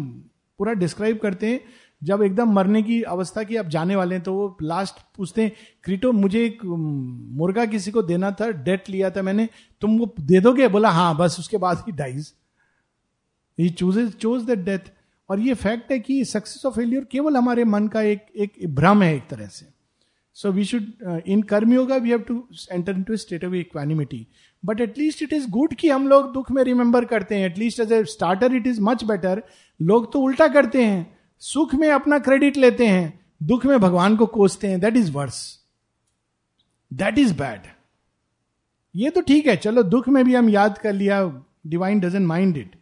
पूरा 0.59 0.73
डिस्क्राइब 0.73 1.17
करते 1.19 1.47
हैं, 1.47 1.59
जब 2.01 2.21
एकदम 2.23 2.51
मरने 2.53 2.81
की 2.83 3.01
अवस्था 3.03 3.43
की 3.43 3.55
आप 3.55 3.65
जाने 3.67 3.95
वाले 3.95 4.15
हैं 4.15 4.23
तो 4.23 4.33
वो 4.33 4.57
लास्ट 4.61 4.95
पूछते 5.17 5.43
हैं, 5.43 5.51
क्रीटो, 5.83 6.11
मुझे 6.11 6.45
एक 6.45 6.63
मुर्गा 6.65 7.65
किसी 7.65 7.91
को 7.91 8.01
देना 8.01 8.31
था 8.31 8.49
डेट 8.51 8.89
लिया 8.89 9.09
था 9.11 9.21
मैंने, 9.21 9.47
तुम 9.81 9.97
वो 9.99 10.13
दे 10.21 10.39
दोगे? 10.39 10.67
बोला 10.67 10.89
हाँ 10.89 11.15
बस 11.17 11.39
उसके 11.39 11.57
बाद 11.57 11.83
ही 11.87 11.91
dies 11.93 12.33
he 13.57 13.69
chooses 13.71 14.15
chose 14.17 14.43
that 14.43 14.59
death 14.61 14.91
और 15.29 15.39
ये 15.39 15.53
फैक्ट 15.53 15.91
है 15.91 15.99
कि 15.99 16.23
सक्सेस 16.25 16.65
ऑफ़ 16.65 16.75
फेलियर 16.75 17.03
केवल 17.11 17.37
हमारे 17.37 17.63
मन 17.63 17.87
का 17.87 18.01
एक 18.01 18.25
एक 18.35 18.75
भ्रम 18.75 19.03
है 19.03 19.15
एक 19.15 19.27
तरह 19.29 19.47
से। 19.47 19.65
सो 20.37 20.51
we 20.51 20.65
should 20.65 21.21
in 21.27 21.41
karma 21.43 21.73
yoga 21.73 21.95
we 21.95 22.09
have 22.09 22.19
to 22.19 22.35
enter 22.71 22.91
in 22.91 23.03
to 23.03 23.17
state 23.17 23.45
of 23.45 23.53
equanimity 23.53 24.25
but 24.63 24.81
at least 24.81 25.21
it 25.23 25.33
is 25.33 25.49
good 25.49 25.73
कि 25.73 25.89
हम 25.89 26.07
लोग 26.07 26.31
दुख 26.33 26.51
में 26.51 26.63
रिमेंबर 26.63 27.05
करते 27.05 27.35
हैं। 27.35 27.45
At least 27.45 27.79
as 27.79 27.91
a 27.91 28.03
starter 28.05 28.55
it 28.55 28.67
is 28.67 28.81
much 28.81 29.03
better 29.03 29.43
लोग 29.79 30.11
तो 30.13 30.21
उल्टा 30.21 30.47
करते 30.47 30.83
हैं। 30.83 31.17
सुख 31.41 31.75
में 31.75 31.89
अपना 31.89 32.19
क्रेडिट 32.19 32.57
लेते 32.57 32.87
हैं। 32.87 33.19
दुख 33.43 33.65
में 33.65 33.79
भगवान 33.79 34.15
को 34.17 34.25
कोसते 34.25 34.67
हैं। 34.67 34.79
That 34.79 34.97
is 34.97 35.11
worse 35.11 35.37
that 36.91 37.17
is 37.17 37.33
bad 37.33 37.61
ये 38.95 39.09
तो 39.09 39.21
ठीक 39.21 39.47
है। 39.47 39.55
चलो 39.57 39.83
दुख 39.83 40.07
में 40.09 40.23
भी 40.25 40.35
हम 40.35 40.49
याद 40.49 40.77
कर 40.77 40.93
लिया। 40.93 41.21
डिवाइन 41.67 41.99
डजेंट 41.99 42.27
माइंड 42.27 42.57
इट 42.57 42.75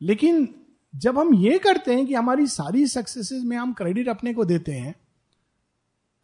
लेकिन 0.00 0.48
जब 0.96 1.18
हम 1.18 1.34
ये 1.34 1.58
करते 1.58 1.94
हैं 1.94 2.06
कि 2.06 2.14
हमारी 2.14 2.46
सारी 2.46 2.86
सक्सेसेस 2.86 3.42
में 3.44 3.56
हम 3.56 3.72
क्रेडिट 3.72 4.08
अपने 4.08 4.34
को 4.34 4.44
देते 4.44 4.72
हैं, 4.72 4.94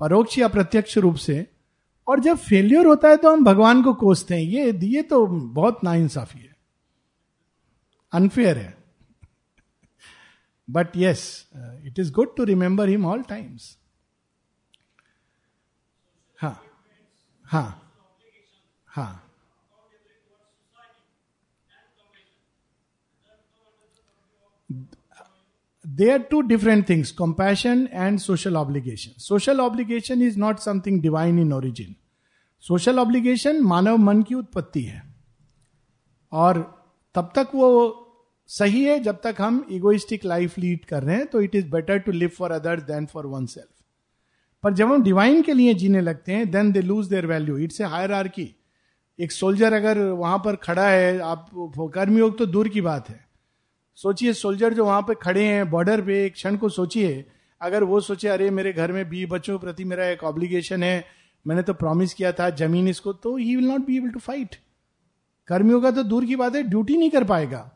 परोक्ष 0.00 0.38
या 0.38 0.48
प्रत्यक्ष 0.48 0.98
रूप 0.98 1.14
से, 1.16 1.46
और 2.08 2.20
जब 2.20 2.36
फेल्योर 2.36 2.86
होता 2.86 3.08
है 3.08 3.16
तो 3.16 3.32
हम 3.32 3.44
भगवान 3.44 3.82
को 3.82 3.94
कोसते 3.94 4.34
हैं, 4.34 4.42
ये 4.42 4.72
ये 4.82 5.02
तो 5.02 5.26
बहुत 5.26 5.80
नाइंसाफी 5.84 6.38
है। 6.38 6.56
अनफेयर 8.12 8.58
है। 8.58 8.84
But 10.70 10.88
yes 10.96 11.50
it 11.56 11.98
is 11.98 12.12
good 12.12 12.36
to 12.36 12.44
remember 12.44 12.88
him 12.88 13.06
all 13.06 13.22
times 13.22 13.78
हा। 16.42 16.62
हा। 17.44 17.82
हा। 18.88 19.25
They 25.84 26.10
are 26.10 26.22
two 26.30 26.42
different 26.42 26.86
things, 26.86 27.12
compassion 27.12 27.88
and 27.88 28.20
social 28.20 28.56
obligation. 28.56 29.12
Social 29.18 29.60
obligation 29.60 30.22
is 30.22 30.36
not 30.36 30.60
something 30.60 31.00
divine 31.00 31.38
in 31.38 31.52
origin. 31.52 31.94
Social 32.62 32.98
obligation, 32.98 33.60
मानव 33.62 33.96
मन 33.96 34.22
की 34.22 34.34
उत्पत्ति 34.34 34.82
है। 34.82 35.02
और 36.32 36.58
तब 37.14 37.32
तक 37.34 37.48
वो 37.54 38.02
सही 38.48 38.84
है, 38.84 38.98
जब 39.00 39.20
तक 39.24 39.36
हम 39.40 39.66
इगोइस्टिक 39.70 40.24
लाइफ 40.24 40.58
लीड 40.58 40.84
कर 40.84 41.02
रहे 41.02 41.16
हैं 41.16 41.26
तो 41.26 41.40
it 41.40 41.54
is 41.54 41.66
better 41.70 41.98
to 41.98 42.12
live 42.12 42.28
for 42.28 42.52
others 42.52 42.82
then 42.82 43.06
for 43.06 43.26
oneself 43.46 43.68
पर 44.62 44.72
जब 44.74 44.92
हम 44.92 45.02
डिवाइन 45.02 45.42
के 45.42 45.52
लिए 45.52 45.74
जीने 45.74 46.00
लगते 46.00 46.32
हैं 46.32 46.50
then 46.50 46.72
they 46.72 46.80
lose 46.80 47.06
their 47.06 47.26
value 47.26 47.56
it's 47.58 47.80
a 47.80 47.84
hierarchy 48.28 48.54
एक 49.20 49.32
सोल्जर 49.32 49.72
अगर 49.72 49.98
वहाँ 49.98 50.38
पर 50.38 50.56
खड़ा 50.56 50.88
है, 50.88 51.18
आप 51.18 51.50
कर्मयोग 51.94 52.38
तो 52.38 52.46
दूर 52.46 52.68
की 52.68 52.80
बात 52.80 53.08
है। 53.08 53.25
सोचिए 53.96 54.32
सोल्जर 54.32 54.74
जो 54.74 54.84
वहाँ 54.84 55.02
पे 55.02 55.14
खड़े 55.14 55.44
हैं 55.44 55.70
बॉर्डर 55.70 56.00
पे 56.00 56.26
एक 56.26 56.32
क्षण 56.32 56.56
को 56.56 56.68
सोचिए। 56.68 57.26
अगर 57.60 57.84
वो 57.84 58.00
सोचे, 58.00 58.28
अरे, 58.28 58.50
मेरे 58.50 58.72
घर 58.72 58.92
में 58.92 59.08
बी 59.08 59.26
बच्चों 59.26 59.58
के 59.58 59.66
प्रति 59.66 59.84
मेरा 59.84 60.06
एक 60.06 60.24
ऑब्लिगेशन 60.24 60.82
है, 60.82 61.04
मैंने 61.46 61.62
तो 61.62 61.74
प्रॉमिस 61.74 62.14
किया 62.14 62.32
था, 62.32 62.50
ज़मीन 62.50 62.88
इसको 62.88 63.12
तो 63.12 63.36
he 63.36 63.56
will 63.56 63.68
not 63.68 63.80
be 63.80 63.96
able 63.96 64.08
to 64.08 64.18
fight 64.18 64.56
कर्मियों 65.46 65.80
का 65.80 65.90
तो 65.90 66.02
दूर 66.02 66.24
की 66.24 66.36
बात 66.36 66.54
है 66.54 66.62
ड्यूटी 66.62 66.96
नहीं 66.96 67.10
कर 67.10 67.24
पाएगा। 67.24 67.72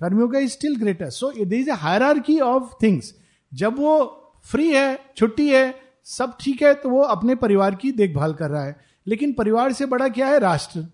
कर्मियों 0.00 0.28
का 0.28 0.38
is 0.38 0.50
still 0.50 0.76
greater 0.76 1.10
so 1.10 1.30
it 1.30 1.52
is 1.52 1.70
a 1.70 1.72
hierarchy 2.18 2.40
of 2.40 2.72
things 2.82 3.14
जब 3.54 3.78
वो 3.78 4.20
फ्री 4.44 4.72
है, 4.72 4.98
छुट्टी 5.16 5.48
है, 5.48 5.74
सब 6.04 6.36
ठीक 6.40 6.62
है 6.62 6.74
तो 6.74 6.88
वो 6.88 7.02
अपने 7.02 7.34
परिवार 7.34 7.74
की 7.74 7.92
देखभाल 7.92 8.34
कर 8.34 8.50
रहा 8.50 8.64
है। 8.64 8.80
लेकिन 9.06 9.32
परिवार 9.32 9.72
से 9.72 9.86
बड़ा 9.86 10.08
क्या 10.08 10.26
है? 10.26 10.38
राष्ट्र। 10.38 10.86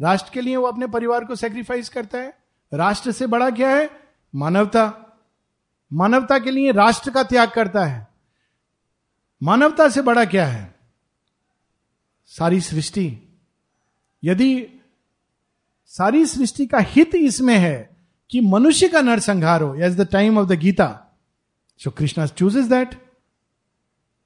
राष्ट्र 0.00 0.30
के 0.34 0.40
लिए 0.40 0.56
वो 0.56 0.66
अपने 0.66 0.86
परिवार 0.86 1.24
को 1.24 1.34
सेक्रीफाइस 1.34 1.88
करता 1.88 2.18
है। 2.18 2.39
राष्ट्र 2.74 3.12
से 3.12 3.26
बड़ा 3.26 3.50
क्या 3.50 3.70
है? 3.70 3.90
मानवता। 4.34 5.16
मानवता 5.92 6.38
के 6.38 6.50
लिए 6.50 6.72
राष्ट्र 6.72 7.10
का 7.10 7.22
त्याग 7.22 7.50
करता 7.50 7.84
है। 7.84 8.08
मानवता 9.42 9.88
से 9.88 10.02
बड़ा 10.02 10.24
क्या 10.24 10.46
है? 10.46 10.74
सारी 12.26 12.60
सृष्टि। 12.60 13.18
यदि 14.24 14.66
सारी 15.86 16.26
सृष्टि 16.26 16.66
का 16.66 16.78
हित 16.78 17.14
इसमें 17.14 17.58
है 17.58 17.96
कि 18.30 18.40
मनुष्य 18.40 18.88
का 18.88 19.00
नरसंहार 19.00 19.62
हो 19.62 19.74
as 19.74 19.96
the 19.96 20.06
time 20.06 20.38
of 20.38 20.48
the 20.48 20.52
Gita 20.52 21.18
so 21.78 21.90
Krishna 21.90 22.26
chooses 22.26 22.66
that 22.66 23.10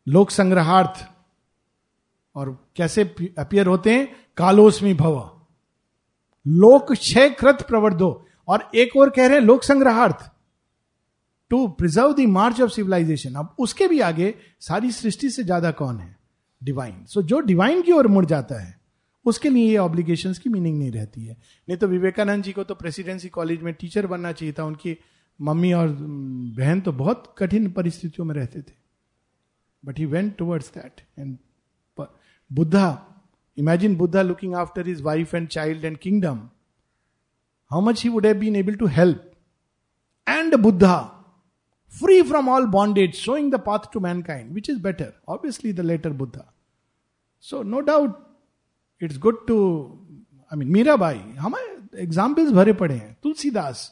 लोक 0.09 0.31
संग्रहार्थ, 0.31 1.09
और 2.35 2.69
कैसे 2.77 3.05
अपियर 3.39 3.67
होते 3.67 3.95
हैं? 3.95 4.17
कालोस्मी 4.37 4.95
भव। 4.95 5.41
लोक 6.47 6.93
क्षय 6.93 7.31
कृत 7.31 7.63
प्रवर्धो। 7.63 8.27
और 8.49 8.71
एक 8.75 8.97
और 8.97 9.11
कह 9.11 9.27
रहे 9.27 9.39
हैं 9.39 9.45
लोक 9.45 9.63
संग्रहार्थ 9.65 10.31
to 11.51 11.67
preserve 11.79 12.13
the 12.15 12.27
march 12.31 12.61
of 12.61 12.71
civilisation 12.71 13.35
अब 13.35 13.55
उसके 13.59 13.89
भी 13.89 14.01
आगे 14.03 14.35
सारी 14.61 14.91
सृष्टि 14.93 15.31
से 15.31 15.45
ज़्यादा 15.45 15.71
कौन 15.73 15.99
है? 15.99 16.17
डिवाइन 16.63 17.05
सो 17.05 17.21
so, 17.21 17.27
जो 17.27 17.41
डिवाइन 17.43 17.83
की 17.83 17.93
ओर 17.93 18.07
मुड़ 18.09 18.25
जाता 18.27 18.61
है 18.63 18.83
उसके 19.27 19.51
लिए 19.51 19.69
ये 19.69 19.77
ऑब्लिगेशन 19.79 20.33
की 20.35 20.51
मीनिंग 20.51 20.79
नहीं 20.79 20.91
रहती 20.93 21.25
है। 21.25 21.33
नहीं 21.33 21.77
तो 21.79 21.87
विवेकानंद 21.89 22.45
जी 22.45 22.53
को 22.53 22.65
तो 22.65 22.75
प्रेसिडेंसी 22.75 23.29
कॉलेज 23.29 23.63
में 23.63 23.73
टीचर 23.75 24.07
बनना 24.07 24.33
चाहिए 24.33 24.55
था। 24.59 24.65
उनकी 24.65 24.97
मम्मी 25.41 25.73
और 25.73 25.89
बहन 26.59 26.81
तो 26.81 26.93
बहुत 26.93 27.35
कठिन 27.39 27.71
परिस्थितियों 27.73 28.27
में 28.27 28.35
रहते 28.35 28.61
थे। 28.61 28.73
But 29.85 29.99
he 29.99 30.05
went 30.07 30.37
towards 30.37 30.71
that 30.75 31.01
end 31.19 31.37
Buddha 32.51 32.87
imagine 33.59 33.97
Buddha 33.97 34.23
looking 34.23 34.55
after 34.57 34.89
his 34.89 35.01
wife 35.03 35.35
and 35.35 35.49
child 35.49 35.85
and 35.85 35.97
kingdom 35.99 36.39
how 37.75 37.81
much 37.81 38.03
he 38.03 38.09
would 38.09 38.25
have 38.25 38.41
been 38.41 38.57
able 38.57 38.77
to 38.83 38.87
help. 38.87 39.23
And 40.27 40.57
Buddha, 40.63 41.11
free 41.93 42.23
from 42.23 42.49
all 42.49 42.67
bondage, 42.67 43.17
showing 43.17 43.51
the 43.51 43.59
path 43.59 43.91
to 43.95 44.01
mankind, 44.01 44.55
which 44.55 44.69
is 44.69 44.79
better. 44.79 45.15
Obviously, 45.27 45.73
the 45.73 45.83
later 45.83 46.11
Buddha. 46.11 46.45
So, 47.39 47.63
no 47.63 47.83
doubt, 47.83 48.21
it's 49.01 49.17
good 49.17 49.41
to, 49.49 49.57
I 50.51 50.57
mean, 50.57 50.69
Mirabai 50.73 51.19
हमारे 51.39 52.03
examples 52.03 52.53
भरे 52.53 52.73
पड़े 52.83 52.95
हैं 52.95 53.17
Tulsidas 53.23 53.91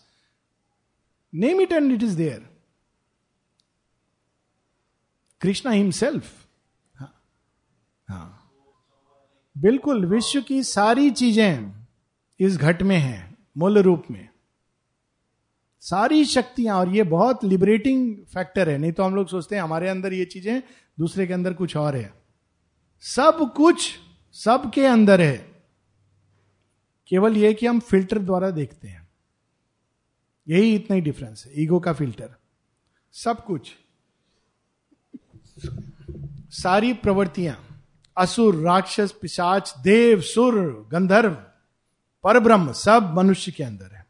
name 1.33 1.61
it 1.61 1.73
and 1.73 1.93
it 1.93 2.03
is 2.03 2.17
there 2.17 2.47
Krishna 5.41 5.73
himself 5.73 6.31
हाँ 7.01 7.13
हाँ 8.09 8.29
बिल्कुल 9.57 10.07
विश्व 10.07 10.41
की 10.49 10.63
सारी 10.63 11.11
चीज़ें 11.11 11.73
इस 12.41 12.57
घट 12.59 12.83
में 12.83 12.97
हैं 12.99 13.32
मूल 13.57 13.79
रूप 13.79 14.03
में। 14.11 14.29
सारी 15.81 16.25
शक्तियाँ, 16.25 16.77
और 16.77 16.89
ये 16.89 17.03
बहुत 17.03 17.45
लिबरेटिंग 17.45 18.17
फैक्टर 18.17 18.69
है। 18.69 18.79
नहीं 18.79 18.93
तो 18.93 19.03
हम 19.03 19.15
लोग 19.15 19.29
सोचते 19.29 19.57
हैं, 19.57 19.63
हमारे 19.63 19.89
अंदर 19.89 20.13
ये 20.13 20.25
चीज़ें, 20.25 20.63
दूसरे 21.01 21.27
के 21.27 21.33
अंदर 21.33 21.53
कुछ 21.53 21.77
और 21.77 21.97
है। 21.97 22.15
सब 23.01 23.53
कुछ 23.57 23.99
सबके 24.33 24.87
अंदर 24.87 25.21
है। 25.21 25.65
केवल 27.09 27.37
यह 27.37 27.53
कि 27.53 27.67
हम 27.67 27.81
फ़िल्टर 27.81 28.19
द्वारा 28.19 28.51
देखते 28.51 28.89
हैं। 28.89 29.09
यही 30.49 30.75
इतना 30.75 30.95
ही 30.95 31.03
डिफरेंस 31.03 31.45
है। 31.47 31.63
ईगो 31.63 31.81
का 31.81 31.93
फ़िल्टर 31.93 32.35
सब 33.13 33.45
कुछ। 33.45 33.73
सारी 36.51 36.93
प्रवृत्तियाँ। 36.93 37.85
असुर, 38.17 38.55
राक्षस, 38.57 39.13
पिशाच, 39.23 39.75
देव, 39.83 40.21
सुर, 40.21 40.89
गंधर्व। 40.93 41.37
पर 42.25 42.39
ब्रह्म 42.41 42.73
सब 42.75 43.13
मनुष्य 43.17 43.53
के 43.53 43.65
अंदर 43.65 43.95
है। 43.95 44.07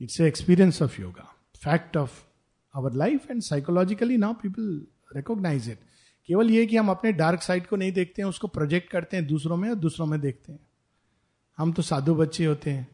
It's 0.00 0.20
experience 0.22 0.82
of 0.82 1.00
yoga 1.00 1.30
fact 1.62 1.96
of 1.96 2.22
our 2.74 2.92
life 2.94 3.30
and 3.30 3.42
psychologically 3.42 4.16
now 4.16 4.34
people 4.34 4.86
recognise 5.16 5.68
it 5.70 5.78
केवल 6.28 6.50
ये 6.50 6.64
कि 6.66 6.76
हम 6.76 6.88
अपने 6.90 7.12
डार्क 7.12 7.42
साइड 7.42 7.66
को 7.66 7.76
नहीं 7.76 7.92
देखते 7.92 8.22
हैं, 8.22 8.28
उसको 8.28 8.48
प्रोजेक्ट 8.48 8.90
करते 8.90 9.16
हैं 9.16 9.26
दूसरों 9.26 9.56
में 9.56 9.68
और 9.70 9.74
दूसरों 9.76 10.06
में 10.06 10.20
देखते 10.20 10.52
हैं। 10.52 10.58
हम 11.58 11.72
तो 11.72 11.82
साधु 11.82 12.14
बच्चे 12.14 12.44
होते 12.44 12.70
हैं, 12.70 12.86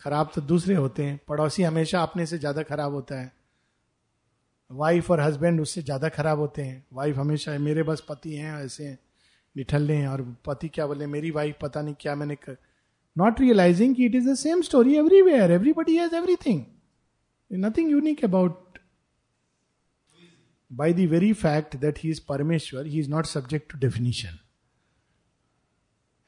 खराब 0.00 0.30
तो 0.34 0.40
दूसरे 0.42 0.74
होते 0.74 1.04
हैं, 1.04 1.18
पड़ोसी 1.28 1.62
हमेशा 1.62 2.02
अपने 2.02 2.26
से 2.26 2.38
ज़्यादा 2.38 2.62
खराब 2.62 2.92
होता 2.92 3.20
है। 3.20 3.32
वाइफ 4.70 5.10
और 5.10 5.20
हस्बैंड 5.20 5.60
उससे 5.60 5.82
ज़्यादा 5.82 6.08
खराब 6.08 6.38
होते 6.38 6.62
हैं 6.62 6.84
वाइफ 6.92 7.16
हमेशा 7.16 7.52
है, 7.52 7.58
मेरे 7.58 7.82
बस 7.82 8.04
पति 8.08 8.34
हैं, 8.34 8.54
ऐसे 8.56 8.84
हैं। 8.84 8.98
निठल्ले 9.56 9.94
हैं 9.94 10.08
और 10.08 10.22
पति 10.46 10.68
क्या 10.74 10.86
बोले 10.86 11.06
मेरी 11.06 11.30
वाइफ 11.30 11.56
पता 11.62 11.82
नहीं 11.82 11.94
क्या 12.00 12.14
मैंने 12.14 12.36
not 13.16 13.40
realising 13.40 14.00
it 14.00 14.14
is 14.14 14.28
the 14.30 14.34
same 14.36 14.62
story 14.62 14.94
everywhere 14.96 15.50
everybody 15.52 15.96
has 15.96 16.14
everything 16.16 16.64
nothing 17.50 17.90
unique 17.90 18.24
about 18.24 18.62
by 20.70 20.92
the 20.92 21.06
very 21.06 21.32
fact 21.32 21.80
that 21.80 21.98
he 21.98 22.10
is 22.10 22.20
Parameshwar, 22.20 22.86
he 22.86 22.98
is 22.98 23.08
not 23.08 23.26
subject 23.26 23.70
to 23.70 23.76
definition. 23.76 24.40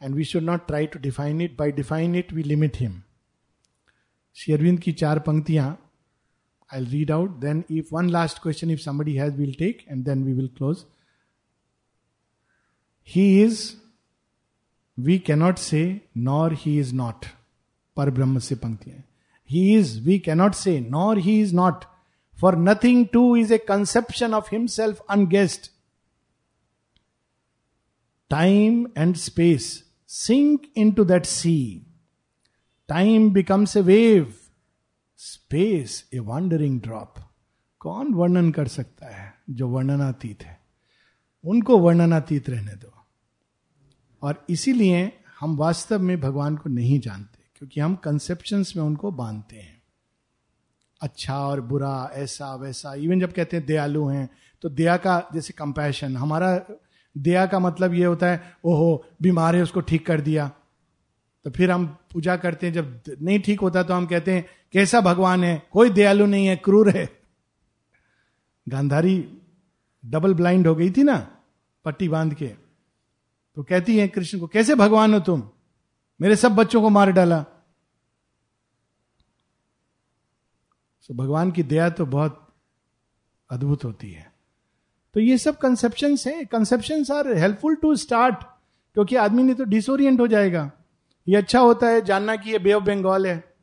And 0.00 0.14
we 0.14 0.24
should 0.24 0.44
not 0.44 0.68
try 0.68 0.86
to 0.86 0.98
define 0.98 1.40
it. 1.40 1.56
By 1.56 1.70
define 1.70 2.14
it, 2.14 2.32
we 2.32 2.44
limit 2.44 2.76
him. 2.76 3.02
Sri Aurobindo 4.36 4.78
की 4.80 4.92
चार 4.92 5.18
पंक्तियाँ 5.26 5.66
I 6.70 6.84
read 6.84 7.10
out 7.10 7.38
then 7.40 7.62
if 7.70 7.94
one 7.94 8.08
last 8.10 8.42
question 8.42 8.70
if 8.70 8.80
somebody 8.80 9.14
has 9.16 9.34
will 9.36 9.54
take 9.58 9.78
and 9.88 10.04
then 10.04 10.24
we 10.24 10.32
will 10.32 10.48
close 10.56 10.84
he 13.08 13.44
is 13.44 13.72
we 15.00 15.18
cannot 15.18 15.58
say 15.58 16.00
nor 16.16 16.52
he 16.52 16.80
is 16.80 16.94
not 16.94 17.26
पर 17.96 18.10
ब्रह्म 18.10 18.38
से 18.38 18.54
पंक्तियाँ 18.54 19.04
he 19.50 19.78
is 19.78 20.00
we 20.00 20.18
cannot 20.18 20.54
say 20.54 20.80
nor 20.80 21.18
he 21.18 21.40
is 21.40 21.54
not 21.54 21.84
for 22.40 22.56
nothing 22.56 23.06
to 23.12 23.36
is 23.36 23.54
a 23.54 23.58
conception 23.58 24.34
of 24.34 24.48
himself 24.52 25.04
against 25.10 25.70
time 28.30 28.86
and 28.98 29.16
space 29.16 29.84
sink 30.08 30.62
into 30.92 31.04
that 31.04 31.26
sea 31.26 31.86
time 32.88 33.32
becomes 33.32 33.76
a 33.76 33.80
wave 33.80 34.34
space 35.16 36.08
a 36.14 36.18
wandering 36.18 36.80
drop 36.80 37.14
कौन 37.78 38.14
वर्णन 38.14 38.50
कर 38.50 38.68
सकता 38.68 39.06
है 39.06 39.34
जो 39.50 39.68
वर्णनातीत 39.68 40.42
है? 40.42 40.60
उनको 41.44 41.78
वर्णनातीत 41.78 42.50
रहने 42.50 42.72
दो। 42.72 42.95
और 44.22 44.44
इसीलिए 44.50 45.12
हम 45.40 45.56
वास्तव 45.56 46.02
में 46.02 46.20
भगवान 46.20 46.56
को 46.56 46.70
नहीं 46.70 46.98
जानते, 47.00 47.38
क्योंकि 47.56 47.80
हम 47.80 47.94
कंसेप्शन 47.94 48.64
में 48.76 48.82
उनको 48.84 49.10
बांधते 49.10 49.56
हैं। 49.56 49.82
अच्छा 51.00 51.38
और 51.38 51.60
बुरा, 51.60 52.10
ऐसा, 52.12 52.54
वैसा 52.54 52.94
इवन 52.94 53.20
जब 53.20 53.32
कहते 53.32 53.56
हैं 53.56 53.66
दयालु 53.66 54.06
हैं 54.06 54.28
तो 54.62 54.68
दया 54.68 54.96
का 54.96 55.22
जैसे 55.34 55.52
कंपैशन 55.52 56.16
हमारा 56.16 56.60
दया 57.16 57.46
का 57.46 57.58
मतलब 57.58 57.94
ये 57.94 58.04
होता 58.04 58.26
है, 58.26 58.56
ओहो, 58.64 59.04
बीमार 59.22 59.56
है, 59.56 59.62
उसको 59.62 59.80
ठीक 59.80 60.06
कर 60.06 60.20
दिया। 60.20 60.50
तो 61.44 61.50
फिर 61.50 61.70
हम 61.70 61.86
पूजा 62.12 62.36
करते 62.36 62.66
हैं, 62.66 62.72
जब 62.74 63.16
नहीं 63.22 63.38
ठीक 63.40 63.60
होता 63.60 63.82
तो 63.82 63.94
हम 63.94 64.06
कहते 64.06 64.32
हैं, 64.32 64.44
कैसा 64.72 65.00
भगवान 65.00 65.44
है? 65.44 65.62
कोई 65.72 65.90
दयालु 65.90 66.26
नहीं 66.26 66.46
है, 66.46 66.56
क्रूर 66.56 66.90
है। 66.90 67.08
गांधारी 68.66 69.16
डबल 70.04 70.34
ब्लाइंड 70.34 70.66
हो 70.66 70.74
गई 70.74 70.90
थी 70.90 71.02
ना, 71.02 71.16
पट्टी 71.84 72.08
बाँध 72.08 72.34
के। 72.34 72.52
तो 73.56 73.62
कहती 73.62 73.98
है 73.98 74.08
कृष्ण 74.08 74.38
को, 74.38 74.46
कैसे 74.46 74.74
भगवान 74.74 75.14
हो 75.14 75.20
तुम? 75.20 75.50
मेरे 76.20 76.36
सब 76.36 76.52
बच्चों 76.52 76.82
को 76.82 76.88
मार 76.88 77.10
डाला। 77.10 77.42
तो 81.08 81.14
भगवान 81.14 81.50
की 81.50 81.62
दया 81.62 81.90
तो 81.90 82.06
बहुत 82.06 82.54
अद्भुत 83.50 83.84
होती 83.84 84.12
है। 84.12 84.32
तो 85.14 85.20
ये 85.20 85.38
सब 85.38 85.58
कंसेप्शन 85.58 86.16
है। 86.26 86.44
Conception 86.44 87.04
are 87.12 87.36
helpful 87.36 87.74
to 87.74 87.96
start 87.96 88.44
क्योंकि 88.94 89.16
आदमी 89.16 89.42
ने 89.42 89.54
तो 89.54 89.64
डिसोरियंट 89.64 90.20
हो 90.20 90.26
जाएगा। 90.26 90.72
ये 91.28 91.36
अच्छा 91.36 91.60
होता 91.60 91.86
है, 91.86 92.00
जानना 92.00 92.36
कि 92.36 92.50
ये 92.50 92.58
बे 92.58 92.72
ऑफ़ 92.72 92.84
बंगाल 92.84 93.26
है। 93.26 93.56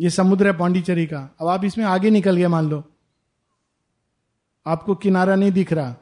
ये 0.00 0.10
समुद्र 0.10 0.46
है 0.46 0.58
पांडिचेरी 0.58 1.06
का। 1.06 1.36
अब 1.40 1.46
आप 1.46 1.64
इसमें 1.64 1.84
आगे 1.84 2.10
निकल 2.10 2.36
गए, 2.36 2.46
मान 2.46 2.68
लो। 2.68 2.84
आपको 4.66 4.94
किनारा 4.94 5.34
नहीं 5.34 5.52
दिख 5.52 5.72
रहा। 5.72 5.96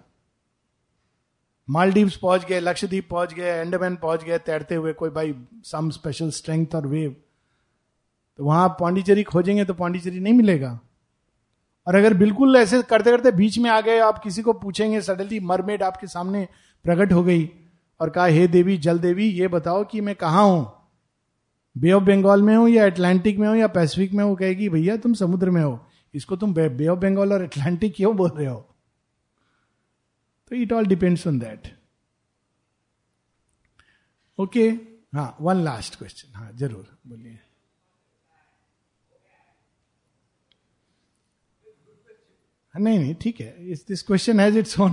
मालदीव्स 1.73 2.17
पहुँच 2.17 2.45
गए, 2.47 2.61
लक्षद्वीप 2.61 3.09
पहुँच 3.11 3.35
गए 3.35 3.51
एंडमैन 3.51 3.97
पहुँच 3.97 4.25
गए, 4.25 4.39
तैरते 4.39 4.75
हुए 4.75 4.93
कोई 4.93 5.11
भाई 5.11 5.35
सम 5.65 5.91
स्पेशल 5.91 6.31
स्ट्रेंथ 6.31 6.75
और 6.75 6.87
वेव 6.87 7.15
तो 8.39 8.45
वहाँ 8.45 8.65
आप 8.65 8.77
पांडिचेरी 8.81 9.23
खोजेंगे 9.23 9.65
तो 9.65 9.75
पांडिचेरी 9.75 10.21
नहीं 10.21 10.35
मिलेगा। 10.35 10.79
और 11.87 11.95
अगर 11.95 12.15
बिल्कुल 12.15 12.57
ऐसे 12.57 12.83
करते 12.83 13.11
करते 13.11 13.31
बीच 13.31 13.59
में 13.59 13.71
आ 13.71 13.81
गए, 13.81 13.99
आप 13.99 14.19
किसी 14.19 14.43
को 14.43 14.53
पूछेंगे 14.53 15.01
सडनली 15.01 15.41
मरमेड 15.41 15.83
आपके 15.83 16.07
सामने 16.07 16.49
प्रकट 16.85 17.13
हो 17.13 17.23
गई 17.23 17.51
और 18.01 18.11
कहा, 18.11 18.27
हे 18.27 18.47
देवी, 18.47 18.77
जल 18.77 18.99
देवी, 18.99 19.27
ये 19.27 19.49
बताओ 19.49 19.85
कि 19.85 20.01
मैं 20.01 20.15
कहा 20.15 20.41
हूँ? 20.41 20.73
बे 21.79 21.93
ऑफ़ 21.93 22.05
बंगाल 22.05 22.43
में 22.43 22.57
हूँ 22.57 22.69
या 22.69 22.87
अटलांटिक 22.87 23.39
में 23.39 23.49
हूँ 23.49 23.57
या 23.57 23.67
पैसिफिक 23.67 24.13
में 24.13 24.25
हूँ? 24.25 24.37
कहेगी, 24.37 24.69
भैया, 24.69 24.97
तुम 24.97 25.15
समुद्र 25.15 25.51
में 25.51 25.63
हो। 25.63 25.79
इसको 26.15 26.37
तुम 26.37 26.55
बे 26.55 26.89
ऑफ़ 26.89 26.99
बंगाल 26.99 27.33
और 27.33 27.43
अटलांटिक 27.43 27.95
क्यों 27.97 28.17
बोल 28.17 28.31
रहे 28.31 28.47
हो? 28.47 28.72
तो 30.51 30.57
it 30.57 30.73
all 30.73 30.87
depends 30.87 31.27
on 31.27 31.39
that 31.39 31.69
okay 34.39 34.69
हाँ 35.15 35.37
वन 35.41 35.63
लास्ट 35.65 35.97
क्वेश्चन 35.99 36.35
हाँ 36.35 36.51
ज़रूर, 36.57 36.87
बोलिए। 37.07 37.39
नहीं 42.75 42.99
नहीं, 42.99 43.15
ठीक 43.15 43.41
है। 43.41 43.75
This 43.89 44.03
question 44.03 44.41
has 44.41 44.59
its 44.59 44.79
own 44.81 44.93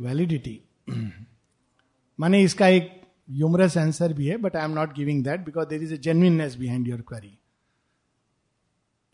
validity 0.00 0.60
माने 2.18 2.40
इसका 2.42 2.66
एक 2.68 2.90
ह्यूमरस 3.30 3.76
आंसर 3.78 4.12
भी 4.12 4.26
है 4.26 4.36
but 4.36 4.56
I 4.56 4.64
am 4.64 4.70
not 4.70 4.94
giving 4.96 5.24
that 5.24 5.40
because 5.44 5.68
there 5.68 5.82
is 5.82 5.94
a 5.94 5.96
genuineness 5.96 6.54
behind 6.56 6.88
your 6.88 7.00
query 7.08 7.38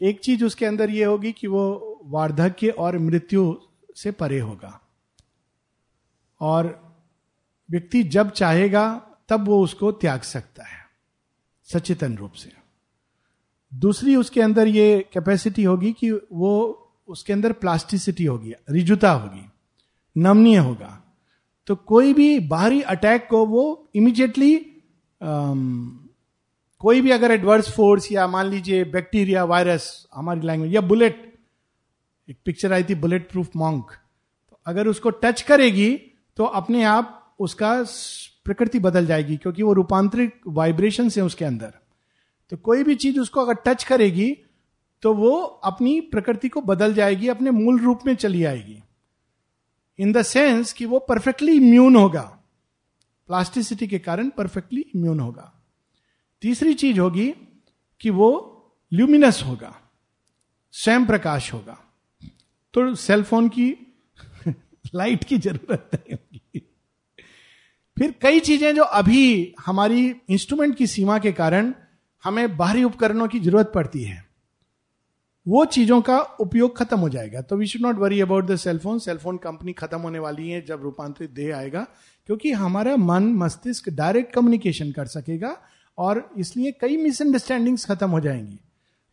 एक 0.00 0.20
चीज़ 0.20 0.44
उसके 0.44 0.66
अंदर 0.66 0.90
यह 0.90 1.08
होगी 1.08 1.32
कि 1.32 1.46
वो 1.46 1.64
वार्धक्य 2.12 2.68
और 2.70 2.98
मृत्यु 2.98 3.54
से 3.96 4.10
परे 4.12 4.38
होगा। 4.40 4.80
और 6.40 6.96
व्यक्ति 7.70 8.02
जब 8.02 8.30
चाहेगा 8.30 9.02
तब 9.28 9.46
वो 9.48 9.62
उसको 9.64 9.92
त्याग 9.92 10.20
सकता 10.20 10.64
है 10.64 10.78
सचेतन 11.64 12.16
रूप 12.16 12.32
से। 12.32 12.52
दूसरी 13.74 14.16
उसके 14.16 14.40
अंदर 14.40 14.68
ये 14.68 15.08
कैपेसिटी 15.12 15.64
होगी 15.64 15.92
कि 15.92 16.10
वो 16.10 16.52
उसके 17.08 17.32
अंदर 17.32 17.52
प्लास्टिसिटी 17.52 18.24
होगी 18.24 18.54
रिजुता 18.70 19.10
होगी 19.12 19.50
नमनीय 20.16 20.56
होगा। 20.56 21.02
तो 21.66 21.76
कोई 21.76 22.14
भी 22.14 22.38
बाहरी 22.38 22.82
अटैक 22.82 23.28
को 23.30 23.46
वो 23.46 23.90
इमीडिएटली 23.94 24.56
um, 25.20 25.90
कोई 26.78 27.00
भी 27.00 27.10
अगर 27.10 27.30
एडवर्स 27.30 27.70
फोर्स 27.70 28.12
या 28.12 28.26
मान 28.26 28.46
लीजिए 28.46 28.84
बैक्टीरिया 28.84 29.44
वायरस 29.44 30.06
हमारी 30.14 30.40
लैंग्वेज 30.40 30.74
या 30.74 30.80
बुलेट 30.80 31.38
एक 32.28 32.38
पिक्चर 32.44 32.72
आई 32.72 32.84
थी 32.84 32.94
बुलेट 32.94 33.30
प्रूफ 33.30 33.48
मॉन्क 33.56 33.90
तो 34.50 34.60
अगर 34.66 34.88
उसको 34.88 35.10
टच 35.10 35.42
करेगी 35.42 36.09
तो 36.40 36.44
अपने 36.44 36.84
आप 36.84 37.36
उसका 37.38 37.84
प्रकृति 38.44 38.78
बदल 38.78 39.06
जाएगी, 39.06 39.36
क्योंकि 39.36 39.62
वो 39.62 39.72
रूपांतरिक 39.72 40.40
वाइब्रेशन 40.46 41.10
है 41.16 41.22
उसके 41.22 41.44
अंदर। 41.44 41.74
तो 42.50 42.56
कोई 42.56 42.84
भी 42.84 42.94
चीज़ 42.94 43.20
उसको 43.20 43.40
अगर 43.40 43.54
टच 43.54 43.84
करेगी 43.84 44.36
तो 45.02 45.14
वो 45.14 45.40
अपनी 45.40 46.00
प्रकृति 46.00 46.48
को 46.48 46.60
बदल 46.60 46.94
जाएगी, 46.94 47.28
अपने 47.28 47.50
मूल 47.50 47.80
रूप 47.80 48.00
में 48.06 48.14
चली 48.14 48.44
आएगी। 48.44 48.82
इन 49.98 50.12
द 50.12 50.22
सेंस 50.22 50.72
कि 50.72 50.84
वो 50.84 50.98
परफेक्टली 50.98 51.52
इम्यून 51.52 51.96
होगा। 51.96 52.38
प्लास्टिसिटी 53.26 53.86
के 53.86 53.98
कारण 53.98 54.28
परफेक्टली 54.28 54.80
इम्यून 54.80 55.20
होगा। 55.20 55.52
तीसरी 56.42 56.74
चीज़ 56.74 57.00
होगी 57.00 57.34
कि 58.00 58.10
वो 58.10 58.56
ल्यूमिनस 58.92 59.42
होगा। 59.42 59.80
स्वयं 60.72 61.06
प्रकाश 61.06 61.52
होगा। 61.52 61.78
तो 62.74 62.94
सेलफोन 62.94 63.48
की 63.48 63.96
लाइट 64.94 65.24
की 65.24 65.38
ज़रूरत 65.38 65.90
नहीं। 65.94 66.29
फिर 68.00 68.14
कई 68.22 68.40
चीज़ें 68.40 68.74
जो 68.74 68.82
अभी 68.82 69.54
हमारी 69.66 70.14
इंस्ट्रूमेंट 70.28 70.76
की 70.76 70.86
सीमा 70.86 71.18
के 71.18 71.32
कारण 71.32 71.72
हमें 72.24 72.56
बाहरी 72.56 72.84
उपकरणों 72.84 73.26
की 73.28 73.40
ज़रूरत 73.40 73.72
पड़ती 73.74 74.02
है 74.02 74.24
वो 75.46 75.64
चीज़ों 75.66 76.00
का 76.02 76.18
उपयोग 76.40 76.76
खत्म 76.76 76.98
हो 76.98 77.08
जाएगा। 77.08 77.40
तो 77.40 77.56
we 77.56 77.66
should 77.66 77.82
not 77.82 77.98
worry 77.98 78.20
about 78.20 78.46
the 78.46 78.56
cellphone 78.56 78.98
cellphone 78.98 79.36
company 79.36 79.72
खत्म 79.72 79.98
होने 79.98 80.18
वाली 80.18 80.48
है 80.48 80.60
जब 80.66 80.82
रूपांतरित 80.82 81.30
देह 81.30 81.56
आएगा 81.56 81.86
क्योंकि 82.28 82.52
हमारा 82.52 82.96
मन 82.96 83.32
मस्तिष्क 83.36 83.88
डायरेक्ट 83.90 84.34
कम्युनिकेशन 84.34 84.92
कर 84.92 85.06
सकेगा 85.08 85.56
और 85.98 86.28
इसलिए 86.38 86.72
कई 86.80 86.96
मिसअंडरस्टैंडिंग्स 86.96 87.84
खत्म 87.86 88.10
हो 88.10 88.20
जाएँगी। 88.20 88.58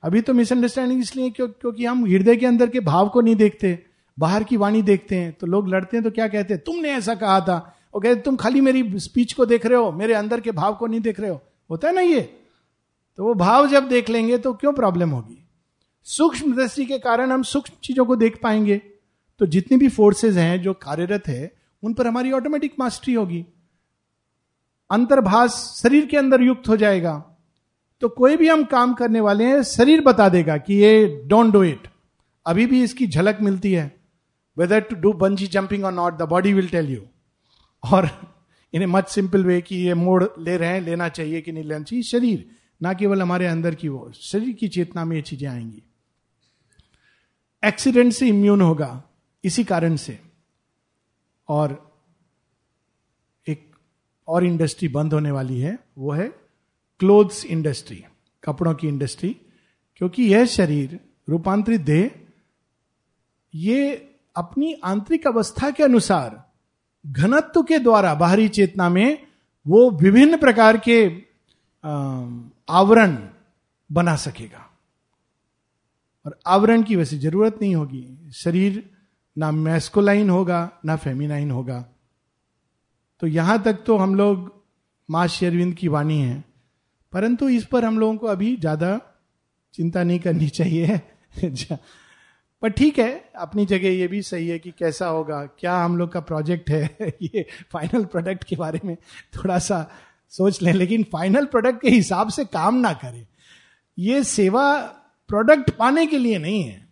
अभी 0.03 0.21
तो 0.21 0.33
मिसअंडरस्टैंडिंग 0.33 1.01
इसलिए 1.01 1.29
क्यों, 1.29 1.47
क्योंकि 1.47 1.85
हम 1.85 2.05
हृदय 2.05 2.35
के 2.35 2.45
अंदर 2.45 2.69
के 2.69 2.79
भाव 2.81 3.09
को 3.09 3.21
नहीं 3.21 3.35
देखते 3.35 3.79
बाहर 4.17 4.43
की 4.43 4.57
वाणी 4.57 4.81
देखते 4.81 5.15
हैं 5.15 5.31
तो 5.33 5.47
लोग 5.47 5.69
लड़ते 5.69 5.97
हैं 5.97 6.03
तो 6.03 6.11
क्या 6.11 6.27
कहते 6.27 6.53
हैं? 6.53 6.63
तुमने 6.63 6.91
ऐसा 6.91 7.15
कहा 7.15 7.39
था। 7.41 7.73
वो 7.97 8.01
कहते, 8.01 8.21
तुम 8.21 8.35
खाली 8.35 8.61
मेरी 8.61 8.99
स्पीच 8.99 9.33
को 9.33 9.45
देख 9.45 9.65
रहे 9.65 9.77
हो, 9.77 9.91
मेरे 9.91 10.13
अंदर 10.13 10.39
के 10.39 10.51
भाव 10.51 10.75
को 10.75 10.87
नहीं 10.87 10.99
देख 10.99 11.19
रहे 11.19 11.29
हो। 11.29 11.41
होता 11.69 11.87
है 11.87 11.93
ना 11.95 12.01
ये? 12.01 12.21
तो 13.17 13.23
वो 13.23 13.33
भाव 13.33 13.67
जब 13.67 13.87
देख 13.87 14.09
लेंगे 14.09 14.37
तो 14.37 14.53
क्यों 14.53 14.73
प्रॉब्लम 14.73 15.09
होगी? 15.09 15.47
सूक्ष्म 16.03 16.55
दृष्टि 16.55 16.85
के 16.85 16.99
कारण 16.99 17.31
हम 17.31 17.43
सूक्ष्म 17.43 17.75
चीज़ों 17.83 18.05
को 18.05 18.15
देख 18.15 18.39
पाएँगे। 18.43 18.77
तो 19.39 19.45
जितनी 19.45 19.77
भी 19.77 19.89
फोर्सेज 19.89 20.37
हैं, 20.37 20.61
जो 20.61 20.73
कार्यरत 20.73 21.27
है, 21.27 21.51
उन 21.83 21.93
पर 21.93 22.07
हमारी 22.07 22.31
ऑटोमेटिक 22.31 22.75
मास्टरी 22.79 23.13
होगी। 23.13 23.45
अंतर्भाष 24.91 25.51
शरीर 25.51 26.05
के 26.05 26.17
अंदर 26.17 26.41
युक्त 26.41 26.69
हो 26.69 26.77
जाएगा। 26.77 27.17
तो 28.01 28.09
कोई 28.09 28.37
भी 28.37 28.47
हम 28.47 28.63
काम 28.63 28.93
करने 28.93 29.19
वाले 29.19 29.43
हैं, 29.43 29.63
शरीर 29.63 30.01
बता 30.01 30.29
देगा 30.29 30.57
कि 30.57 30.73
ये 30.73 31.23
डोंट 31.25 31.53
डू 31.53 31.63
इट 31.63 31.87
अभी 32.45 32.65
भी 32.65 32.83
इसकी 32.83 33.07
झलक 33.07 33.37
मिलती 33.41 33.73
है। 33.73 33.91
Whether 34.57 34.79
to 34.79 34.95
do 34.95 35.13
bungee 35.13 35.47
jumping 35.47 35.85
और 35.85 35.93
not 35.93 36.17
the 36.17 36.21
body 36.21 36.53
will 36.53 36.67
tell 36.67 36.89
you 36.89 37.01
और 37.93 38.35
in 38.73 38.81
a 38.81 38.85
much 38.85 39.09
simple 39.09 39.45
way 39.45 39.61
कि 39.61 39.75
ये 39.75 39.93
मोड़ 39.93 40.23
ले 40.39 40.57
रहे 40.57 40.69
हैं, 40.69 40.81
लेना 40.81 41.09
चाहिए 41.09 41.41
कि 41.41 41.51
नहीं 41.51 41.63
लेना 41.63 41.83
चाहिए। 41.83 42.03
शरीर, 42.03 42.51
ना 42.81 42.93
केवल 42.93 43.21
हमारे 43.21 43.47
अंदर 43.47 43.75
की 43.75 43.87
वो, 43.87 44.11
शरीर 44.15 44.53
की 44.53 44.67
चेतना 44.67 45.05
में 45.05 45.15
ये 45.15 45.21
चीज़ें 45.21 45.49
आएँगी। 45.49 45.83
एक्सीडेंट 47.65 48.13
से 48.13 48.27
इम्यून 48.27 48.61
होगा, 48.61 49.03
इसी 49.43 49.63
कारण 49.63 49.95
से। 49.95 50.19
और 51.47 51.97
एक 53.47 53.75
और 54.27 54.43
इंडस्ट्री 54.43 54.87
बंद 54.87 55.13
होने 55.13 55.31
वाली 55.31 55.59
है, 55.59 55.79
वो 55.97 56.11
है 56.11 56.27
क्लोथ्स 56.99 57.45
इंडस्ट्री 57.45 58.03
कपड़ों 58.43 58.73
की 58.73 58.87
इंडस्ट्री 58.87 59.37
क्योंकि 59.95 60.23
यह 60.23 60.45
शरीर, 60.45 60.99
रूपांतरित 61.29 61.81
देह, 61.81 62.11
ये 63.55 63.95
अपनी 64.35 64.73
आंतरिक 64.73 65.27
अवस्था 65.27 65.71
के 65.71 65.83
अनुसार 65.83 66.46
घनत्व 67.07 67.63
के 67.63 67.79
द्वारा, 67.79 68.15
बाहरी 68.15 68.47
चेतना 68.47 68.89
में 68.89 69.27
वो 69.67 69.91
विभिन्न 69.91 70.37
प्रकार 70.37 70.77
के 70.77 71.09
आवरण 72.69 73.17
बना 73.91 74.15
सकेगा। 74.15 74.69
और 76.25 76.39
आवरण 76.47 76.83
की 76.83 76.95
वैसे 76.95 77.17
ज़रूरत 77.17 77.59
नहीं 77.61 77.75
होगी। 77.75 78.31
शरीर 78.33 78.89
ना 79.37 79.51
मैस्कोलाइन 79.51 80.29
होगा, 80.29 80.71
ना 80.85 80.95
फेमिनाइन 80.95 81.51
होगा। 81.51 81.85
तो 83.19 83.27
यहाँ 83.27 83.63
तक 83.63 83.83
तो 83.85 83.97
हम 83.97 84.15
लोग 84.15 84.63
माँ 85.09 85.27
शेरविंद 85.27 85.73
की 85.73 85.87
वाणी 85.87 86.19
है। 86.19 86.43
परंतु 87.13 87.49
इस 87.49 87.65
पर 87.65 87.85
हम 87.85 87.99
लोगों 87.99 88.17
को 88.17 88.27
अभी 88.27 88.55
ज़्यादा 88.55 89.01
चिंता 89.73 90.03
नहीं 90.03 90.19
करनी 90.19 90.49
चाहिए। 90.49 91.01
पर 92.63 92.69
ठीक 92.69 92.99
है, 92.99 93.31
अपनी 93.35 93.65
जगह 93.65 93.89
ये 93.89 94.07
भी 94.07 94.21
सही 94.21 94.47
है 94.47 94.57
कि 94.59 94.71
कैसा 94.71 95.07
होगा, 95.07 95.41
क्या 95.59 95.75
हम 95.75 95.97
लोग 95.97 96.11
का 96.11 96.19
प्रोजेक्ट 96.19 96.69
है, 96.69 96.97
ये 97.21 97.45
फाइनल 97.71 98.05
प्रोडक्ट 98.05 98.43
के 98.43 98.55
बारे 98.55 98.79
में 98.85 98.95
थोड़ा 99.35 99.57
सा 99.59 99.85
सोच 100.33 100.61
लें, 100.61 100.73
लेकिन 100.73 101.03
फाइनल 101.03 101.45
प्रोडक्ट 101.45 101.81
के 101.81 101.89
हिसाब 101.89 102.29
से 102.29 102.45
काम 102.45 102.75
ना 102.75 102.93
करें। 102.93 103.25
ये 103.97 104.23
सेवा 104.23 104.75
प्रोडक्ट 105.29 105.69
पाने 105.69 106.05
के 106.07 106.17
लिए 106.17 106.37
नहीं 106.37 106.63
है। 106.63 106.85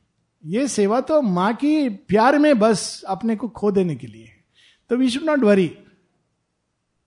ये 0.44 0.68
सेवा 0.68 1.00
तो 1.02 1.22
माँ 1.22 1.54
की 1.54 1.90
प्यार 1.90 2.38
में 2.40 2.58
बस 2.60 3.04
अपने 3.08 3.36
को 3.36 3.48
खो 3.48 3.72
देने 3.72 3.96
के 3.96 4.08
लिए 4.08 4.24
है। 4.24 4.44
तो 4.90 4.98
वी 4.98 5.10
शुड 5.10 5.24
नॉट 5.24 5.40
वरी 5.40 5.72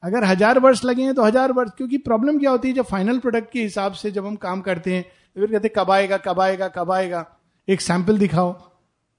अगर 0.03 0.25
हज़ार 0.25 0.59
वर्ष 0.59 0.85
लगे 0.85 1.03
हैं 1.03 1.15
तो 1.15 1.25
हज़ार 1.25 1.53
वर्ष, 1.53 1.71
क्योंकि 1.77 1.99
प्रॉब्लम 1.99 2.39
क्या 2.39 2.51
होती 2.51 2.69
है 2.69 2.75
जब 2.75 2.85
फाइनल 2.85 3.19
प्रोडक्ट 3.19 3.53
के 3.53 3.63
हिसाब 3.63 3.93
से 3.93 4.11
जब 4.11 4.27
हम 4.27 4.37
काम 4.37 4.61
करते 4.61 4.95
हैं 4.95 5.03
तो 5.03 5.41
फिर 5.41 5.51
कहते 5.51 5.69
कब 5.77 5.91
आएगा 5.91 6.17
कब 6.17 6.41
आएगा 6.41 6.69
कब 6.69 6.91
आएगा? 6.93 7.27
एक 7.69 7.81
सैंपल 7.81 8.19
दिखाओ 8.19 8.73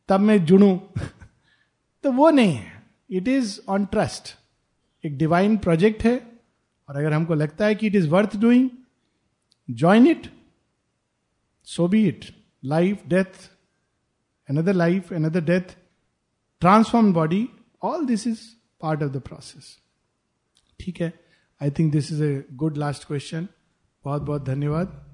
तब 0.08 0.20
मैं 0.20 0.45
जुड़ू 0.45 0.76
तो 2.04 2.12
वो 2.12 2.30
नहीं 2.30 2.54
है। 2.54 2.84
इट 3.10 3.28
इज़ 3.28 3.60
ऑन 3.70 3.86
ट्रस्ट 3.86 4.36
एक 5.06 5.18
डिवाइन 5.18 5.58
प्रोजेक्ट 5.58 6.04
है 6.04 6.39
और 6.89 6.95
अगर 6.95 7.14
हमको 7.14 7.34
लगता 7.34 7.66
है 7.66 7.76
कि 7.76 7.88
it 7.88 7.95
is 7.95 8.08
worth 8.08 8.38
doing 8.38 8.70
join 9.72 10.08
it 10.08 10.34
so 11.64 11.88
be 11.88 12.08
it 12.08 12.26
life 12.66 13.08
death 13.08 13.50
another 14.52 14.74
life, 14.74 15.12
another 15.12 15.41
death, 15.41 15.76
transformed 16.66 17.14
body, 17.14 17.47
all 17.84 18.06
this 18.06 18.28
is 18.28 18.38
part 18.84 19.02
of 19.02 19.14
the 19.14 19.22
process. 19.22 19.64
ठीक 20.80 21.02
है? 21.02 21.14
I 21.64 21.72
think 21.72 21.91
this 21.91 22.12
is 22.12 22.24
a 22.24 22.45
good 22.54 22.78
last 22.78 23.08
question 23.08 23.47
बहुत 24.04 24.22
बहुत 24.22 24.45
धन्यवाद। 24.45 25.09